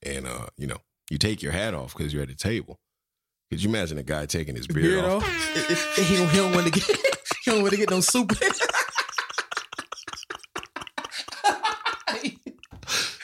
and 0.02 0.26
uh 0.26 0.46
you 0.57 0.66
know 0.66 0.78
you 1.11 1.18
take 1.18 1.42
your 1.42 1.52
hat 1.52 1.74
off 1.74 1.94
because 1.96 2.12
you're 2.12 2.22
at 2.22 2.28
the 2.28 2.34
table. 2.34 2.80
Could 3.50 3.62
you 3.62 3.68
imagine 3.68 3.98
a 3.98 4.02
guy 4.02 4.26
taking 4.26 4.57
his 4.57 4.66
beard, 4.66 5.02
Beard 5.02 5.05
off? 5.05 5.22
off. 5.22 5.96
he 5.96 6.16
don't, 6.16 6.28
he 6.30 6.36
don't 6.38 6.52
want 6.52 6.66
to 6.66 6.72
get. 6.72 6.84
He 7.44 7.50
don't 7.50 7.61
want 7.62 7.72
to 7.72 7.76
get 7.76 7.90
no 7.90 8.00
soup. 8.00 8.32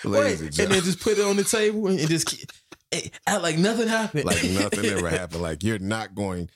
Ladies 0.03 0.41
Wait, 0.41 0.41
and 0.41 0.61
and 0.61 0.73
then 0.73 0.83
just 0.83 1.01
put 1.01 1.19
it 1.19 1.25
on 1.25 1.37
the 1.37 1.45
table 1.45 1.87
and 1.87 1.99
just 1.99 2.27
keep, 2.27 2.51
eh, 2.93 3.09
act 3.27 3.43
like 3.43 3.59
nothing 3.59 3.87
happened. 3.89 4.25
like 4.25 4.43
nothing 4.45 4.85
ever 4.91 5.11
happened. 5.11 5.43
Like 5.43 5.63
you're 5.63 5.79
not 5.79 6.15
going 6.15 6.49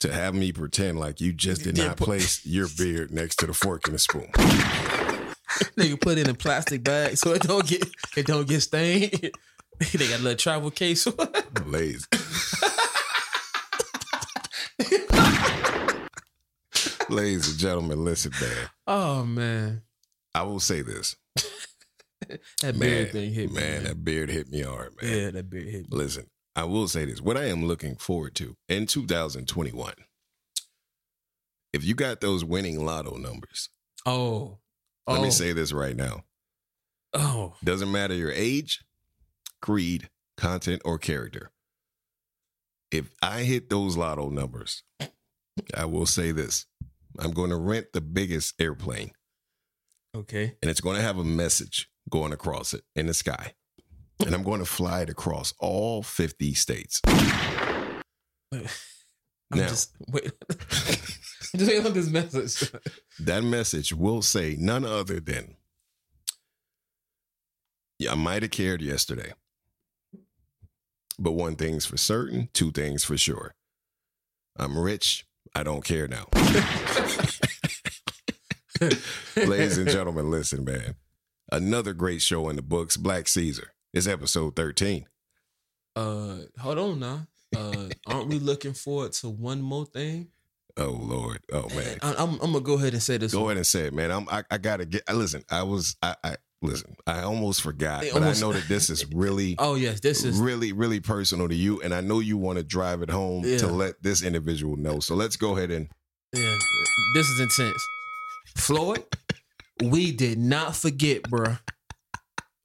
to 0.00 0.12
have 0.12 0.34
me 0.34 0.52
pretend 0.52 0.98
like 1.00 1.20
you 1.20 1.32
just 1.32 1.64
did 1.64 1.76
not 1.76 1.96
place 1.96 2.44
your 2.46 2.68
beard 2.76 3.10
next 3.10 3.36
to 3.36 3.46
the 3.46 3.54
fork 3.54 3.86
and 3.86 3.94
the 3.94 3.98
spoon. 3.98 4.28
Nigga 5.76 6.00
put 6.00 6.18
it 6.18 6.26
in 6.26 6.30
a 6.30 6.34
plastic 6.34 6.84
bag 6.84 7.16
so 7.16 7.32
it 7.32 7.42
don't 7.42 7.66
get 7.66 7.84
it 8.16 8.26
don't 8.26 8.46
get 8.46 8.60
stained. 8.60 9.10
they 9.78 10.08
got 10.08 10.20
a 10.20 10.22
little 10.22 10.36
travel 10.36 10.70
case. 10.70 11.06
Ladies. 11.66 12.06
Ladies 17.08 17.48
and 17.50 17.58
gentlemen, 17.58 18.04
listen, 18.04 18.32
man. 18.40 18.68
oh 18.86 19.24
man, 19.24 19.82
I 20.34 20.42
will 20.42 20.60
say 20.60 20.82
this. 20.82 21.16
that 22.60 22.76
Man, 22.76 22.78
beard 22.78 23.12
thing 23.12 23.32
hit 23.32 23.50
me. 23.50 23.60
man, 23.60 23.84
that 23.84 24.04
beard 24.04 24.28
hit 24.28 24.50
me 24.50 24.60
hard, 24.60 24.94
man. 25.00 25.16
yeah, 25.16 25.30
that 25.30 25.48
beard 25.48 25.68
hit 25.68 25.90
me. 25.90 25.96
Listen, 25.96 26.26
I 26.58 26.64
will 26.64 26.88
say 26.88 27.04
this. 27.04 27.20
What 27.20 27.36
I 27.36 27.44
am 27.44 27.64
looking 27.66 27.94
forward 27.94 28.34
to 28.34 28.56
in 28.68 28.86
2021, 28.86 29.92
if 31.72 31.84
you 31.84 31.94
got 31.94 32.20
those 32.20 32.44
winning 32.44 32.84
lotto 32.84 33.16
numbers, 33.16 33.68
Oh, 34.04 34.58
let 35.06 35.20
oh, 35.20 35.22
me 35.22 35.30
say 35.30 35.52
this 35.52 35.72
right 35.72 35.94
now. 35.94 36.24
oh, 37.14 37.54
Doesn't 37.62 37.92
matter 37.92 38.12
your 38.14 38.32
age, 38.32 38.82
creed, 39.62 40.10
content, 40.36 40.82
or 40.84 40.98
character. 40.98 41.52
If 42.90 43.08
I 43.22 43.42
hit 43.44 43.70
those 43.70 43.96
lotto 43.96 44.28
numbers, 44.28 44.82
I 45.72 45.84
will 45.84 46.06
say 46.06 46.32
this. 46.32 46.66
I'm 47.20 47.30
going 47.30 47.50
to 47.50 47.56
rent 47.56 47.86
the 47.92 48.00
biggest 48.00 48.60
airplane 48.60 49.12
okay. 50.12 50.56
and 50.60 50.70
it's 50.72 50.80
going 50.80 50.96
to 50.96 51.02
have 51.02 51.18
a 51.18 51.24
message 51.24 51.88
going 52.10 52.32
across 52.32 52.74
it 52.74 52.82
in 52.96 53.06
the 53.06 53.14
sky. 53.14 53.54
And 54.24 54.34
I'm 54.34 54.42
going 54.42 54.60
to 54.60 54.66
fly 54.66 55.02
it 55.02 55.10
across 55.10 55.54
all 55.60 56.02
50 56.02 56.54
states. 56.54 57.00
I'm 57.06 58.02
Now- 59.50 59.68
just 59.68 59.92
wait. 60.08 60.32
just 60.50 61.56
wait 61.56 61.84
on 61.86 61.92
this 61.92 62.08
message. 62.08 62.70
That 63.20 63.42
message 63.42 63.92
will 63.92 64.22
say 64.22 64.56
none 64.60 64.84
other 64.84 65.18
than, 65.18 65.56
yeah, 67.98 68.12
I 68.12 68.14
might 68.14 68.42
have 68.42 68.52
cared 68.52 68.80
yesterday. 68.80 69.32
But 71.18 71.32
one 71.32 71.56
thing's 71.56 71.84
for 71.84 71.96
certain, 71.96 72.48
two 72.52 72.70
things 72.70 73.02
for 73.02 73.16
sure. 73.18 73.54
I'm 74.56 74.78
rich. 74.78 75.26
I 75.52 75.64
don't 75.64 75.82
care 75.84 76.06
now. 76.06 76.26
Ladies 79.36 79.78
and 79.78 79.88
gentlemen, 79.88 80.30
listen, 80.30 80.64
man. 80.64 80.94
Another 81.50 81.92
great 81.92 82.22
show 82.22 82.48
in 82.48 82.54
the 82.56 82.62
books, 82.62 82.96
Black 82.96 83.26
Caesar. 83.26 83.72
It's 83.92 84.06
episode 84.06 84.54
13. 84.56 85.06
Uh, 85.96 86.36
hold 86.58 86.78
on 86.78 87.00
now. 87.00 87.26
Uh, 87.56 87.88
aren't 88.06 88.28
we 88.28 88.38
looking 88.38 88.74
forward 88.74 89.12
to 89.12 89.28
one 89.30 89.62
more 89.62 89.86
thing? 89.86 90.28
Oh, 90.76 90.90
Lord. 90.90 91.38
Oh, 91.52 91.68
man. 91.74 91.98
I, 92.02 92.22
am 92.22 92.34
I'm 92.40 92.52
gonna 92.52 92.60
go 92.60 92.74
ahead 92.74 92.92
and 92.92 93.02
say 93.02 93.16
this. 93.16 93.32
Go 93.32 93.40
one. 93.40 93.46
ahead 93.48 93.56
and 93.58 93.66
say 93.66 93.86
it, 93.86 93.94
man. 93.94 94.10
I'm, 94.10 94.28
I, 94.28 94.44
I 94.50 94.58
got 94.58 94.76
to 94.76 94.86
get, 94.86 95.02
listen, 95.12 95.42
I 95.50 95.62
was, 95.62 95.96
I, 96.02 96.14
I, 96.22 96.36
listen, 96.62 96.94
I 97.06 97.22
almost 97.22 97.62
forgot, 97.62 98.02
They 98.02 98.10
but 98.12 98.22
almost- 98.22 98.42
I 98.42 98.46
know 98.46 98.52
that 98.52 98.68
this 98.68 98.90
is 98.90 99.04
really, 99.12 99.56
Oh 99.58 99.74
yes, 99.74 100.00
this 100.00 100.22
is 100.24 100.38
really, 100.38 100.72
really 100.72 101.00
personal 101.00 101.48
to 101.48 101.54
you. 101.54 101.80
And 101.80 101.92
I 101.94 102.00
know 102.00 102.20
you 102.20 102.36
want 102.36 102.58
to 102.58 102.64
drive 102.64 103.02
it 103.02 103.10
home 103.10 103.44
Yeah. 103.44 103.56
to 103.58 103.66
let 103.68 104.00
this 104.02 104.22
individual 104.22 104.76
know. 104.76 105.00
So 105.00 105.14
let's 105.16 105.36
go 105.36 105.56
ahead 105.56 105.70
and, 105.70 105.88
yeah. 106.32 106.54
This 107.14 107.26
is 107.26 107.40
intense. 107.40 107.82
Floyd, 108.56 109.04
we 109.82 110.12
did 110.12 110.38
not 110.38 110.76
forget, 110.76 111.22
bruh. 111.22 111.58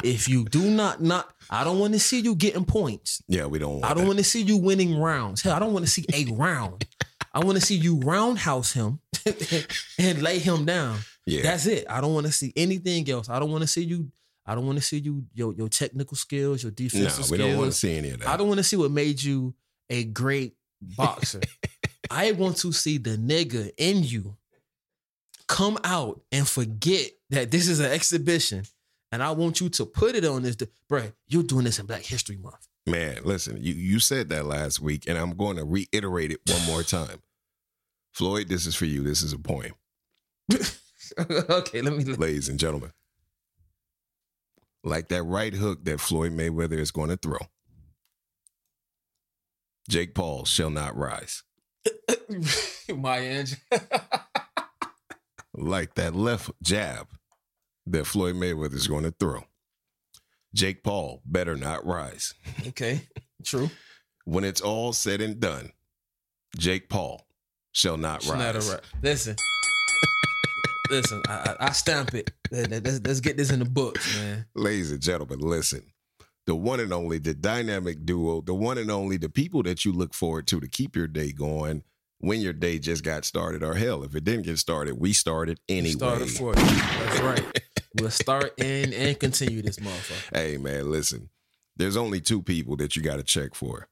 If 0.04 0.28
you 0.28 0.46
do 0.46 0.70
not 0.70 1.02
not, 1.02 1.34
I 1.50 1.64
don't 1.64 1.80
want 1.80 1.94
to 1.94 2.00
see 2.00 2.20
you 2.20 2.36
getting 2.36 2.66
points. 2.66 3.22
yeah, 3.28 3.46
we 3.46 3.60
don't 3.60 3.80
want 3.80 3.86
I 3.86 3.94
don't 3.94 4.06
want 4.08 4.20
to 4.20 4.24
see 4.24 4.42
you 4.42 4.58
winning 4.58 5.00
rounds. 5.00 5.42
Hell, 5.42 5.54
I 5.54 5.60
don't 5.60 5.74
want 5.74 5.86
to 5.86 5.92
see 5.92 6.06
a 6.14 6.26
round. 6.34 6.86
I 7.34 7.40
want 7.40 7.58
to 7.58 7.66
see 7.66 7.76
you 7.76 8.00
roundhouse 8.00 8.74
him 8.74 9.00
and 10.00 10.22
lay 10.22 10.38
him 10.40 10.66
down. 10.66 11.00
yeah. 11.26 11.42
That's 11.42 11.66
it. 11.66 11.86
I 11.90 12.00
don't 12.02 12.14
want 12.14 12.28
to 12.28 12.32
see 12.32 12.54
anything 12.56 13.10
else. 13.10 13.30
I 13.30 13.40
don't 13.40 13.52
want 13.52 13.64
to 13.64 13.68
see 13.68 13.84
you. 13.84 14.12
I 14.46 14.56
don't 14.56 14.66
want 14.66 14.78
to 14.78 14.84
see 14.84 15.00
you 15.00 15.24
your 15.34 15.54
your 15.54 15.70
technical 15.70 16.18
skills, 16.18 16.64
your 16.64 16.72
no, 16.72 16.76
defensive 16.76 17.18
we 17.18 17.24
skills. 17.24 17.32
We 17.32 17.38
don't 17.38 17.58
want 17.58 17.72
to 17.72 17.78
see 17.78 17.98
any 17.98 18.10
of 18.12 18.20
that. 18.20 18.28
I 18.28 18.38
don't 18.38 18.48
want 18.48 18.60
to 18.60 18.64
see 18.64 18.76
what 18.76 18.92
made 18.92 19.24
you 19.24 19.54
a 19.90 20.04
great 20.04 20.56
boxer. 20.82 21.40
I 22.12 22.34
want 22.34 22.58
to 22.58 22.72
see 22.74 22.98
the 22.98 23.18
nigga 23.18 23.72
in 23.78 24.04
you 24.04 24.36
come 25.48 25.78
out 25.84 26.22
and 26.32 26.48
forget 26.48 27.10
that 27.30 27.52
this 27.52 27.68
is 27.68 27.80
an 27.80 27.92
exhibition. 27.92 28.64
And 29.14 29.22
I 29.22 29.30
want 29.30 29.62
you 29.62 29.70
to 29.70 29.86
put 29.86 30.16
it 30.16 30.26
on 30.26 30.42
this. 30.42 30.56
Bruh, 30.90 31.14
you're 31.28 31.44
doing 31.44 31.66
this 31.66 31.78
in 31.78 31.86
Black 31.86 32.02
History 32.02 32.36
Month. 32.36 32.68
Man, 32.88 33.20
listen, 33.24 33.58
you, 33.62 33.76
you 33.76 34.00
said 34.00 34.30
that 34.30 34.48
last 34.48 34.80
week, 34.80 35.04
and 35.08 35.20
I'm 35.20 35.38
going 35.38 35.58
to 35.58 35.64
reiterate 35.64 36.32
it 36.32 36.40
one 36.48 36.66
more 36.66 36.82
time. 36.82 37.22
Floyd, 38.12 38.50
this 38.50 38.66
is 38.66 38.74
for 38.74 38.86
you. 38.86 39.04
This 39.04 39.22
is 39.22 39.32
a 39.32 39.38
poem, 39.38 39.74
okay, 41.30 41.84
let 41.84 41.96
me. 41.96 42.06
ladies 42.06 42.50
and 42.50 42.58
gentlemen. 42.60 42.90
Like 44.84 45.10
that 45.10 45.22
right 45.22 45.54
hook 45.54 45.86
that 45.86 46.00
Floyd 46.00 46.32
Mayweather 46.32 46.80
is 46.80 46.90
going 46.90 47.12
to 47.12 47.18
throw. 47.18 47.38
Jake 49.88 50.16
Paul 50.16 50.46
shall 50.46 50.72
not 50.72 50.98
rise. 50.98 51.44
Maya 52.90 53.44
Angelou. 53.44 53.60
Like 55.56 55.94
that 55.94 56.16
left 56.16 56.50
jab 56.64 57.10
that 57.88 58.06
Floyd 58.06 58.36
Mayweather 58.36 58.74
is 58.76 58.88
going 58.88 59.04
to 59.04 59.12
throw. 59.12 59.44
Jake 60.54 60.84
Paul 60.84 61.22
better 61.26 61.56
not 61.56 61.86
rise. 61.86 62.34
okay, 62.68 63.02
true. 63.44 63.70
When 64.26 64.44
it's 64.44 64.62
all 64.62 64.94
said 64.94 65.20
and 65.22 65.40
done, 65.40 65.72
Jake 66.58 66.90
Paul 66.90 67.26
shall 67.72 67.98
not 67.98 68.22
Should 68.24 68.34
rise. 68.34 68.70
not 68.70 68.82
Listen. 69.02 69.36
Listen, 70.90 71.22
I, 71.28 71.56
I, 71.60 71.68
I 71.68 71.72
stamp 71.72 72.14
it. 72.14 72.32
Let- 72.52 72.70
let- 72.70 72.84
Let's, 72.86 73.00
let's 73.04 73.20
get 73.20 73.36
this 73.38 73.52
in 73.52 73.60
the 73.60 73.66
books, 73.66 74.16
man. 74.20 74.46
ladies 74.54 74.92
and 74.92 75.02
gentlemen, 75.02 75.40
listen. 75.40 75.82
The 76.46 76.56
one 76.56 76.82
and 76.82 76.92
only, 76.94 77.20
the 77.20 77.34
dynamic 77.34 78.06
duo, 78.06 78.42
the 78.42 78.54
one 78.54 78.78
and 78.78 78.92
only, 78.92 79.16
the 79.18 79.30
people 79.30 79.64
that 79.64 79.86
you 79.86 79.94
look 79.94 80.14
forward 80.14 80.46
to 80.48 80.60
to 80.60 80.68
keep 80.68 80.94
your 80.96 81.08
day 81.08 81.32
going 81.32 81.84
when 82.20 82.42
your 82.42 82.54
day 82.54 82.80
just 82.80 83.04
got 83.04 83.24
started, 83.26 83.64
or 83.64 83.74
hell, 83.76 84.04
if 84.04 84.14
it 84.16 84.24
didn't 84.26 84.44
get 84.46 84.60
started, 84.60 85.00
we 85.00 85.14
started 85.14 85.60
anyway. 85.70 85.92
Started 85.96 86.30
for 86.30 86.50
you. 86.50 86.62
That's 86.64 87.20
right. 87.22 87.62
We'll 88.00 88.10
start 88.10 88.60
in 88.60 88.94
and 88.94 89.20
continue 89.20 89.62
this 89.62 89.78
motherfucker. 89.78 90.36
hey, 90.36 90.58
man, 90.58 90.90
listen. 90.90 91.30
There's 91.76 91.98
only 91.98 92.22
two 92.22 92.42
people 92.42 92.76
that 92.78 92.96
you 92.96 93.02
got 93.02 93.18
to 93.18 93.24
check 93.24 93.56
for 93.56 93.88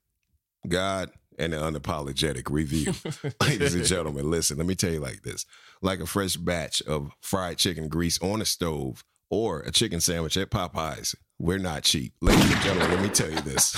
God 0.67 1.11
and 1.37 1.53
the 1.53 1.57
unapologetic 1.57 2.49
review. 2.49 2.93
Ladies 3.41 3.73
and 3.73 3.85
gentlemen, 3.85 4.29
listen, 4.29 4.57
let 4.57 4.67
me 4.67 4.75
tell 4.75 4.91
you 4.91 4.99
like 4.99 5.23
this 5.23 5.45
like 5.81 5.99
a 5.99 6.05
fresh 6.05 6.35
batch 6.35 6.81
of 6.83 7.11
fried 7.21 7.57
chicken 7.57 7.87
grease 7.87 8.21
on 8.21 8.41
a 8.41 8.45
stove 8.45 9.03
or 9.29 9.61
a 9.61 9.71
chicken 9.71 9.99
sandwich 9.99 10.37
at 10.37 10.51
Popeyes. 10.51 11.15
We're 11.39 11.57
not 11.57 11.83
cheap. 11.83 12.13
Ladies 12.21 12.51
and 12.51 12.61
gentlemen, 12.61 12.91
let 12.91 13.01
me 13.01 13.09
tell 13.09 13.31
you 13.31 13.41
this. 13.41 13.75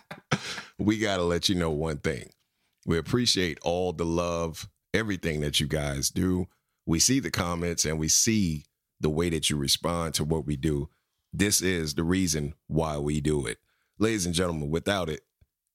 we 0.78 0.98
got 0.98 1.16
to 1.16 1.22
let 1.22 1.48
you 1.48 1.54
know 1.54 1.70
one 1.70 1.98
thing. 1.98 2.30
We 2.86 2.98
appreciate 2.98 3.58
all 3.62 3.92
the 3.92 4.06
love, 4.06 4.68
everything 4.92 5.40
that 5.42 5.60
you 5.60 5.66
guys 5.66 6.10
do. 6.10 6.48
We 6.86 6.98
see 6.98 7.20
the 7.20 7.30
comments 7.30 7.84
and 7.84 7.98
we 7.98 8.08
see 8.08 8.64
the 9.00 9.10
way 9.10 9.30
that 9.30 9.50
you 9.50 9.56
respond 9.56 10.14
to 10.14 10.24
what 10.24 10.46
we 10.46 10.56
do. 10.56 10.88
This 11.32 11.62
is 11.62 11.94
the 11.94 12.04
reason 12.04 12.54
why 12.66 12.98
we 12.98 13.20
do 13.20 13.46
it. 13.46 13.58
Ladies 13.98 14.26
and 14.26 14.34
gentlemen, 14.34 14.70
without 14.70 15.08
it, 15.08 15.20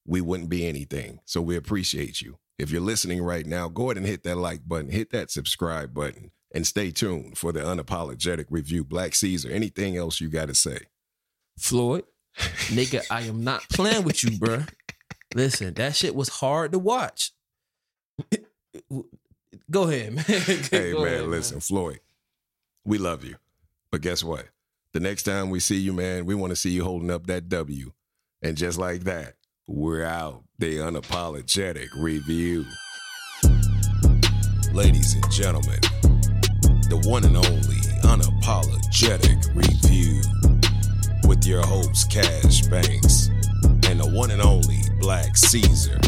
we 0.05 0.21
wouldn't 0.21 0.49
be 0.49 0.67
anything. 0.67 1.19
So 1.25 1.41
we 1.41 1.55
appreciate 1.55 2.21
you. 2.21 2.37
If 2.57 2.71
you're 2.71 2.81
listening 2.81 3.21
right 3.21 3.45
now, 3.45 3.67
go 3.67 3.85
ahead 3.85 3.97
and 3.97 4.05
hit 4.05 4.23
that 4.23 4.37
like 4.37 4.67
button, 4.67 4.89
hit 4.89 5.11
that 5.11 5.31
subscribe 5.31 5.93
button, 5.93 6.31
and 6.53 6.65
stay 6.65 6.91
tuned 6.91 7.37
for 7.37 7.51
the 7.51 7.59
unapologetic 7.59 8.45
review. 8.49 8.83
Black 8.83 9.15
Caesar, 9.15 9.49
anything 9.49 9.97
else 9.97 10.21
you 10.21 10.29
got 10.29 10.47
to 10.47 10.55
say? 10.55 10.79
Floyd, 11.57 12.03
nigga, 12.37 13.05
I 13.09 13.23
am 13.23 13.43
not 13.43 13.67
playing 13.69 14.03
with 14.03 14.23
you, 14.23 14.31
bruh. 14.31 14.67
Listen, 15.33 15.73
that 15.73 15.95
shit 15.95 16.15
was 16.15 16.29
hard 16.29 16.71
to 16.71 16.79
watch. 16.79 17.31
Go 19.71 19.83
ahead, 19.83 20.13
man. 20.13 20.23
hey, 20.25 20.91
Go 20.91 21.03
man, 21.03 21.13
ahead, 21.13 21.27
listen, 21.27 21.59
Floyd, 21.59 21.99
we 22.85 22.97
love 22.99 23.23
you. 23.23 23.35
But 23.91 24.01
guess 24.01 24.23
what? 24.23 24.45
The 24.93 24.99
next 24.99 25.23
time 25.23 25.49
we 25.49 25.59
see 25.59 25.77
you, 25.77 25.91
man, 25.91 26.25
we 26.25 26.35
want 26.35 26.51
to 26.51 26.55
see 26.55 26.69
you 26.69 26.83
holding 26.83 27.11
up 27.11 27.27
that 27.27 27.49
W. 27.49 27.91
And 28.41 28.55
just 28.55 28.77
like 28.77 29.03
that, 29.05 29.33
we're 29.67 30.05
out. 30.05 30.43
The 30.59 30.77
unapologetic 30.77 31.87
review. 31.97 32.63
Ladies 34.71 35.15
and 35.15 35.31
gentlemen, 35.31 35.79
the 36.89 37.01
one 37.07 37.25
and 37.25 37.35
only 37.35 37.81
unapologetic 38.03 39.53
review 39.55 40.21
with 41.27 41.45
your 41.45 41.65
host, 41.65 42.11
Cash 42.11 42.67
Banks, 42.67 43.29
and 43.89 43.99
the 43.99 44.09
one 44.13 44.31
and 44.31 44.41
only 44.41 44.79
Black 44.99 45.35
Caesar. 45.35 45.99